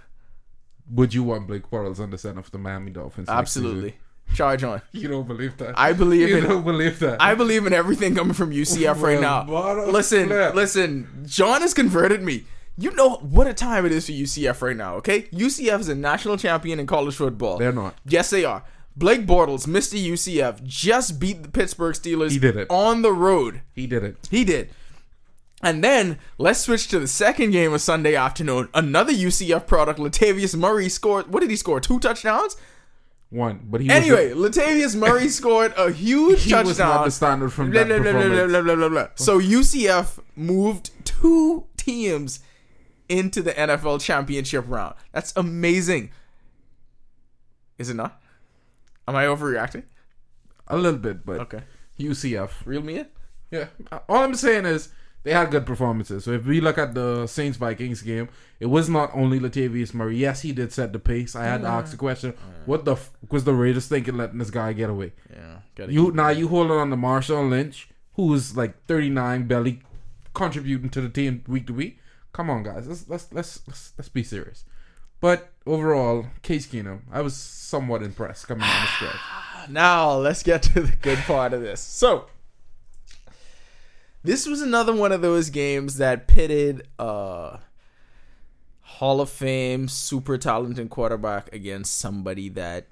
Would 0.90 1.14
you 1.14 1.24
want 1.24 1.48
Blake 1.48 1.70
Bortles 1.70 2.00
on 2.00 2.12
the 2.12 2.18
center 2.18 2.40
of 2.40 2.50
the 2.50 2.58
Miami 2.60 2.92
Dolphins? 2.92 3.28
Absolutely. 3.28 3.98
Charge 4.34 4.64
on. 4.64 4.82
You 4.94 5.10
don't 5.10 5.28
believe 5.28 5.58
that. 5.58 5.78
I 5.78 5.92
believe 5.92 6.30
you 6.30 6.38
in 6.38 6.46
don't 6.46 6.64
believe 6.64 6.98
that. 7.00 7.22
I 7.22 7.36
believe 7.36 7.68
in 7.68 7.74
everything 7.74 8.16
coming 8.16 8.34
from 8.34 8.52
UCF 8.64 9.02
right 9.02 9.20
now. 9.20 9.44
Listen, 9.88 10.28
flip. 10.28 10.56
listen. 10.56 11.26
John 11.26 11.60
has 11.60 11.74
converted 11.74 12.24
me. 12.24 12.46
You 12.78 12.92
know 12.92 13.16
what 13.16 13.48
a 13.48 13.54
time 13.54 13.86
it 13.86 13.92
is 13.92 14.06
for 14.06 14.14
UCF 14.14 14.62
right 14.62 14.78
now, 14.78 14.96
okay? 14.96 15.24
UCF 15.24 15.82
is 15.82 15.90
a 15.90 15.96
national 15.96 16.38
champion 16.38 16.80
in 16.80 16.88
college 16.88 17.16
football. 17.16 17.58
They're 17.58 17.74
not. 17.74 17.96
Yes, 18.06 18.30
they 18.30 18.46
are. 18.46 18.64
Blake 18.96 19.26
Bortles, 19.26 19.68
Mr. 19.68 20.02
UCF, 20.02 20.64
just 20.64 21.20
beat 21.20 21.44
the 21.44 21.50
Pittsburgh 21.50 21.94
Steelers 21.96 22.32
He 22.32 22.40
did 22.40 22.56
it. 22.56 22.68
on 22.70 23.02
the 23.02 23.12
road. 23.12 23.62
He 23.74 23.88
did 23.88 24.04
it. 24.04 24.16
He 24.32 24.44
did. 24.46 24.70
And 25.62 25.84
then 25.84 26.20
let's 26.38 26.60
switch 26.60 26.88
to 26.90 27.00
the 27.00 27.08
second 27.08 27.52
game 27.52 27.74
of 27.74 27.82
Sunday 27.82 28.16
afternoon. 28.16 28.70
Another 28.74 29.12
UCF 29.12 29.68
product, 29.68 30.00
Latavius 30.00 30.56
Murray 30.56 30.90
scored. 30.90 31.28
What 31.34 31.42
did 31.42 31.50
he 31.50 31.56
score? 31.56 31.80
Two 31.80 32.00
touchdowns. 32.00 32.56
One, 33.32 33.62
but 33.66 33.82
he 33.82 33.90
Anyway, 33.90 34.34
was 34.34 34.56
Latavius 34.56 34.96
Murray 34.96 35.28
scored 35.40 35.74
a 35.76 35.92
huge 35.92 36.44
he 36.44 36.52
touchdown. 36.52 36.68
was 36.68 36.80
not 36.80 37.06
the 37.06 37.12
standard 37.12 37.52
from 37.52 37.72
Blah, 37.72 37.84
that 37.84 37.88
blah, 38.02 38.12
performance. 38.14 38.52
blah, 38.52 38.62
blah, 38.62 38.76
blah, 38.76 38.90
blah. 38.90 39.08
So 39.16 39.40
UCF 39.40 40.20
moved 40.36 40.92
two 41.04 41.66
teams 41.76 42.40
into 43.10 43.42
the 43.42 43.52
NFL 43.52 44.00
championship 44.02 44.66
round. 44.68 44.96
That's 45.12 45.34
amazing. 45.36 46.12
Is 47.78 47.90
it 47.90 47.96
not? 47.96 48.22
Am 49.08 49.16
I 49.16 49.26
overreacting? 49.26 49.84
A 50.68 50.78
little 50.78 51.00
bit, 51.00 51.26
but 51.26 51.40
Okay. 51.42 51.62
UCF. 52.00 52.66
real 52.66 52.82
me. 52.82 53.06
Yeah. 53.52 53.68
All 54.10 54.24
I'm 54.24 54.36
saying 54.36 54.66
is 54.66 54.90
they 55.24 55.32
had 55.32 55.52
good 55.52 55.66
performances. 55.66 56.24
So 56.24 56.32
if 56.32 56.46
we 56.46 56.60
look 56.60 56.78
at 56.78 56.94
the 56.96 57.28
Saints 57.28 57.58
Vikings 57.58 58.02
game, 58.02 58.30
it 58.60 58.66
was 58.68 58.90
not 58.90 59.12
only 59.14 59.40
Latavius 59.40 59.94
Murray. 59.94 60.18
Yes, 60.18 60.42
he 60.42 60.52
did 60.52 60.74
set 60.74 60.92
the 60.94 61.00
pace. 61.00 61.36
I 61.36 61.46
had 61.46 61.62
to 61.62 61.68
ask 61.68 61.92
the 61.92 61.98
question: 61.98 62.34
What 62.66 62.86
the 62.86 62.94
f- 62.94 63.12
was 63.30 63.44
the 63.44 63.54
Raiders 63.54 63.88
thinking 63.88 64.18
letting 64.18 64.40
this 64.40 64.50
guy 64.50 64.74
get 64.74 64.90
away? 64.90 65.14
Yeah, 65.32 65.88
You 65.88 66.12
now 66.12 66.30
you 66.30 66.48
holding 66.48 66.72
on 66.78 66.90
to 66.90 66.96
Marshawn 66.98 67.50
Lynch, 67.50 67.90
who's 68.16 68.58
like 68.58 68.86
39, 68.88 69.48
barely 69.48 69.82
contributing 70.34 70.90
to 70.90 71.02
the 71.02 71.10
team 71.10 71.44
week 71.48 71.68
to 71.68 71.74
week. 71.74 72.00
Come 72.34 72.50
on, 72.50 72.64
guys, 72.64 72.88
let's 72.88 73.08
let's 73.08 73.32
let's 73.32 73.62
let's, 73.68 73.94
let's 73.98 74.10
be 74.10 74.24
serious. 74.24 74.66
But 75.20 75.52
overall, 75.66 76.28
Case 76.42 76.68
Keenum, 76.68 77.02
I 77.12 77.22
was 77.22 77.36
somewhat 77.36 78.04
impressed 78.04 78.48
coming 78.48 78.64
on 78.64 78.82
the 78.82 78.88
stretch. 78.96 79.70
Now 79.70 80.14
let's 80.18 80.44
get 80.44 80.64
to 80.64 80.82
the 80.82 80.96
good 81.02 81.20
part 81.20 81.54
of 81.54 81.62
this. 81.62 81.82
So 81.82 82.28
this 84.24 84.48
was 84.48 84.62
another 84.62 84.94
one 84.94 85.12
of 85.12 85.22
those 85.22 85.50
games 85.50 85.98
that 85.98 86.28
pitted 86.28 86.88
uh 87.00 87.58
Hall 88.82 89.20
of 89.20 89.30
Fame 89.30 89.88
super 89.88 90.38
talented 90.38 90.90
quarterback 90.90 91.54
against 91.54 91.98
somebody 91.98 92.48
that 92.50 92.88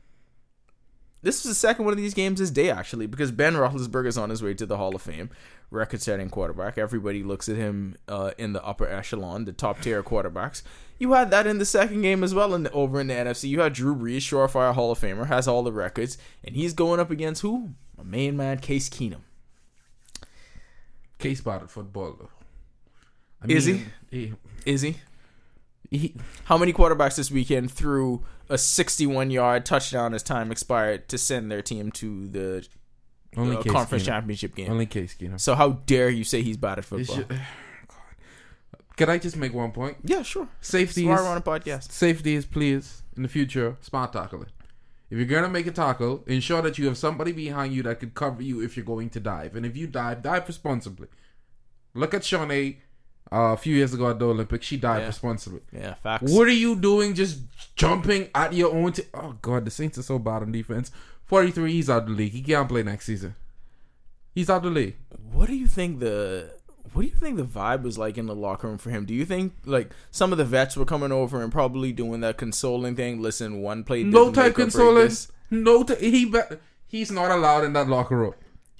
this 1.24 1.44
was 1.44 1.52
the 1.52 1.56
second 1.56 1.86
one 1.86 1.94
of 1.94 1.98
these 1.98 2.14
games 2.14 2.40
this 2.40 2.52
day 2.52 2.70
actually 2.70 3.08
because 3.08 3.32
Ben 3.32 3.54
Roethlisberger 3.54 4.08
is 4.08 4.18
on 4.18 4.30
his 4.30 4.44
way 4.44 4.54
to 4.54 4.66
the 4.66 4.78
Hall 4.78 4.96
of 4.96 5.02
Fame, 5.02 5.30
record-setting 5.72 6.30
quarterback. 6.30 6.78
Everybody 6.78 7.24
looks 7.24 7.50
at 7.50 7.56
him 7.56 7.96
uh, 8.08 8.32
in 8.38 8.54
the 8.54 8.64
upper 8.64 8.88
echelon, 8.88 9.46
the 9.46 9.54
top-tier 9.54 10.04
quarterbacks. 10.04 10.62
You 11.00 11.14
had 11.14 11.32
that 11.32 11.48
in 11.48 11.58
the 11.58 11.66
second 11.66 12.02
game 12.02 12.24
as 12.24 12.34
well, 12.34 12.54
in 12.54 12.64
the, 12.64 12.72
over 12.72 13.02
in 13.02 13.08
the 13.08 13.14
NFC. 13.16 13.50
You 13.50 13.62
had 13.62 13.74
Drew 13.74 13.96
Brees, 13.96 14.18
surefire 14.18 14.74
Hall 14.74 14.92
of 14.92 15.00
Famer, 15.00 15.28
has 15.28 15.48
all 15.48 15.64
the 15.64 15.72
records, 15.72 16.18
and 16.44 16.56
he's 16.56 16.74
going 16.74 17.00
up 17.00 17.10
against 17.10 17.42
who? 17.42 17.72
My 17.98 18.04
main 18.04 18.38
man, 18.38 18.60
Case 18.60 18.90
Keenum. 18.90 19.22
Case 21.20 21.42
batted 21.42 21.70
football 21.70 22.16
though. 22.20 22.30
I 23.42 23.48
Is 23.48 23.68
mean, 23.68 23.86
he? 24.12 24.34
Is 24.66 24.82
he? 24.82 24.98
he 25.90 26.16
How 26.46 26.58
many 26.58 26.74
quarterbacks 26.74 27.16
this 27.16 27.32
weekend 27.32 27.72
threw 27.72 28.24
a 28.50 28.56
61-yard 28.56 29.66
touchdown 29.66 30.14
as 30.14 30.24
time 30.24 30.52
expired 30.52 31.08
to 31.10 31.18
send 31.18 31.52
their 31.52 31.62
team 31.62 31.92
to 31.94 32.28
the 32.28 32.68
only 33.36 33.56
conference 33.64 34.04
Keenum. 34.04 34.08
championship 34.08 34.56
game? 34.56 34.70
Only 34.72 34.86
Case 34.86 35.16
Keenum. 35.20 35.40
So 35.40 35.56
how 35.56 35.70
dare 35.86 36.10
you 36.10 36.24
say 36.24 36.42
he's 36.42 36.58
bad 36.58 36.78
at 36.80 36.86
football? 36.86 37.16
should- 37.16 37.40
Can 38.96 39.10
I 39.10 39.18
just 39.18 39.36
make 39.36 39.54
one 39.54 39.72
point? 39.72 39.98
Yeah, 40.04 40.22
sure. 40.22 40.48
Safety 40.62 41.10
is 41.10 41.20
on 41.20 41.38
a 41.38 41.42
podcast. 41.42 41.92
safety 41.92 42.36
is 42.36 42.46
please 42.46 43.02
in 43.18 43.24
the 43.24 43.30
future 43.30 43.76
smart 43.82 44.14
tackling. 44.14 44.50
If 45.10 45.18
you're 45.18 45.26
gonna 45.28 45.50
make 45.50 45.66
a 45.68 45.72
tackle, 45.72 46.24
ensure 46.28 46.62
that 46.62 46.78
you 46.78 46.86
have 46.88 46.98
somebody 46.98 47.32
behind 47.32 47.74
you 47.74 47.82
that 47.84 48.00
could 48.00 48.14
cover 48.14 48.42
you 48.44 48.62
if 48.62 48.78
you're 48.78 48.86
going 48.86 49.10
to 49.12 49.20
dive. 49.20 49.56
And 49.56 49.66
if 49.66 49.76
you 49.76 49.88
dive, 49.88 50.22
dive 50.22 50.48
responsibly. 50.48 51.08
Look 51.96 52.14
at 52.14 52.22
Shaunae 52.22 52.78
uh, 53.32 53.54
a 53.54 53.58
few 53.58 53.76
years 53.76 53.94
ago 53.94 54.10
at 54.10 54.20
the 54.20 54.28
Olympics. 54.28 54.66
She 54.66 54.78
died 54.78 55.02
Yeah. 55.02 55.08
responsibly. 55.08 55.62
Yeah, 55.72 55.96
facts. 55.96 56.32
What 56.32 56.48
are 56.48 56.52
you 56.52 56.76
doing? 56.76 57.14
Just 57.16 57.40
jumping 57.76 58.30
at 58.36 58.54
your 58.54 58.74
own. 58.74 58.92
T- 58.94 59.04
oh 59.14 59.36
God, 59.42 59.66
the 59.66 59.72
Saints 59.72 59.98
are 59.98 60.04
so 60.04 60.20
bad 60.20 60.42
on 60.44 60.52
defense. 60.52 60.92
Forty-three, 61.26 61.72
he's 61.72 61.90
out 61.90 62.04
of 62.04 62.10
the 62.10 62.14
league. 62.16 62.32
He 62.34 62.42
can't 62.42 62.68
play 62.70 62.84
next 62.84 63.06
season. 63.06 63.36
He's 64.36 64.50
out 64.50 64.58
of 64.58 64.64
the 64.64 64.70
league. 64.70 64.96
What 65.32 65.48
do 65.48 65.56
you 65.56 65.68
think 65.68 66.00
the 66.00 66.52
what 66.92 67.02
do 67.04 67.08
you 67.08 67.16
think 67.16 67.38
the 67.38 67.44
vibe 67.46 67.82
was 67.82 67.98
like 67.98 68.18
in 68.20 68.28
the 68.28 68.36
locker 68.36 68.68
room 68.68 68.78
for 68.78 68.92
him? 68.92 69.06
Do 69.06 69.14
you 69.16 69.26
think 69.26 69.54
like 69.66 69.92
some 70.12 70.32
of 70.32 70.38
the 70.38 70.46
vets 70.46 70.78
were 70.78 70.86
coming 70.86 71.12
over 71.12 71.42
and 71.42 71.52
probably 71.52 71.92
doing 71.92 72.22
that 72.22 72.38
consoling 72.38 72.96
thing? 72.96 73.22
Listen, 73.22 73.62
one 73.62 73.84
play 73.84 74.04
No 74.04 74.32
type 74.32 74.56
consoling. 74.56 75.10
No, 75.50 75.84
t- 75.84 75.96
he 76.12 76.26
be- 76.26 76.40
he's 76.86 77.12
not 77.12 77.32
allowed 77.32 77.64
in 77.64 77.74
that 77.74 77.88
locker 77.88 78.18
room. 78.18 78.34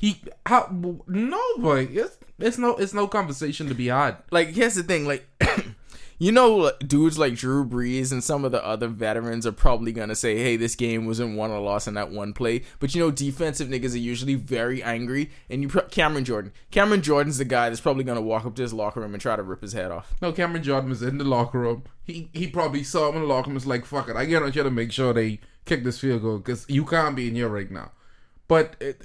He 0.04 0.22
how 0.46 0.68
no 1.08 1.42
boy. 1.60 1.88
It's, 1.90 2.18
it's 2.38 2.58
no 2.58 2.76
it's 2.76 2.94
no 2.94 3.08
conversation 3.08 3.70
to 3.70 3.74
be 3.74 3.88
had. 3.88 4.18
Like 4.32 4.50
here's 4.50 4.76
the 4.76 4.84
thing, 4.84 5.08
like 5.08 5.26
you 6.20 6.34
know, 6.34 6.74
dudes 6.86 7.18
like 7.18 7.36
Drew 7.36 7.66
Brees 7.66 8.12
and 8.12 8.22
some 8.22 8.44
of 8.44 8.52
the 8.52 8.62
other 8.66 8.90
veterans 8.90 9.48
are 9.48 9.54
probably 9.54 9.94
gonna 9.94 10.16
say, 10.16 10.38
"Hey, 10.38 10.58
this 10.58 10.76
game 10.76 11.06
wasn't 11.06 11.38
won 11.38 11.52
or 11.52 11.62
lost 11.62 11.88
in 11.88 11.94
that 11.94 12.12
one 12.12 12.34
play." 12.34 12.64
But 12.82 12.94
you 12.94 13.00
know, 13.00 13.12
defensive 13.12 13.70
niggas 13.70 13.94
are 13.94 14.00
usually 14.00 14.36
very 14.36 14.84
angry. 14.84 15.32
And 15.50 15.62
you, 15.62 15.70
pro- 15.70 15.84
Cameron 15.84 16.26
Jordan, 16.26 16.52
Cameron 16.70 17.02
Jordan's 17.02 17.38
the 17.38 17.46
guy 17.46 17.70
that's 17.70 17.80
probably 17.80 18.04
gonna 18.04 18.22
walk 18.22 18.46
up 18.46 18.56
to 18.56 18.62
his 18.62 18.74
locker 18.74 19.00
room 19.00 19.14
and 19.14 19.22
try 19.22 19.38
to 19.38 19.42
rip 19.42 19.62
his 19.62 19.72
head 19.72 19.90
off. 19.90 20.16
No, 20.22 20.34
Cameron 20.34 20.64
Jordan 20.64 20.90
was 20.90 21.02
in 21.02 21.18
the 21.18 21.24
locker 21.24 21.60
room. 21.60 21.84
He 22.04 22.30
he 22.34 22.48
probably 22.48 22.84
saw 22.84 23.08
him 23.08 23.16
in 23.16 23.22
the 23.22 23.28
locker 23.30 23.48
room. 23.48 23.56
Was 23.56 23.66
like, 23.66 23.86
"Fuck 23.86 24.10
it, 24.10 24.18
I 24.18 24.26
get 24.26 24.44
on 24.44 24.52
here 24.52 24.64
to 24.64 24.70
make 24.70 24.92
sure 24.92 25.14
they 25.14 25.40
kick 25.64 25.86
this 25.86 26.02
field 26.02 26.24
goal 26.24 26.40
because 26.40 26.66
you 26.68 26.84
can't 26.84 27.16
be 27.16 27.30
in 27.30 27.36
here 27.36 27.48
right 27.48 27.72
now." 27.72 27.92
But 28.50 28.76
it, 28.82 29.02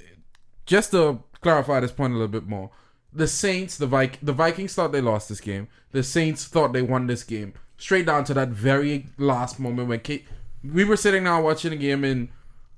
just 0.69 0.91
to 0.91 1.19
clarify 1.41 1.79
this 1.79 1.91
point 1.91 2.13
a 2.13 2.15
little 2.15 2.27
bit 2.27 2.47
more, 2.47 2.69
the 3.11 3.27
Saints, 3.27 3.75
the 3.75 3.87
Vik- 3.87 4.19
the 4.21 4.33
Vikings 4.33 4.75
thought 4.75 4.91
they 4.91 5.01
lost 5.01 5.27
this 5.29 5.41
game. 5.41 5.67
The 5.91 6.03
Saints 6.03 6.45
thought 6.45 6.73
they 6.73 6.83
won 6.83 7.07
this 7.07 7.23
game. 7.23 7.53
Straight 7.77 8.05
down 8.05 8.23
to 8.25 8.33
that 8.35 8.49
very 8.49 9.07
last 9.17 9.59
moment 9.59 9.89
when 9.89 9.99
Kate, 10.01 10.27
we 10.63 10.83
were 10.85 10.95
sitting 10.97 11.23
now 11.23 11.41
watching 11.41 11.71
the 11.71 11.77
game 11.77 12.03
and 12.03 12.29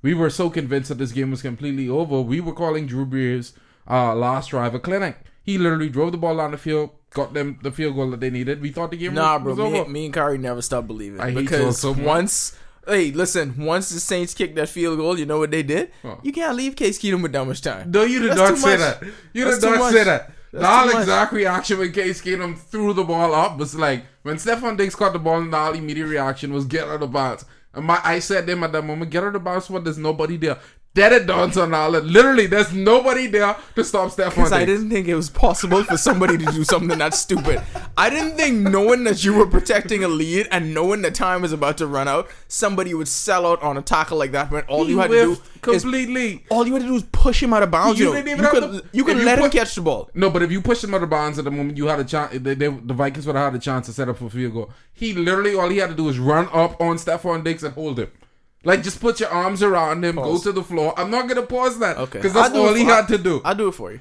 we 0.02 0.14
were 0.14 0.30
so 0.30 0.50
convinced 0.50 0.88
that 0.90 1.00
this 1.00 1.12
game 1.12 1.32
was 1.32 1.42
completely 1.42 1.90
over. 1.90 2.22
We 2.22 2.40
were 2.40 2.54
calling 2.54 2.88
Drew 2.88 3.06
Brees' 3.06 3.52
uh, 3.90 4.16
last 4.16 4.52
drive 4.52 4.74
a 4.74 4.80
clinic. 4.80 5.18
He 5.44 5.58
literally 5.58 5.90
drove 5.90 6.12
the 6.14 6.18
ball 6.18 6.38
down 6.38 6.52
the 6.52 6.58
field, 6.58 6.92
got 7.14 7.34
them 7.34 7.60
the 7.62 7.72
field 7.72 7.96
goal 7.96 8.12
that 8.12 8.20
they 8.22 8.30
needed. 8.30 8.62
We 8.62 8.72
thought 8.72 8.92
the 8.92 8.98
game 8.98 9.16
Nah, 9.16 9.34
was, 9.38 9.44
bro, 9.44 9.66
was 9.66 9.74
me, 9.74 9.80
over. 9.82 9.90
me 9.90 10.06
and 10.06 10.14
Kyrie 10.14 10.38
never 10.38 10.62
stopped 10.62 10.88
believing 10.88 11.20
I 11.20 11.32
hate 11.32 11.36
you 11.38 11.42
because 11.42 11.80
so 11.80 11.94
much. 11.94 12.06
once. 12.06 12.58
Hey, 12.88 13.12
listen. 13.12 13.64
Once 13.66 13.90
the 13.90 14.00
Saints 14.00 14.34
kicked 14.34 14.56
that 14.56 14.70
field 14.70 14.98
goal, 14.98 15.18
you 15.20 15.26
know 15.26 15.40
what 15.40 15.52
they 15.52 15.64
did? 15.64 15.92
Huh. 16.02 16.16
You 16.24 16.32
can't 16.32 16.56
leave 16.56 16.76
Case 16.76 17.00
Keenum 17.00 17.22
with 17.22 17.32
that 17.34 17.46
much 17.46 17.62
time. 17.62 17.92
No, 17.92 18.04
you 18.04 18.20
did 18.20 18.32
That's 18.32 18.40
not 18.40 18.58
say 18.58 18.78
much. 18.78 18.80
that. 18.80 19.04
You 19.34 19.46
That's 19.46 19.60
did 19.60 19.70
not 19.70 19.80
much. 19.80 19.94
say 19.94 20.04
that. 20.04 20.32
That's 20.54 20.92
too 20.92 21.00
exact 21.00 21.32
reaction 21.34 21.80
when 21.80 21.92
Case 21.94 22.22
Keenum 22.22 22.58
threw 22.58 22.94
the 22.94 23.04
ball 23.04 23.34
up 23.34 23.58
was 23.58 23.74
like 23.76 24.04
when 24.24 24.36
Stefon 24.36 24.78
Diggs 24.78 24.96
caught 24.96 25.14
the 25.14 25.20
ball 25.20 25.38
and 25.40 25.54
the 25.54 25.58
all 25.58 25.74
immediate 25.74 26.08
reaction 26.08 26.52
was 26.52 26.66
get 26.66 26.88
out 26.88 27.02
of 27.02 27.12
bounds. 27.12 27.46
And 27.74 27.86
my 27.86 28.02
I 28.04 28.20
said 28.20 28.48
to 28.48 28.54
him 28.54 28.64
at 28.66 28.74
that 28.74 28.84
moment, 28.84 29.12
get 29.12 29.24
out 29.24 29.36
of 29.36 29.44
bounds 29.46 29.70
what 29.70 29.86
there's 29.86 29.98
nobody 29.98 30.36
there. 30.36 30.60
Dead 30.94 31.14
it 31.14 31.26
dawns 31.26 31.58
on 31.58 31.74
all 31.74 31.94
that. 31.94 32.04
Literally, 32.04 32.48
there's 32.48 32.74
nobody 32.74 33.28
there 33.28 33.56
to 33.76 33.84
stop 33.84 34.12
Stefon 34.12 34.30
Because 34.32 34.52
I 34.52 34.66
didn't 34.66 34.90
think 34.90 35.08
it 35.08 35.16
was 35.16 35.30
possible 35.30 35.86
for 35.86 35.96
somebody 35.96 36.38
to 36.38 36.46
do 36.52 36.66
something 36.66 36.98
that 36.98 37.14
stupid. 37.14 37.62
I 37.96 38.10
didn't 38.10 38.36
think 38.36 38.58
knowing 38.60 39.06
that 39.06 39.24
you 39.24 39.34
were 39.34 39.48
protecting 39.48 40.04
a 40.04 40.10
lead 40.10 40.50
and 40.52 40.74
knowing 40.74 41.02
the 41.02 41.10
time 41.10 41.44
was 41.44 41.54
about 41.54 41.78
to 41.78 41.88
run 41.88 42.10
out, 42.10 42.30
somebody 42.50 42.94
would 42.94 43.08
sell 43.08 43.48
out 43.48 43.62
on 43.64 43.78
a 43.78 43.82
tackle 43.82 44.18
like 44.18 44.34
that 44.34 44.52
when 44.52 44.64
all 44.64 44.84
He 44.84 44.92
you 44.92 45.00
had 45.00 45.12
to 45.12 45.22
do 45.22 45.28
whiffed 45.36 45.68
is 45.70 45.84
completely. 45.84 46.44
all 46.50 46.68
you 46.68 46.74
had 46.74 46.82
to 46.82 46.88
do 46.90 46.94
was 46.96 47.04
push 47.14 47.42
him 47.42 47.54
out 47.54 47.64
of 47.64 47.72
bounds. 47.72 47.98
You 47.98 48.08
You, 48.08 48.12
know. 48.12 48.22
didn't 48.22 48.40
even 48.40 48.44
you 48.44 48.52
could 48.52 48.90
you 48.92 49.04
could 49.06 49.18
let 49.18 49.40
him 49.40 49.50
catch 49.50 49.76
the 49.76 49.82
ball. 49.82 50.10
No, 50.14 50.30
but 50.30 50.42
if 50.42 50.52
you 50.52 50.60
push 50.60 50.84
him 50.84 50.94
out 50.94 51.04
of 51.04 51.10
bounds 51.10 51.40
at 51.40 51.46
the 51.46 51.52
moment, 51.52 51.78
you 51.78 51.88
had 51.88 52.00
a 52.02 52.04
chance. 52.04 52.34
They, 52.38 52.54
they, 52.56 52.68
the 52.68 52.94
Vikings 52.94 53.26
would 53.28 53.38
have 53.38 53.54
had 53.54 53.62
a 53.62 53.64
chance 53.64 53.86
to 53.86 53.94
set 53.94 54.10
up 54.10 54.18
for 54.18 54.30
field 54.30 54.54
goal. 54.54 54.72
He 54.92 55.14
literally 55.14 55.56
all 55.56 55.70
he 55.70 55.78
had 55.78 55.90
to 55.92 55.96
do 55.96 56.04
was 56.04 56.20
run 56.20 56.50
up 56.52 56.82
on 56.82 56.98
Stefon 56.98 57.46
Diggs 57.46 57.64
and 57.64 57.74
hold 57.74 57.98
him. 57.98 58.12
Like 58.64 58.84
just 58.84 59.00
put 59.02 59.20
your 59.20 59.30
arms 59.30 59.64
around 59.64 60.04
him, 60.06 60.16
Pause. 60.16 60.44
go 60.44 60.52
to 60.52 60.56
the 60.60 60.64
floor. 60.64 60.94
I'm 60.98 61.10
not 61.10 61.28
gonna 61.28 61.42
pause 61.42 61.80
that 61.80 61.98
Okay, 61.98 62.20
because 62.20 62.34
that's 62.34 62.54
all 62.56 62.74
he 62.74 62.84
for- 62.86 62.92
had 62.92 63.08
to 63.08 63.18
do. 63.18 63.42
I'll 63.44 63.56
do 63.56 63.70
it 63.70 63.74
for 63.74 63.92
you. 63.92 64.00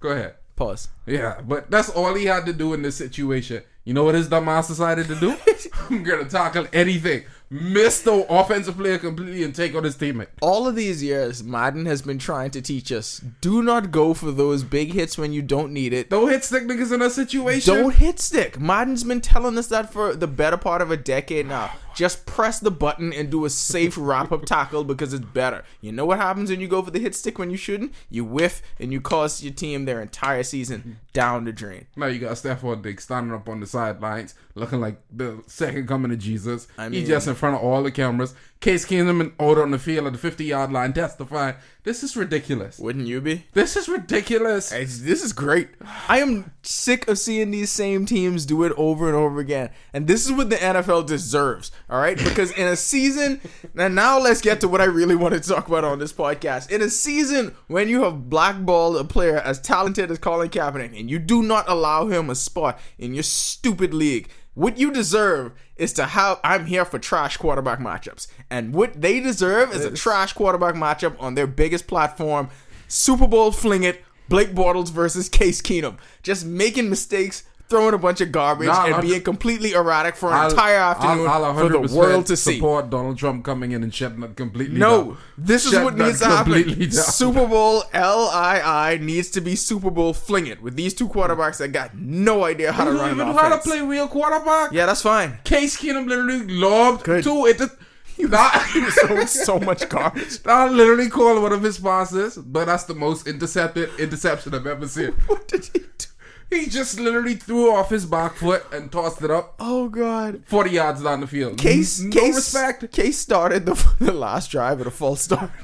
Go 0.00 0.10
ahead. 0.10 0.34
Pause. 0.56 0.88
Yeah, 1.06 1.40
but 1.46 1.70
that's 1.70 1.88
all 1.88 2.14
he 2.14 2.26
had 2.26 2.46
to 2.46 2.52
do 2.52 2.72
in 2.74 2.82
this 2.82 2.96
situation. 2.96 3.62
You 3.84 3.94
know 3.94 4.04
what 4.04 4.14
his 4.14 4.28
dumbass 4.28 4.68
decided 4.68 5.08
to 5.08 5.16
do? 5.16 5.34
I'm 5.90 6.02
gonna 6.04 6.26
tackle 6.26 6.66
anything, 6.72 7.24
miss 7.48 8.02
the 8.02 8.24
offensive 8.32 8.76
player 8.76 8.98
completely, 8.98 9.42
and 9.42 9.54
take 9.54 9.74
on 9.74 9.84
his 9.84 9.96
teammate. 9.96 10.28
all 10.42 10.68
of 10.68 10.76
these 10.76 11.02
years, 11.02 11.42
Madden 11.42 11.86
has 11.86 12.02
been 12.02 12.18
trying 12.18 12.50
to 12.52 12.60
teach 12.62 12.92
us: 12.92 13.20
do 13.40 13.62
not 13.62 13.90
go 13.90 14.12
for 14.14 14.30
those 14.30 14.62
big 14.62 14.92
hits 14.92 15.16
when 15.18 15.32
you 15.32 15.40
don't 15.42 15.72
need 15.72 15.92
it. 15.94 16.10
Don't 16.10 16.28
hit 16.30 16.44
stick 16.44 16.64
niggas 16.64 16.92
in 16.92 17.02
a 17.02 17.10
situation. 17.10 17.74
Don't 17.74 17.94
hit 17.94 18.20
stick. 18.20 18.60
Madden's 18.60 19.02
been 19.02 19.20
telling 19.22 19.56
us 19.58 19.66
that 19.68 19.92
for 19.92 20.14
the 20.14 20.26
better 20.28 20.58
part 20.58 20.82
of 20.82 20.90
a 20.90 20.96
decade 20.96 21.46
now. 21.48 21.72
Just 21.94 22.26
press 22.26 22.60
the 22.60 22.70
button 22.70 23.12
and 23.12 23.30
do 23.30 23.44
a 23.44 23.50
safe 23.50 23.96
wrap 23.98 24.32
up 24.32 24.44
tackle 24.44 24.84
because 24.84 25.12
it's 25.12 25.24
better. 25.24 25.64
You 25.80 25.92
know 25.92 26.06
what 26.06 26.18
happens 26.18 26.50
when 26.50 26.60
you 26.60 26.68
go 26.68 26.82
for 26.82 26.90
the 26.90 26.98
hit 26.98 27.14
stick 27.14 27.38
when 27.38 27.50
you 27.50 27.56
shouldn't? 27.56 27.92
You 28.08 28.24
whiff 28.24 28.62
and 28.78 28.92
you 28.92 29.00
cost 29.00 29.42
your 29.42 29.52
team 29.52 29.84
their 29.84 30.00
entire 30.00 30.42
season 30.42 31.00
down 31.12 31.44
the 31.44 31.52
drain. 31.52 31.86
Now 31.96 32.06
you 32.06 32.18
got 32.18 32.32
Stefon 32.32 32.82
Diggs 32.82 33.04
standing 33.04 33.34
up 33.34 33.48
on 33.48 33.60
the 33.60 33.66
sidelines, 33.66 34.34
looking 34.54 34.80
like 34.80 35.00
the 35.10 35.42
second 35.46 35.88
coming 35.88 36.12
of 36.12 36.18
Jesus. 36.18 36.68
I 36.78 36.88
He's 36.88 37.08
just 37.08 37.26
in 37.28 37.34
front 37.34 37.56
of 37.56 37.62
all 37.62 37.82
the 37.82 37.90
cameras. 37.90 38.34
Case 38.60 38.84
Keenum 38.84 39.22
and 39.22 39.32
out 39.40 39.56
on 39.56 39.70
the 39.70 39.78
field 39.78 40.06
at 40.06 40.12
the 40.12 40.18
50 40.18 40.44
yard 40.44 40.70
line 40.70 40.92
testifying. 40.92 41.54
This 41.82 42.02
is 42.02 42.14
ridiculous. 42.14 42.78
Wouldn't 42.78 43.06
you 43.06 43.22
be? 43.22 43.46
This 43.54 43.74
is 43.74 43.88
ridiculous. 43.88 44.70
It's, 44.70 44.98
this 45.00 45.24
is 45.24 45.32
great. 45.32 45.70
I 46.08 46.18
am 46.18 46.52
sick 46.62 47.08
of 47.08 47.18
seeing 47.18 47.52
these 47.52 47.70
same 47.70 48.04
teams 48.04 48.44
do 48.44 48.62
it 48.64 48.72
over 48.76 49.06
and 49.08 49.16
over 49.16 49.40
again. 49.40 49.70
And 49.94 50.06
this 50.06 50.26
is 50.26 50.32
what 50.32 50.50
the 50.50 50.56
NFL 50.56 51.06
deserves, 51.06 51.72
all 51.88 51.98
right? 51.98 52.18
Because 52.18 52.50
in 52.52 52.66
a 52.68 52.76
season, 52.76 53.40
and 53.74 53.94
now 53.94 54.18
let's 54.20 54.42
get 54.42 54.60
to 54.60 54.68
what 54.68 54.82
I 54.82 54.84
really 54.84 55.16
want 55.16 55.32
to 55.32 55.40
talk 55.40 55.66
about 55.66 55.84
on 55.84 55.98
this 55.98 56.12
podcast. 56.12 56.70
In 56.70 56.82
a 56.82 56.90
season 56.90 57.56
when 57.66 57.88
you 57.88 58.04
have 58.04 58.28
blackballed 58.28 58.98
a 58.98 59.04
player 59.04 59.38
as 59.38 59.58
talented 59.58 60.10
as 60.10 60.18
Colin 60.18 60.50
Kaepernick 60.50 61.00
and 61.00 61.10
you 61.10 61.18
do 61.18 61.42
not 61.42 61.64
allow 61.66 62.08
him 62.08 62.28
a 62.28 62.34
spot 62.34 62.78
in 62.98 63.14
your 63.14 63.22
stupid 63.22 63.94
league, 63.94 64.28
what 64.52 64.76
you 64.76 64.92
deserve 64.92 65.52
is 65.80 65.94
to 65.94 66.04
how 66.04 66.38
I'm 66.44 66.66
here 66.66 66.84
for 66.84 66.98
trash 66.98 67.38
quarterback 67.38 67.78
matchups. 67.78 68.26
And 68.50 68.74
what 68.74 69.00
they 69.00 69.18
deserve 69.18 69.74
is 69.74 69.84
a 69.84 69.90
trash 69.90 70.34
quarterback 70.34 70.74
matchup 70.74 71.16
on 71.18 71.34
their 71.34 71.46
biggest 71.46 71.86
platform. 71.86 72.50
Super 72.86 73.26
Bowl 73.26 73.50
fling 73.50 73.82
it 73.82 74.04
Blake 74.28 74.50
Bortles 74.50 74.90
versus 74.90 75.28
Case 75.28 75.62
Keenum, 75.62 75.96
just 76.22 76.44
making 76.44 76.90
mistakes, 76.90 77.44
throwing 77.70 77.94
a 77.94 77.98
bunch 77.98 78.20
of 78.20 78.32
garbage, 78.32 78.66
Nah, 78.66 78.86
and 78.86 79.00
being 79.00 79.22
completely 79.22 79.72
erratic 79.72 80.16
for 80.16 80.28
an 80.30 80.34
I'll- 80.34 80.50
entire 80.50 80.76
afternoon 80.76 81.26
I'll, 81.28 81.44
I'll 81.46 81.54
for 81.54 81.68
the 81.68 81.94
world 81.96 82.26
to 82.26 82.36
see. 82.36 82.56
Support 82.56 82.90
Donald 82.90 83.16
Trump 83.16 83.44
coming 83.44 83.72
in 83.72 83.82
and 83.82 83.94
shutting 83.94 84.22
it 84.22 84.36
completely 84.36 84.78
No, 84.78 85.02
down. 85.04 85.16
this 85.38 85.64
is 85.64 85.72
what 85.78 85.96
needs 85.96 86.18
to 86.18 86.26
happen. 86.26 86.90
Super 86.92 87.46
Bowl 87.46 87.84
LII 87.94 88.98
needs 88.98 89.30
to 89.30 89.40
be 89.40 89.56
Super 89.56 89.90
Bowl 89.90 90.12
fling 90.12 90.48
it 90.48 90.60
with 90.60 90.74
these 90.76 90.92
two 90.92 91.08
quarterbacks 91.08 91.58
that 91.58 91.68
got 91.68 91.96
no 91.96 92.44
idea 92.44 92.72
how 92.72 92.84
to 92.84 92.90
run 92.92 93.12
even 93.12 93.28
know 93.28 93.32
how 93.32 93.48
to 93.48 93.58
play 93.58 93.80
real 93.80 94.08
quarterback. 94.08 94.72
Yeah, 94.72 94.86
that's 94.86 95.02
fine. 95.02 95.38
Case 95.44 95.76
Keenum 95.80 96.06
literally 96.08 96.46
lobbed 96.48 97.04
Good. 97.04 97.22
two. 97.24 97.46
It 97.46 97.58
just, 97.58 97.76
that, 98.30 98.92
so, 99.08 99.24
so 99.24 99.60
much 99.60 99.88
garbage. 99.88 100.40
I 100.46 100.68
literally 100.68 101.08
called 101.08 101.40
one 101.42 101.52
of 101.52 101.62
his 101.62 101.78
passes, 101.78 102.36
but 102.36 102.66
that's 102.66 102.84
the 102.84 102.94
most 102.94 103.26
intercepted 103.26 103.88
interception 103.98 104.54
I've 104.54 104.66
ever 104.66 104.86
seen. 104.88 105.12
What 105.26 105.48
did 105.48 105.64
he 105.72 105.78
do? 105.96 106.06
He 106.50 106.66
just 106.66 106.98
literally 106.98 107.36
threw 107.36 107.72
off 107.72 107.90
his 107.90 108.04
back 108.04 108.34
foot 108.34 108.66
and 108.72 108.90
tossed 108.90 109.22
it 109.22 109.30
up 109.30 109.54
Oh 109.60 109.88
God. 109.88 110.42
40 110.46 110.70
yards 110.70 111.02
down 111.02 111.20
the 111.20 111.26
field. 111.28 111.58
Case, 111.58 112.00
no 112.00 112.10
Case, 112.10 112.34
respect. 112.34 112.90
Case 112.92 113.18
started 113.18 113.66
the, 113.66 113.94
the 114.00 114.12
last 114.12 114.50
drive 114.50 114.78
with 114.78 114.88
a 114.88 114.90
false 114.90 115.22
start. 115.22 115.50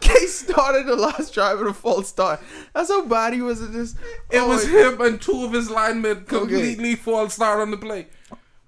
Case 0.00 0.40
started 0.40 0.86
the 0.86 0.96
last 0.96 1.32
drive 1.34 1.58
with 1.58 1.68
a 1.68 1.74
false 1.74 2.08
start. 2.08 2.40
That's 2.74 2.88
how 2.90 3.04
bad 3.06 3.32
he 3.34 3.42
was 3.42 3.62
at 3.62 3.72
this. 3.72 3.94
It 4.30 4.38
Oh 4.38 4.48
was 4.48 4.66
him 4.66 5.00
and 5.00 5.20
two 5.20 5.44
of 5.44 5.52
his 5.52 5.70
linemen 5.70 6.24
completely 6.24 6.96
false 6.96 7.34
start 7.34 7.60
on 7.60 7.70
the 7.70 7.76
play. 7.76 8.06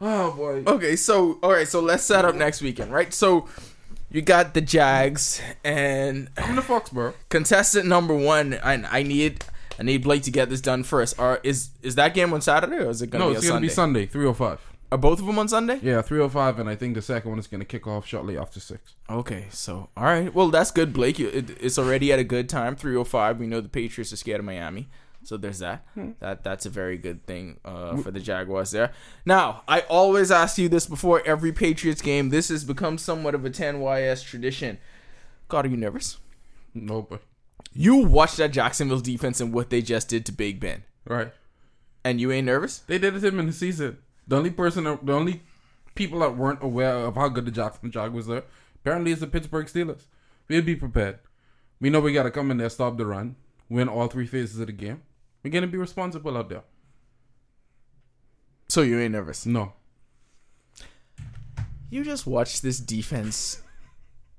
Oh 0.01 0.33
boy. 0.33 0.65
Okay, 0.67 0.97
so 0.97 1.39
all 1.43 1.53
right, 1.53 1.69
so 1.69 1.81
let's 1.81 2.03
set 2.03 2.25
up 2.25 2.35
next 2.35 2.61
weekend, 2.61 2.93
right? 2.93 3.15
So 3.15 3.49
you 4.13 4.23
got 4.23 4.55
the 4.55 4.61
Jags 4.61 5.41
and 5.65 6.29
I'm 6.37 6.57
the 6.57 6.63
Foxborough. 6.63 7.15
contestant 7.29 7.87
number 7.87 8.15
one. 8.15 8.55
I, 8.63 8.99
I 8.99 9.03
need 9.03 9.45
I 9.79 9.83
need 9.83 10.03
Blake 10.05 10.23
to 10.25 10.31
get 10.31 10.51
this 10.51 10.61
done 10.61 10.83
first. 10.85 11.19
Are 11.19 11.41
is 11.43 11.71
is 11.83 11.95
that 11.97 12.15
game 12.15 12.33
on 12.33 12.41
Saturday 12.41 12.77
or 12.77 12.91
is 12.91 13.03
it 13.03 13.09
gonna 13.09 13.25
be? 13.25 13.29
No, 13.29 13.31
be 13.33 13.37
it's 13.39 13.47
gonna 13.47 13.55
Sunday? 13.69 13.69
be 13.69 13.73
Sunday, 13.73 14.07
305. 14.07 14.69
Are 14.93 14.99
both 14.99 15.21
of 15.21 15.27
them 15.27 15.39
on 15.39 15.49
Sunday? 15.49 15.79
Yeah, 15.83 16.03
305, 16.03 16.59
and 16.59 16.69
I 16.69 16.77
think 16.77 16.95
the 16.95 17.01
second 17.01 17.31
one 17.31 17.39
is 17.39 17.47
gonna 17.47 17.65
kick 17.65 17.87
off 17.87 18.07
shortly 18.07 18.37
after 18.37 18.61
six. 18.61 18.95
Okay, 19.09 19.47
so 19.51 19.89
all 19.97 20.05
right, 20.05 20.33
well 20.35 20.49
that's 20.49 20.71
good, 20.71 20.93
Blake. 20.93 21.19
It, 21.19 21.51
it's 21.61 21.79
already 21.79 22.13
at 22.13 22.19
a 22.19 22.25
good 22.25 22.49
time. 22.51 22.77
Three 22.77 22.95
oh 22.97 23.05
five. 23.05 23.39
We 23.41 23.47
know 23.47 23.63
the 23.63 23.71
Patriots 23.71 24.13
are 24.13 24.17
scared 24.17 24.41
of 24.41 24.45
Miami, 24.45 24.89
so 25.25 25.37
there's 25.37 25.61
that. 25.61 25.85
That 26.21 26.43
that's 26.45 26.67
a 26.67 26.71
very 26.71 26.97
good 26.99 27.25
thing 27.27 27.59
uh, 27.65 27.97
for 27.99 28.11
the 28.11 28.21
Jaguars 28.21 28.71
there. 28.73 28.93
Now, 29.25 29.63
I 29.69 29.81
always 29.83 30.31
ask 30.31 30.59
you 30.59 30.69
this 30.69 30.87
before 30.87 31.23
every 31.27 31.53
Patriots 31.53 32.03
game. 32.03 32.31
This 32.31 32.49
has 32.49 32.65
become 32.65 32.99
somewhat 32.99 33.35
of 33.35 33.45
a 33.45 33.51
10YS 33.51 34.25
tradition. 34.25 34.79
God, 35.49 35.67
are 35.67 35.69
you 35.69 35.77
nervous? 35.77 36.19
No, 36.75 37.03
but 37.03 37.23
You 37.73 37.97
watched 37.97 38.39
that 38.39 38.53
Jacksonville 38.53 39.01
defense 39.01 39.41
and 39.41 39.53
what 39.53 39.71
they 39.71 39.83
just 39.83 40.09
did 40.09 40.25
to 40.27 40.33
Big 40.33 40.59
Ben, 40.61 40.83
right. 41.07 41.33
and 42.05 42.21
you 42.21 42.33
ain't 42.33 42.47
nervous? 42.47 42.79
They 42.79 42.99
did 42.99 43.15
it 43.15 43.21
to 43.21 43.29
him 43.29 43.39
in 43.41 43.47
the 43.47 43.53
season. 43.53 43.99
The 44.27 44.37
only 44.37 44.51
person, 44.51 44.85
the 44.85 45.13
only 45.13 45.43
people 45.95 46.21
that 46.21 46.37
weren't 46.37 46.63
aware 46.63 46.95
of 46.97 47.17
how 47.17 47.29
good 47.29 47.45
the 47.45 47.51
Jacksonville 47.51 47.91
Jaguars 47.91 48.29
are, 48.31 48.45
apparently, 48.77 49.13
is 49.13 49.21
the 49.21 49.27
Pittsburgh 49.27 49.67
Steelers. 49.67 50.05
We'll 50.49 50.63
be 50.63 50.77
prepared. 50.77 51.19
We 51.81 51.91
know 51.91 52.01
we 52.01 52.13
got 52.13 52.23
to 52.23 52.31
come 52.31 52.51
in 52.51 52.57
there, 52.59 52.71
stop 52.71 52.97
the 52.97 53.05
run, 53.05 53.37
win 53.69 53.89
all 53.89 54.07
three 54.09 54.27
phases 54.27 54.59
of 54.61 54.67
the 54.69 54.73
game. 54.73 55.03
We're 55.43 55.51
gonna 55.51 55.67
be 55.67 55.79
responsible 55.79 56.37
out 56.37 56.49
there. 56.49 56.63
So 58.69 58.83
you 58.83 58.99
ain't 59.01 59.13
nervous? 59.13 59.45
No, 59.45 59.75
You 61.91 62.05
just 62.05 62.27
watched 62.27 62.63
this 62.63 62.79
defense 62.81 63.61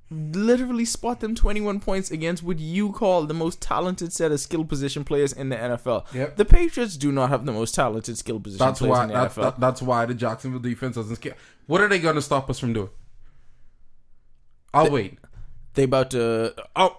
literally 0.10 0.86
spot 0.86 1.20
them 1.22 1.34
21 1.34 1.80
points 1.80 2.12
against 2.12 2.44
what 2.44 2.60
you 2.60 2.92
call 2.92 3.26
the 3.26 3.34
most 3.34 3.62
talented 3.62 4.14
set 4.14 4.32
of 4.32 4.40
skill 4.40 4.64
position 4.64 5.04
players 5.04 5.34
in 5.34 5.50
the 5.50 5.56
NFL. 5.56 6.06
Yep. 6.14 6.36
The 6.36 6.46
Patriots 6.46 6.98
do 6.98 7.12
not 7.12 7.30
have 7.30 7.46
the 7.46 7.52
most 7.52 7.74
talented 7.74 8.18
skill 8.18 8.40
position 8.40 8.66
that's 8.66 8.80
players 8.80 8.92
why. 8.92 9.04
in 9.04 9.10
the 9.10 9.14
That's, 9.16 9.36
NFL. 9.36 9.42
that, 9.42 9.60
that's 9.60 9.82
why 9.82 10.06
the 10.06 10.14
Jacksonville 10.14 10.60
defense 10.60 10.96
doesn't 10.96 11.16
scare. 11.16 11.36
What 11.68 11.82
are 11.82 11.88
they 11.88 12.00
gonna 12.00 12.22
stop 12.22 12.50
us 12.50 12.60
from 12.60 12.74
doing? 12.74 12.90
I'll 14.74 14.90
wait. 14.92 15.18
they 15.76 15.84
about 15.84 16.12
to 16.12 16.54
oh 16.76 16.98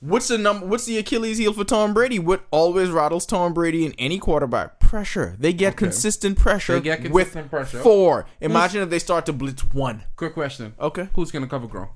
what's 0.00 0.28
the 0.28 0.38
number 0.38 0.66
what's 0.66 0.84
the 0.86 0.98
Achilles 0.98 1.38
heel 1.38 1.52
for 1.52 1.64
Tom 1.64 1.94
Brady? 1.94 2.18
What 2.18 2.44
always 2.50 2.90
rattles 2.90 3.26
Tom 3.26 3.52
Brady 3.54 3.84
in 3.86 3.92
any 3.98 4.18
quarterback? 4.18 4.80
Pressure. 4.80 5.36
They 5.38 5.52
get 5.52 5.76
consistent 5.76 6.38
pressure 6.38 6.74
They 6.74 6.80
get 6.80 7.10
with 7.10 7.32
consistent 7.32 7.50
pressure. 7.50 7.78
four. 7.80 8.26
Imagine 8.40 8.82
if 8.82 8.90
they 8.90 8.98
start 8.98 9.26
to 9.26 9.32
blitz 9.32 9.62
one. 9.72 10.02
Quick 10.16 10.34
question: 10.34 10.74
Okay. 10.80 11.08
Who's 11.14 11.30
gonna 11.30 11.46
cover 11.48 11.66
ground? 11.66 11.90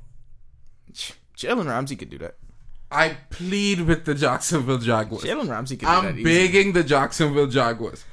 Jalen 1.37 1.67
Ramsey 1.69 1.97
could 1.97 2.11
do 2.11 2.19
that. 2.19 2.37
I 2.91 3.17
plead 3.31 3.81
with 3.81 4.05
the 4.05 4.15
Jacksonville 4.15 4.79
Jaguars. 4.79 5.25
Jalen 5.25 5.49
Ramsey 5.49 5.77
could 5.77 5.87
do 5.87 5.93
that 5.93 6.05
I'm 6.05 6.23
begging 6.23 6.73
the 6.73 6.85
Jacksonville 6.85 7.47
Jaguars. 7.47 8.05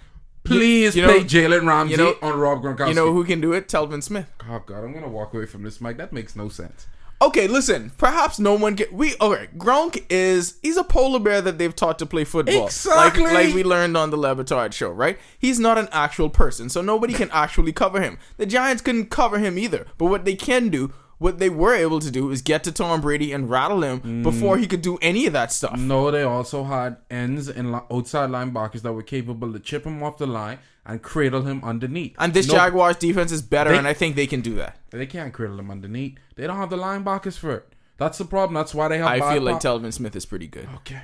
Please 0.45 0.95
you 0.95 1.01
know- 1.05 1.09
play 1.09 1.23
Jalen 1.25 1.67
Ramsey 1.67 1.91
you 1.91 1.97
know- 1.97 2.15
on 2.21 2.39
Rob 2.39 2.63
Gronkowski. 2.63 2.89
You 2.89 2.93
know 2.95 3.11
who 3.13 3.25
can 3.25 3.41
do 3.41 3.51
it? 3.51 3.67
Telvin 3.67 4.01
Smith. 4.01 4.31
Oh 4.49 4.63
God, 4.65 4.83
I'm 4.85 4.93
gonna 4.93 5.09
walk 5.09 5.33
away 5.33 5.45
from 5.45 5.63
this 5.63 5.81
mic. 5.81 5.97
That 5.97 6.13
makes 6.13 6.35
no 6.35 6.47
sense. 6.47 6.87
Okay, 7.21 7.47
listen. 7.47 7.91
Perhaps 7.97 8.39
no 8.39 8.53
one 8.55 8.75
get 8.75 8.93
we. 8.93 9.13
Okay, 9.19 9.47
Gronk 9.57 10.05
is 10.09 10.57
he's 10.61 10.77
a 10.77 10.83
polar 10.85 11.19
bear 11.19 11.41
that 11.41 11.57
they've 11.57 11.75
taught 11.75 11.99
to 11.99 12.05
play 12.05 12.23
football. 12.23 12.65
Exactly. 12.67 13.23
Like, 13.25 13.33
like 13.47 13.53
we 13.55 13.63
learned 13.63 13.97
on 13.97 14.09
the 14.09 14.17
Le 14.17 14.35
Batard 14.35 14.71
show, 14.73 14.89
right? 14.89 15.17
He's 15.37 15.59
not 15.59 15.77
an 15.77 15.89
actual 15.91 16.29
person, 16.29 16.69
so 16.69 16.81
nobody 16.81 17.13
can 17.13 17.29
actually 17.31 17.73
cover 17.73 17.99
him. 18.01 18.17
The 18.37 18.45
Giants 18.45 18.81
couldn't 18.81 19.07
cover 19.09 19.37
him 19.37 19.57
either. 19.59 19.85
But 19.97 20.05
what 20.05 20.23
they 20.23 20.35
can 20.35 20.69
do, 20.69 20.93
what 21.17 21.39
they 21.39 21.49
were 21.49 21.75
able 21.75 21.99
to 21.99 22.09
do, 22.09 22.31
is 22.31 22.41
get 22.41 22.63
to 22.63 22.71
Tom 22.71 23.01
Brady 23.01 23.33
and 23.33 23.49
rattle 23.49 23.83
him 23.83 23.99
Mm. 23.99 24.23
before 24.23 24.57
he 24.57 24.65
could 24.65 24.81
do 24.81 24.97
any 25.01 25.25
of 25.27 25.33
that 25.33 25.51
stuff. 25.51 25.77
No, 25.77 26.11
they 26.11 26.23
also 26.23 26.63
had 26.63 26.97
ends 27.11 27.49
and 27.49 27.75
outside 27.91 28.29
linebackers 28.29 28.81
that 28.83 28.93
were 28.93 29.03
capable 29.03 29.51
to 29.51 29.59
chip 29.59 29.85
him 29.85 30.01
off 30.01 30.17
the 30.17 30.25
line 30.27 30.59
and 30.89 31.01
cradle 31.01 31.43
him 31.43 31.61
underneath. 31.63 32.15
And 32.17 32.33
this 32.33 32.47
No, 32.47 32.55
Jaguars 32.55 32.95
defense 32.97 33.31
is 33.31 33.41
better, 33.41 33.69
They- 33.71 33.77
and 33.77 33.87
I 33.87 33.93
think 33.93 34.15
they 34.15 34.27
can 34.27 34.41
do 34.41 34.55
that. 34.55 34.77
they 34.91 35.05
can't 35.05 35.33
cradle 35.33 35.59
him 35.59 35.69
underneath. 35.69 36.17
They 36.35 36.47
don't 36.47 36.57
have 36.57 36.69
the 36.69 36.77
linebackers 36.77 37.37
for 37.37 37.51
it. 37.55 37.73
That's 37.97 38.17
the 38.17 38.25
problem. 38.25 38.55
That's 38.55 38.73
why 38.73 38.87
they 38.87 38.97
have. 38.97 39.07
I 39.07 39.33
feel 39.33 39.41
like 39.43 39.55
pop- 39.61 39.63
Telvin 39.63 39.93
Smith 39.93 40.15
is 40.15 40.25
pretty 40.25 40.47
good. 40.47 40.67
Okay. 40.77 41.01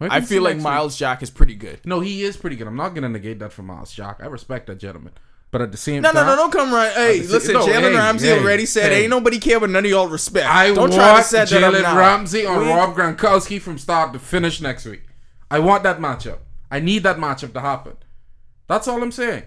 I 0.00 0.20
feel 0.20 0.42
like 0.42 0.58
Myles 0.58 0.98
Jack 0.98 1.22
is 1.22 1.30
pretty 1.30 1.54
good. 1.54 1.80
No, 1.84 2.00
he 2.00 2.24
is 2.24 2.36
pretty 2.36 2.56
good. 2.56 2.66
I'm 2.66 2.76
not 2.76 2.94
gonna 2.94 3.08
negate 3.08 3.38
that 3.38 3.52
for 3.52 3.62
Myles 3.62 3.92
Jack. 3.92 4.18
I 4.22 4.26
respect 4.26 4.66
that 4.66 4.78
gentleman, 4.78 5.12
but 5.50 5.62
at 5.62 5.70
the 5.72 5.78
same 5.78 6.02
No, 6.02 6.12
time, 6.12 6.26
no, 6.26 6.34
no, 6.34 6.36
don't 6.36 6.52
come 6.52 6.74
right. 6.74 6.92
Hey, 6.92 7.20
the 7.20 7.26
sa- 7.28 7.32
listen, 7.34 7.54
no, 7.54 7.66
Jalen 7.66 7.80
hey, 7.92 7.94
Ramsey 7.94 8.26
hey, 8.26 8.38
already 8.38 8.66
said, 8.66 8.92
hey. 8.92 9.02
"Ain't 9.02 9.10
nobody 9.10 9.38
care 9.38 9.60
but 9.60 9.70
none 9.70 9.84
of 9.84 9.90
y'all 9.90 10.08
respect." 10.08 10.46
I 10.46 10.66
don't 10.66 10.76
want 10.78 10.92
try 10.94 11.16
to 11.16 11.22
set 11.22 11.48
that 11.48 11.62
up 11.62 11.72
Jalen. 11.74 11.96
Ramsey 11.96 12.44
on 12.44 12.66
Rob 12.66 12.94
Gronkowski 12.94 13.60
from 13.60 13.78
start 13.78 14.12
to 14.12 14.18
finish 14.18 14.60
next 14.60 14.84
week. 14.84 15.04
I 15.50 15.60
want 15.60 15.84
that 15.84 16.00
matchup. 16.00 16.38
I 16.74 16.80
need 16.80 17.04
that 17.04 17.18
matchup 17.18 17.52
to 17.52 17.60
happen. 17.60 17.96
That's 18.66 18.88
all 18.88 19.00
I'm 19.00 19.12
saying. 19.12 19.44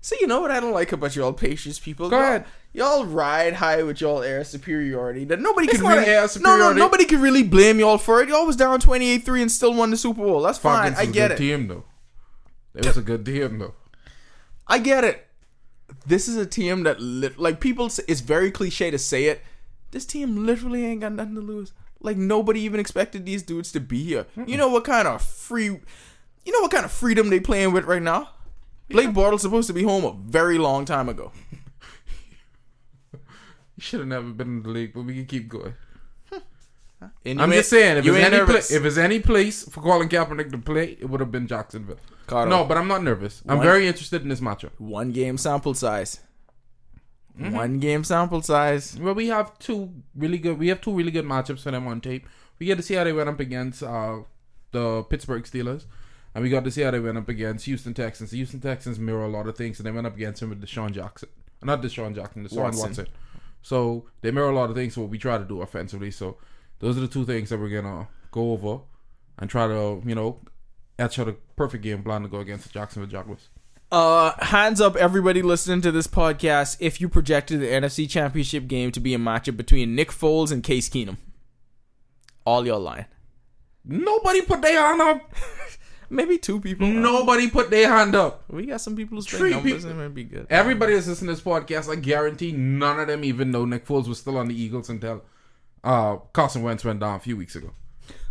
See, 0.00 0.16
you 0.20 0.28
know 0.28 0.40
what 0.40 0.52
I 0.52 0.60
don't 0.60 0.72
like 0.72 0.92
about 0.92 1.16
y'all 1.16 1.32
Patriots 1.32 1.80
people? 1.80 2.08
Go 2.08 2.16
y'all, 2.16 2.24
ahead. 2.24 2.44
Y'all 2.72 3.04
ride 3.04 3.54
high 3.54 3.82
with 3.82 4.00
y'all 4.00 4.22
air 4.22 4.44
superiority 4.44 5.24
that 5.24 5.40
nobody 5.40 5.66
It's 5.66 5.80
really. 5.80 6.04
air 6.04 6.28
superiority. 6.28 6.62
No, 6.62 6.72
no, 6.72 6.78
nobody 6.78 7.04
can 7.04 7.20
really 7.20 7.42
blame 7.42 7.80
y'all 7.80 7.98
for 7.98 8.22
it. 8.22 8.28
Y'all 8.28 8.46
was 8.46 8.54
down 8.54 8.78
28-3 8.78 9.42
and 9.42 9.50
still 9.50 9.74
won 9.74 9.90
the 9.90 9.96
Super 9.96 10.22
Bowl. 10.22 10.40
That's 10.42 10.58
fine. 10.58 10.92
Falcons 10.92 10.98
I 10.98 11.04
was 11.06 11.12
get 11.12 11.28
good 11.30 11.34
it. 11.34 11.38
Team 11.38 11.66
though. 11.66 11.84
It 12.76 12.86
was 12.86 12.96
a 12.96 13.02
good 13.02 13.26
team 13.26 13.58
though. 13.58 13.74
I 14.68 14.78
get 14.78 15.02
it. 15.02 15.26
This 16.06 16.28
is 16.28 16.36
a 16.36 16.46
team 16.46 16.84
that, 16.84 17.00
lit 17.00 17.40
like, 17.40 17.58
people. 17.58 17.88
Say, 17.88 18.04
it's 18.06 18.20
very 18.20 18.52
cliche 18.52 18.92
to 18.92 18.98
say 18.98 19.24
it. 19.24 19.42
This 19.90 20.06
team 20.06 20.46
literally 20.46 20.84
ain't 20.84 21.00
got 21.00 21.12
nothing 21.12 21.34
to 21.34 21.40
lose. 21.40 21.72
Like 22.00 22.16
nobody 22.16 22.60
even 22.60 22.78
expected 22.78 23.26
these 23.26 23.42
dudes 23.42 23.72
to 23.72 23.80
be 23.80 24.04
here. 24.04 24.26
You 24.46 24.56
know 24.56 24.68
what 24.68 24.84
kind 24.84 25.08
of 25.08 25.20
free, 25.20 25.80
you 26.48 26.52
know 26.54 26.62
what 26.62 26.70
kind 26.70 26.86
of 26.86 26.90
freedom 26.90 27.28
they 27.28 27.40
playing 27.40 27.74
with 27.74 27.84
right 27.84 28.00
now. 28.00 28.30
Blake 28.88 29.10
Bortles 29.10 29.40
supposed 29.40 29.66
to 29.66 29.74
be 29.74 29.82
home 29.82 30.06
a 30.06 30.14
very 30.30 30.56
long 30.56 30.86
time 30.86 31.08
ago. 31.08 31.30
You 33.76 33.82
should 33.82 34.00
have 34.00 34.08
never 34.08 34.30
been 34.30 34.48
in 34.48 34.62
the 34.64 34.70
league, 34.70 34.92
but 34.92 35.02
we 35.02 35.14
can 35.14 35.26
keep 35.26 35.48
going. 35.48 35.72
I'm 37.24 37.52
just 37.52 37.70
saying, 37.70 37.98
if 37.98 38.04
there's 38.04 38.16
any 38.16 38.44
pla- 38.44 38.56
if 38.56 38.82
there's 38.82 38.98
any 38.98 39.20
place 39.20 39.62
for 39.68 39.80
Colin 39.80 40.08
Kaepernick 40.08 40.50
to 40.50 40.58
play, 40.58 40.96
it 41.00 41.08
would 41.08 41.20
have 41.20 41.30
been 41.30 41.46
Jacksonville. 41.46 41.98
Carter. 42.26 42.50
No, 42.50 42.64
but 42.64 42.76
I'm 42.76 42.88
not 42.88 43.04
nervous. 43.04 43.40
I'm 43.46 43.60
very 43.60 43.86
interested 43.86 44.22
in 44.22 44.30
this 44.30 44.40
matchup. 44.40 44.70
One 44.78 45.12
game 45.12 45.38
sample 45.38 45.74
size. 45.74 46.18
Mm-hmm. 47.38 47.54
One 47.54 47.78
game 47.78 48.02
sample 48.02 48.42
size. 48.42 48.98
Well, 48.98 49.14
we 49.14 49.28
have 49.28 49.56
two 49.60 49.92
really 50.16 50.38
good. 50.38 50.58
We 50.58 50.66
have 50.68 50.80
two 50.80 50.92
really 50.92 51.12
good 51.12 51.24
matchups 51.24 51.60
for 51.60 51.70
them 51.70 51.86
on 51.86 52.00
tape. 52.00 52.26
We 52.58 52.66
get 52.66 52.78
to 52.78 52.82
see 52.82 52.94
how 52.94 53.04
they 53.04 53.12
went 53.12 53.28
up 53.28 53.38
against 53.38 53.84
uh, 53.84 54.22
the 54.72 55.04
Pittsburgh 55.04 55.44
Steelers, 55.44 55.84
and 56.38 56.44
we 56.44 56.50
got 56.50 56.62
to 56.62 56.70
see 56.70 56.82
how 56.82 56.92
they 56.92 57.00
went 57.00 57.18
up 57.18 57.28
against 57.28 57.64
Houston 57.64 57.94
Texans. 57.94 58.30
The 58.30 58.36
Houston 58.36 58.60
Texans 58.60 58.96
mirror 58.96 59.24
a 59.24 59.28
lot 59.28 59.48
of 59.48 59.56
things, 59.56 59.80
and 59.80 59.86
they 59.88 59.90
went 59.90 60.06
up 60.06 60.14
against 60.14 60.40
him 60.40 60.50
with 60.50 60.62
Deshaun 60.62 60.92
Jackson, 60.92 61.28
not 61.64 61.82
Deshaun 61.82 62.14
Jackson, 62.14 62.46
Deshaun 62.46 62.62
Watson. 62.62 62.86
Watson. 62.90 63.08
So 63.60 64.04
they 64.20 64.30
mirror 64.30 64.50
a 64.50 64.54
lot 64.54 64.70
of 64.70 64.76
things. 64.76 64.96
What 64.96 65.08
we 65.08 65.18
try 65.18 65.36
to 65.36 65.44
do 65.44 65.62
offensively. 65.62 66.12
So 66.12 66.36
those 66.78 66.96
are 66.96 67.00
the 67.00 67.08
two 67.08 67.24
things 67.24 67.50
that 67.50 67.58
we're 67.58 67.70
gonna 67.70 68.06
go 68.30 68.52
over 68.52 68.82
and 69.36 69.50
try 69.50 69.66
to 69.66 70.00
you 70.06 70.14
know 70.14 70.38
etch 70.96 71.18
out 71.18 71.26
a 71.26 71.32
perfect 71.56 71.82
game 71.82 72.04
plan 72.04 72.22
to 72.22 72.28
go 72.28 72.38
against 72.38 72.68
the 72.68 72.72
Jacksonville 72.72 73.10
Jaguars. 73.10 73.48
Uh, 73.90 74.32
hands 74.38 74.80
up, 74.80 74.94
everybody 74.94 75.42
listening 75.42 75.80
to 75.80 75.90
this 75.90 76.06
podcast, 76.06 76.76
if 76.78 77.00
you 77.00 77.08
projected 77.08 77.58
the 77.58 77.66
NFC 77.66 78.08
Championship 78.08 78.68
game 78.68 78.92
to 78.92 79.00
be 79.00 79.12
a 79.12 79.18
matchup 79.18 79.56
between 79.56 79.96
Nick 79.96 80.12
Foles 80.12 80.52
and 80.52 80.62
Case 80.62 80.88
Keenum. 80.88 81.16
All 82.44 82.64
y'all 82.64 82.78
lying. 82.78 83.06
Nobody 83.84 84.42
put 84.42 84.62
their 84.62 84.80
hand 84.80 85.00
up. 85.00 85.34
Maybe 86.10 86.38
two 86.38 86.60
people. 86.60 86.86
Nobody 86.86 87.50
put 87.50 87.70
their 87.70 87.88
hand 87.88 88.14
up. 88.14 88.44
We 88.48 88.66
got 88.66 88.80
some 88.80 88.96
people 88.96 89.16
who 89.18 89.22
Three 89.22 89.50
numbers 89.50 89.72
people- 89.72 89.90
and 89.90 89.98
might 89.98 90.14
be 90.14 90.24
good. 90.24 90.46
Everybody 90.48 90.94
that's 90.94 91.06
listening 91.06 91.28
to 91.28 91.34
this 91.34 91.44
podcast, 91.44 91.90
I 91.90 91.96
guarantee 91.96 92.52
none 92.52 92.98
of 92.98 93.08
them 93.08 93.24
even 93.24 93.50
know 93.50 93.64
Nick 93.64 93.86
Foles 93.86 94.08
was 94.08 94.18
still 94.18 94.38
on 94.38 94.48
the 94.48 94.54
Eagles 94.60 94.88
until 94.88 95.22
uh, 95.84 96.16
Carson 96.32 96.62
Wentz 96.62 96.84
went 96.84 97.00
down 97.00 97.16
a 97.16 97.20
few 97.20 97.36
weeks 97.36 97.54
ago. 97.56 97.72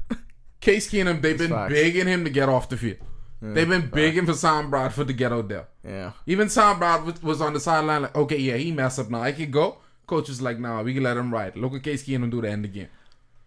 Case 0.59 0.89
Keenum, 0.89 1.21
they've 1.21 1.37
been 1.37 1.51
facts. 1.51 1.73
begging 1.73 2.07
him 2.07 2.23
to 2.23 2.29
get 2.29 2.49
off 2.49 2.67
the 2.69 2.77
field. 2.77 2.97
they've 3.41 3.69
been 3.69 3.87
begging 3.89 4.25
for 4.25 4.33
Sam 4.33 4.69
Bradford 4.71 5.07
to 5.07 5.13
get 5.13 5.31
out 5.31 5.47
there. 5.47 5.67
Yeah. 5.83 6.13
Even 6.25 6.49
Sam 6.49 6.79
Bradford 6.79 7.21
was 7.21 7.41
on 7.41 7.53
the 7.53 7.59
sideline 7.59 8.01
like, 8.03 8.15
okay, 8.15 8.37
yeah, 8.37 8.55
he 8.57 8.71
messed 8.71 8.97
up 8.99 9.09
now. 9.11 9.21
I 9.21 9.31
can 9.31 9.51
go. 9.51 9.77
Coach 10.07 10.29
is 10.29 10.41
like, 10.41 10.57
nah, 10.59 10.81
we 10.81 10.93
can 10.93 11.03
let 11.03 11.17
him 11.17 11.31
ride. 11.31 11.55
Look 11.55 11.73
at 11.75 11.83
Case 11.83 12.03
Keenum 12.03 12.31
do 12.31 12.41
the 12.41 12.49
end 12.49 12.65
again. 12.65 12.87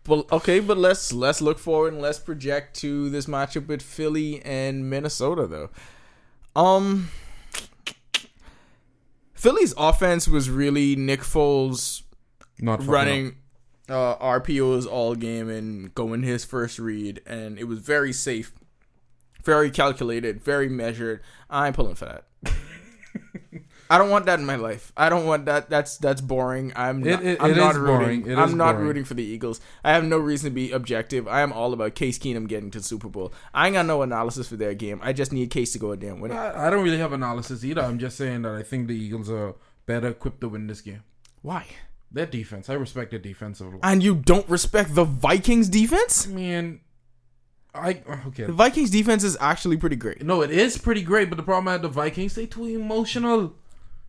Well, 0.07 0.26
okay, 0.32 0.61
but 0.61 0.78
let's 0.78 1.12
let's 1.12 1.40
look 1.40 1.59
forward 1.59 1.92
and 1.92 2.03
let's 2.03 2.18
project 2.18 2.74
to 2.80 3.11
this 3.11 3.26
matchup 3.26 3.66
with 3.66 3.82
Philly 3.82 4.42
and 4.44 4.88
Minnesota, 4.88 5.46
though. 5.46 5.70
Um, 6.57 7.11
Philly's 9.34 9.74
offense 9.76 10.26
was 10.26 10.51
really 10.51 10.96
Nick 10.96 11.20
Foles 11.20 12.03
Not 12.59 12.84
running 12.86 13.36
uh, 13.88 14.16
RPOs 14.16 14.86
all 14.86 15.14
game 15.14 15.48
and 15.48 15.94
going 15.94 16.22
his 16.22 16.44
first 16.44 16.78
read, 16.78 17.20
and 17.26 17.59
it 17.59 17.64
was 17.64 17.78
very 17.80 18.12
safe, 18.12 18.53
very 19.44 19.70
calculated, 19.70 20.40
very 20.40 20.68
measured. 20.68 21.20
I'm 21.48 21.72
pulling 21.72 21.94
for 21.94 22.05
that. 22.07 22.55
I 23.91 23.99
don't 23.99 24.09
want 24.09 24.26
that 24.26 24.38
in 24.38 24.47
my 24.47 24.55
life. 24.55 24.93
I 24.97 25.09
don't 25.09 25.26
want 25.26 25.47
that. 25.47 25.68
That's 25.68 25.99
that's 25.99 26.20
boring. 26.20 26.72
I'm 26.76 27.03
not, 27.03 27.24
it- 27.24 27.43
I'm 27.43 27.51
it 27.51 27.57
not 27.57 27.72
is 27.72 27.78
rooting. 27.78 27.97
boring. 28.22 28.26
It 28.28 28.38
I'm 28.38 28.57
not 28.57 28.74
boring. 28.74 28.86
rooting 28.86 29.05
for 29.05 29.14
the 29.14 29.24
Eagles. 29.24 29.61
I 29.82 29.93
have 29.93 30.05
no 30.05 30.16
reason 30.16 30.49
to 30.49 30.55
be 30.55 30.70
objective. 30.70 31.26
I 31.26 31.41
am 31.41 31.53
all 31.53 31.72
about 31.72 31.97
Case 31.97 32.16
Keenum 32.18 32.47
getting 32.47 32.70
to 32.70 32.78
the 32.78 32.84
Super 32.84 33.09
Bowl. 33.09 33.32
I 33.53 33.66
ain't 33.66 33.74
got 33.74 33.86
no 33.86 34.03
analysis 34.03 34.49
for 34.49 34.57
their 34.57 34.74
game. 34.74 35.01
I 35.03 35.12
just 35.12 35.32
need 35.32 35.51
Case 35.51 35.72
to 35.72 35.80
go 35.80 35.91
a 35.91 35.97
damn 35.97 36.20
win 36.20 36.30
it. 36.30 36.34
I, 36.36 36.68
I 36.68 36.70
don't 36.70 36.84
really 36.84 36.99
have 36.99 37.12
analysis 37.12 37.64
either. 37.64 37.82
I'm 37.82 37.99
just 37.99 38.16
saying 38.16 38.43
that 38.43 38.55
I 38.55 38.62
think 38.62 38.86
the 38.86 38.95
Eagles 38.97 39.28
are 39.28 39.55
better 39.86 40.09
equipped 40.09 40.41
to 40.43 40.49
win 40.49 40.68
this 40.68 40.80
game. 40.80 41.03
Why? 41.43 41.66
Their 42.12 42.26
defense, 42.26 42.70
I 42.70 42.74
respect 42.74 43.11
their 43.11 43.18
defensive. 43.20 43.72
And 43.82 44.03
you 44.05 44.14
don't 44.14 44.49
respect 44.49 44.95
the 44.95 45.05
Vikings 45.05 45.68
defense? 45.68 46.26
Man, 46.28 46.80
I 47.74 48.03
okay. 48.26 48.45
The 48.45 48.53
Vikings 48.53 48.91
defense 48.91 49.22
is 49.24 49.36
actually 49.41 49.76
pretty 49.76 49.97
great. 49.97 50.22
No, 50.22 50.43
it 50.43 50.51
is 50.51 50.76
pretty 50.76 51.03
great, 51.03 51.28
but 51.30 51.36
the 51.36 51.43
problem 51.45 51.68
I 51.68 51.72
had 51.72 51.82
the 51.82 51.88
Vikings, 51.88 52.34
they 52.34 52.47
too 52.47 52.66
emotional. 52.66 53.55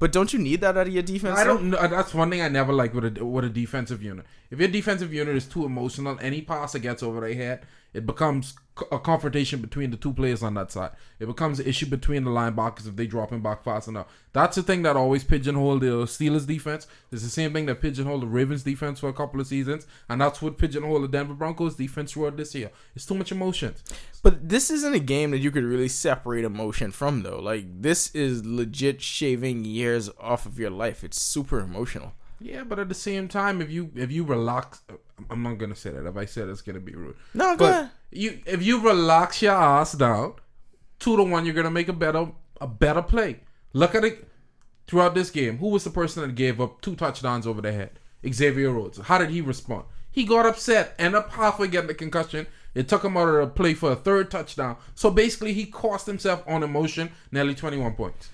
But 0.02 0.12
don't 0.12 0.34
you 0.34 0.40
need 0.40 0.62
that 0.62 0.76
out 0.76 0.88
of 0.88 0.94
your 0.94 1.04
defense? 1.04 1.38
I 1.38 1.44
don't 1.44 1.70
know. 1.70 1.78
Uh, 1.78 1.86
that's 1.86 2.12
one 2.12 2.32
thing 2.32 2.42
I 2.42 2.48
never 2.48 2.74
like 2.74 2.92
with 2.96 3.20
a 3.20 3.24
with 3.24 3.46
a 3.46 3.50
defensive 3.50 4.02
unit. 4.02 4.26
If 4.50 4.58
your 4.58 4.68
defensive 4.68 5.14
unit 5.14 5.36
is 5.36 5.46
too 5.46 5.64
emotional, 5.64 6.18
any 6.20 6.42
pass 6.42 6.72
that 6.72 6.80
gets 6.80 7.04
over 7.04 7.22
their 7.22 7.36
head, 7.36 7.68
it 7.94 8.08
becomes 8.08 8.56
co- 8.71 8.71
a 8.92 9.00
confrontation 9.00 9.62
between 9.62 9.92
the 9.92 9.98
two 9.98 10.14
players 10.14 10.42
on 10.44 10.54
that 10.56 10.72
side. 10.72 10.92
It 11.20 11.26
becomes 11.28 11.60
an 11.60 11.68
issue 11.68 11.86
between 11.86 12.24
the 12.24 12.32
linebackers 12.32 12.88
if 12.88 12.96
they 12.96 13.08
drop 13.08 13.32
him 13.32 13.42
back 13.42 13.64
fast 13.64 13.88
enough. 13.88 14.08
That's 14.34 14.56
the 14.56 14.64
thing 14.64 14.82
that 14.84 14.96
always 14.96 15.24
pigeonhole 15.24 15.80
the 15.80 15.88
Steelers 16.06 16.48
defense. 16.48 16.88
It's 17.12 17.24
the 17.24 17.30
same 17.30 17.54
thing 17.54 17.66
that 17.66 17.82
pigeonholed 17.82 18.22
the 18.22 18.28
Ravens 18.28 18.64
defense 18.64 19.00
for 19.00 19.10
a 19.10 19.14
couple 19.14 19.40
of 19.40 19.48
seasons, 19.48 19.88
and 20.10 20.22
that's 20.22 20.42
what 20.42 20.58
pigeonholed 20.58 21.04
the 21.04 21.08
Denver 21.08 21.34
Broncos 21.34 21.76
defense 21.76 22.14
throughout 22.14 22.38
this 22.38 22.56
year. 22.56 22.72
It's 22.96 23.06
too 23.06 23.16
much 23.16 23.32
emotion. 23.32 23.76
But 24.24 24.48
this 24.48 24.70
isn't 24.70 24.94
a 24.94 25.00
game 25.00 25.32
that 25.32 25.40
you 25.40 25.52
could 25.52 25.64
really 25.64 25.88
separate 25.90 26.46
emotion 26.46 26.92
from, 26.92 27.24
though. 27.24 27.40
Like 27.40 27.82
this 27.82 28.14
is 28.16 28.46
legit 28.46 29.02
shaving 29.02 29.66
years 29.66 30.10
off 30.20 30.46
of 30.46 30.60
your 30.60 30.70
life. 30.70 31.04
It's 31.04 31.22
super 31.22 31.60
emotional. 31.60 32.14
Yeah, 32.44 32.64
but 32.64 32.80
at 32.80 32.90
the 32.90 32.96
same 32.96 33.28
time, 33.28 33.62
if 33.62 33.70
you 33.70 33.92
if 33.96 34.12
you 34.12 34.24
relax, 34.24 34.82
I'm 35.30 35.44
not 35.44 35.60
gonna 35.60 35.76
say 35.76 35.92
that. 35.92 36.08
If 36.08 36.18
I 36.18 36.26
say 36.26 36.42
it, 36.42 36.50
it's 36.50 36.62
gonna 36.62 36.80
be 36.80 36.96
rude. 36.96 37.16
No, 37.36 37.56
go 37.56 37.66
But 37.66 37.70
ahead. 37.70 37.90
You 38.12 38.42
if 38.46 38.64
you 38.64 38.82
relax 38.82 39.42
your 39.42 39.54
ass 39.54 39.94
down, 39.94 40.36
two 41.00 41.18
to 41.18 41.24
one, 41.24 41.46
you're 41.46 41.56
gonna 41.56 41.72
make 41.72 41.88
a 41.88 41.94
better 41.94 42.32
a 42.60 42.68
better 42.68 43.02
play. 43.02 43.42
Look 43.74 43.96
at 43.96 44.04
it 44.04 44.28
throughout 44.88 45.16
this 45.16 45.30
game. 45.30 45.58
Who 45.58 45.70
was 45.70 45.84
the 45.84 45.90
person 45.90 46.22
that 46.22 46.36
gave 46.36 46.60
up 46.60 46.82
two 46.82 46.96
touchdowns 46.96 47.48
over 47.48 47.62
the 47.62 47.72
head? 47.72 48.00
Xavier 48.28 48.72
Rhodes. 48.72 49.00
How 49.00 49.18
did 49.18 49.30
he 49.30 49.42
respond? 49.42 49.86
He 50.12 50.26
got 50.26 50.46
upset, 50.46 50.94
and 51.00 51.16
up 51.16 51.32
halfway 51.32 51.70
getting 51.70 51.88
the 51.88 51.94
concussion. 51.94 52.48
It 52.74 52.88
took 52.88 53.04
him 53.04 53.18
out 53.18 53.28
of 53.28 53.36
the 53.36 53.48
play 53.48 53.74
for 53.74 53.92
a 53.92 53.96
third 53.96 54.30
touchdown. 54.32 54.78
So 54.96 55.10
basically, 55.10 55.54
he 55.54 55.66
cost 55.66 56.06
himself 56.06 56.44
on 56.48 56.64
emotion 56.64 57.12
nearly 57.32 57.56
21 57.56 57.96
points. 57.96 58.30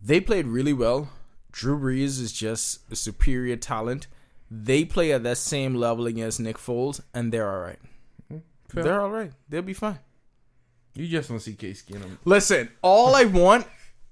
They 0.00 0.20
played 0.20 0.46
really 0.46 0.72
well. 0.72 1.10
Drew 1.50 1.78
Brees 1.78 2.20
is 2.20 2.32
just 2.32 2.80
a 2.90 2.96
superior 2.96 3.56
talent. 3.56 4.06
They 4.50 4.84
play 4.84 5.12
at 5.12 5.22
that 5.22 5.38
same 5.38 5.74
level 5.74 6.06
against 6.06 6.40
Nick 6.40 6.58
Foles, 6.58 7.00
and 7.12 7.32
they're 7.32 7.50
all 7.50 7.60
right. 7.60 7.78
Fair. 8.74 8.82
They're 8.84 9.00
all 9.00 9.10
right. 9.10 9.32
They'll 9.48 9.62
be 9.62 9.72
fine. 9.74 9.98
You 10.94 11.08
just 11.08 11.28
don't 11.28 11.40
see 11.40 11.54
Case 11.54 11.82
Keenum. 11.82 12.18
Listen, 12.24 12.70
all 12.82 13.16
I 13.16 13.24
want 13.24 13.66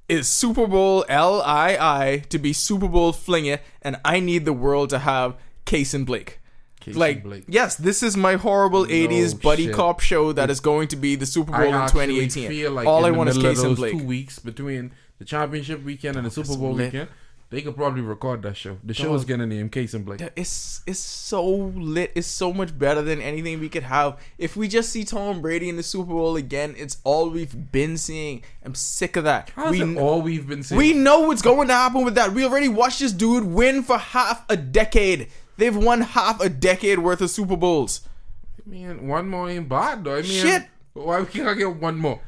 is 0.08 0.28
Super 0.28 0.66
Bowl 0.66 1.04
L 1.08 1.40
I 1.42 1.76
I 1.80 2.18
to 2.28 2.38
be 2.38 2.52
Super 2.52 2.88
Bowl 2.88 3.12
fling 3.12 3.46
it, 3.46 3.62
and 3.82 4.00
I 4.04 4.20
need 4.20 4.44
the 4.44 4.52
world 4.52 4.90
to 4.90 4.98
have 4.98 5.36
Case 5.64 5.94
and 5.94 6.04
Blake. 6.04 6.40
Case 6.80 6.96
like, 6.96 7.16
and 7.16 7.24
Blake. 7.24 7.44
yes, 7.46 7.76
this 7.76 8.02
is 8.02 8.16
my 8.16 8.34
horrible 8.34 8.84
'80s 8.84 9.40
buddy 9.40 9.66
shit. 9.66 9.74
cop 9.74 10.00
show 10.00 10.32
that 10.32 10.50
is 10.50 10.58
going 10.58 10.88
to 10.88 10.96
be 10.96 11.14
the 11.14 11.26
Super 11.26 11.52
Bowl 11.52 11.72
I 11.72 11.84
in 11.84 11.90
2018. 11.90 12.74
like 12.74 12.86
all 12.86 13.04
in 13.06 13.14
I 13.14 13.16
want 13.16 13.30
is 13.30 13.36
middle 13.36 13.50
of 13.50 13.56
Case 13.56 13.62
and 13.62 13.70
those 13.70 13.78
Blake. 13.78 13.98
Two 13.98 14.04
weeks 14.04 14.38
between 14.40 14.92
the 15.18 15.24
championship 15.24 15.84
weekend 15.84 16.16
and 16.16 16.26
the 16.26 16.30
Super 16.30 16.48
it's 16.48 16.56
Bowl 16.56 16.72
lit. 16.72 16.92
weekend, 16.92 17.08
they 17.52 17.60
could 17.60 17.76
probably 17.76 18.00
record 18.00 18.40
that 18.42 18.56
show. 18.56 18.78
The 18.82 18.94
show 18.94 19.14
is 19.14 19.26
gonna 19.26 19.46
name 19.46 19.68
Case 19.68 19.92
and 19.92 20.06
Blake. 20.06 20.22
It's 20.34 20.80
it's 20.86 20.98
so 20.98 21.46
lit. 21.46 22.10
It's 22.14 22.26
so 22.26 22.50
much 22.50 22.76
better 22.78 23.02
than 23.02 23.20
anything 23.20 23.60
we 23.60 23.68
could 23.68 23.82
have. 23.82 24.18
If 24.38 24.56
we 24.56 24.68
just 24.68 24.88
see 24.88 25.04
Tom 25.04 25.42
Brady 25.42 25.68
in 25.68 25.76
the 25.76 25.82
Super 25.82 26.12
Bowl 26.12 26.36
again, 26.36 26.74
it's 26.78 26.96
all 27.04 27.28
we've 27.28 27.70
been 27.70 27.98
seeing. 27.98 28.42
I'm 28.64 28.74
sick 28.74 29.16
of 29.16 29.24
that. 29.24 29.52
How's 29.54 29.72
we 29.72 29.98
all 29.98 30.22
we've 30.22 30.48
been 30.48 30.62
saying? 30.62 30.78
we 30.78 30.94
know 30.94 31.20
what's 31.28 31.42
going 31.42 31.68
to 31.68 31.74
happen 31.74 32.06
with 32.06 32.14
that. 32.14 32.32
We 32.32 32.42
already 32.42 32.68
watched 32.68 33.00
this 33.00 33.12
dude 33.12 33.44
win 33.44 33.82
for 33.82 33.98
half 33.98 34.46
a 34.48 34.56
decade. 34.56 35.28
They've 35.58 35.76
won 35.76 36.00
half 36.00 36.40
a 36.40 36.48
decade 36.48 37.00
worth 37.00 37.20
of 37.20 37.28
Super 37.28 37.58
Bowls. 37.58 38.00
I 38.66 38.70
mean, 38.70 39.06
one 39.06 39.28
more 39.28 39.50
ain't 39.50 39.68
bad 39.68 40.04
though. 40.04 40.16
I 40.16 40.22
mean, 40.22 40.30
Shit. 40.30 40.68
Why 40.94 41.20
we 41.20 41.26
can't 41.26 41.48
I 41.48 41.52
get 41.52 41.76
one 41.76 41.98
more? 41.98 42.18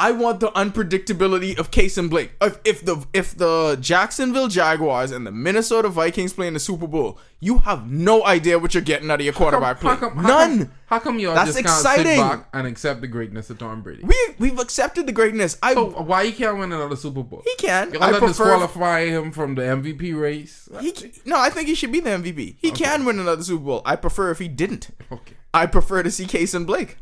I 0.00 0.12
want 0.12 0.40
the 0.40 0.48
unpredictability 0.52 1.58
of 1.58 1.70
Case 1.70 1.98
and 1.98 2.08
Blake. 2.08 2.32
If, 2.40 2.58
if 2.64 2.82
the 2.84 3.04
if 3.12 3.36
the 3.36 3.76
Jacksonville 3.80 4.48
Jaguars 4.48 5.10
and 5.10 5.26
the 5.26 5.30
Minnesota 5.30 5.90
Vikings 5.90 6.32
play 6.32 6.46
in 6.46 6.54
the 6.54 6.58
Super 6.60 6.86
Bowl, 6.86 7.18
you 7.38 7.58
have 7.58 7.90
no 7.90 8.24
idea 8.24 8.58
what 8.58 8.72
you're 8.72 8.82
getting 8.82 9.10
out 9.10 9.20
of 9.20 9.24
your 9.24 9.34
quarterback 9.34 9.80
How 9.80 9.96
play. 9.96 10.08
come, 10.08 10.16
how 10.16 10.28
None. 10.28 10.58
Come, 10.58 10.72
how 10.86 10.98
come 11.00 11.18
y'all 11.18 11.34
That's 11.34 11.48
just 11.50 11.60
exciting. 11.60 12.04
can't 12.16 12.32
sit 12.32 12.38
back 12.38 12.48
and 12.54 12.66
accept 12.66 13.02
the 13.02 13.08
greatness 13.08 13.50
of 13.50 13.58
Tom 13.58 13.82
Brady? 13.82 14.02
we 14.02 14.16
we've 14.38 14.58
accepted 14.58 15.06
the 15.06 15.12
greatness. 15.12 15.58
I 15.62 15.74
so 15.74 15.90
why 15.90 16.24
he 16.24 16.32
can't 16.32 16.56
win 16.56 16.72
another 16.72 16.96
Super 16.96 17.22
Bowl? 17.22 17.42
he 17.44 17.54
can. 17.56 17.92
Y'all 17.92 18.02
I 18.02 18.10
prefer. 18.12 18.26
disqualify 18.28 19.04
him 19.04 19.30
from 19.32 19.54
the 19.54 19.62
MVP 19.62 20.18
race. 20.18 20.66
He, 20.80 20.94
no, 21.26 21.38
I 21.38 21.50
think 21.50 21.68
he 21.68 21.74
should 21.74 21.92
be 21.92 22.00
the 22.00 22.10
MVP. 22.10 22.56
He 22.58 22.70
can 22.70 23.04
win 23.04 23.18
another 23.18 23.42
Super 23.42 23.64
Bowl. 23.64 23.82
I 23.84 23.96
prefer 23.96 24.30
if 24.30 24.38
he 24.38 24.48
didn't. 24.48 24.88
Okay. 25.12 25.34
I 25.52 25.66
prefer 25.66 26.02
to 26.02 26.10
see 26.10 26.24
Case 26.24 26.54
and 26.54 26.66
Blake. 26.66 26.96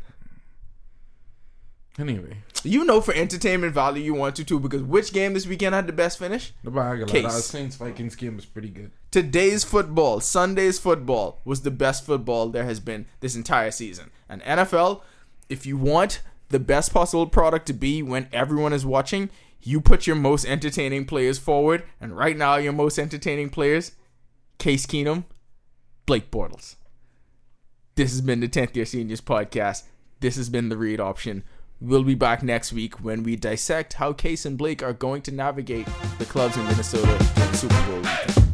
Anyway, 1.99 2.37
You 2.63 2.85
know, 2.85 3.01
for 3.01 3.13
entertainment 3.13 3.73
value, 3.73 4.01
you 4.01 4.13
want 4.13 4.35
to 4.37 4.45
too. 4.45 4.59
Because 4.59 4.83
which 4.83 5.11
game 5.11 5.33
this 5.33 5.45
weekend 5.45 5.75
had 5.75 5.85
the 5.85 5.93
best 5.93 6.17
finish? 6.17 6.53
the 6.63 7.11
Case. 7.11 7.45
Saints 7.45 7.75
Vikings 7.75 8.15
game 8.15 8.35
was 8.37 8.45
pretty 8.45 8.69
good. 8.69 8.91
Today's 9.11 9.63
football, 9.63 10.19
Sunday's 10.21 10.79
football, 10.79 11.41
was 11.43 11.61
the 11.61 11.71
best 11.71 12.05
football 12.05 12.49
there 12.49 12.63
has 12.63 12.79
been 12.79 13.05
this 13.19 13.35
entire 13.35 13.71
season. 13.71 14.11
And 14.29 14.41
NFL, 14.43 15.01
if 15.49 15.65
you 15.65 15.77
want 15.77 16.21
the 16.49 16.59
best 16.59 16.93
possible 16.93 17.27
product 17.27 17.65
to 17.67 17.73
be 17.73 18.01
when 18.01 18.29
everyone 18.31 18.73
is 18.73 18.85
watching, 18.85 19.29
you 19.61 19.81
put 19.81 20.07
your 20.07 20.15
most 20.15 20.45
entertaining 20.45 21.05
players 21.05 21.37
forward. 21.37 21.83
And 21.99 22.15
right 22.15 22.37
now, 22.37 22.55
your 22.55 22.73
most 22.73 22.97
entertaining 22.97 23.49
players, 23.49 23.91
Case 24.57 24.85
Keenum, 24.85 25.25
Blake 26.05 26.31
Bortles. 26.31 26.75
This 27.95 28.11
has 28.11 28.21
been 28.21 28.39
the 28.39 28.47
10th 28.47 28.75
Year 28.75 28.85
Seniors 28.85 29.21
podcast. 29.21 29.83
This 30.21 30.37
has 30.37 30.49
been 30.49 30.69
the 30.69 30.77
read 30.77 30.99
option. 30.99 31.43
We'll 31.81 32.03
be 32.03 32.15
back 32.15 32.43
next 32.43 32.73
week 32.73 32.95
when 33.05 33.23
we 33.23 33.37
dissect 33.37 33.93
how 33.93 34.11
Case 34.11 34.45
and 34.45 34.57
Blake 34.57 34.83
are 34.83 34.91
going 34.91 35.21
to 35.23 35.31
navigate 35.31 35.87
the 36.17 36.25
clubs 36.25 36.57
in 36.57 36.65
Minnesota 36.65 37.13
in 37.13 37.51
the 37.51 37.57
Super 37.57 38.43
Bowl. 38.43 38.48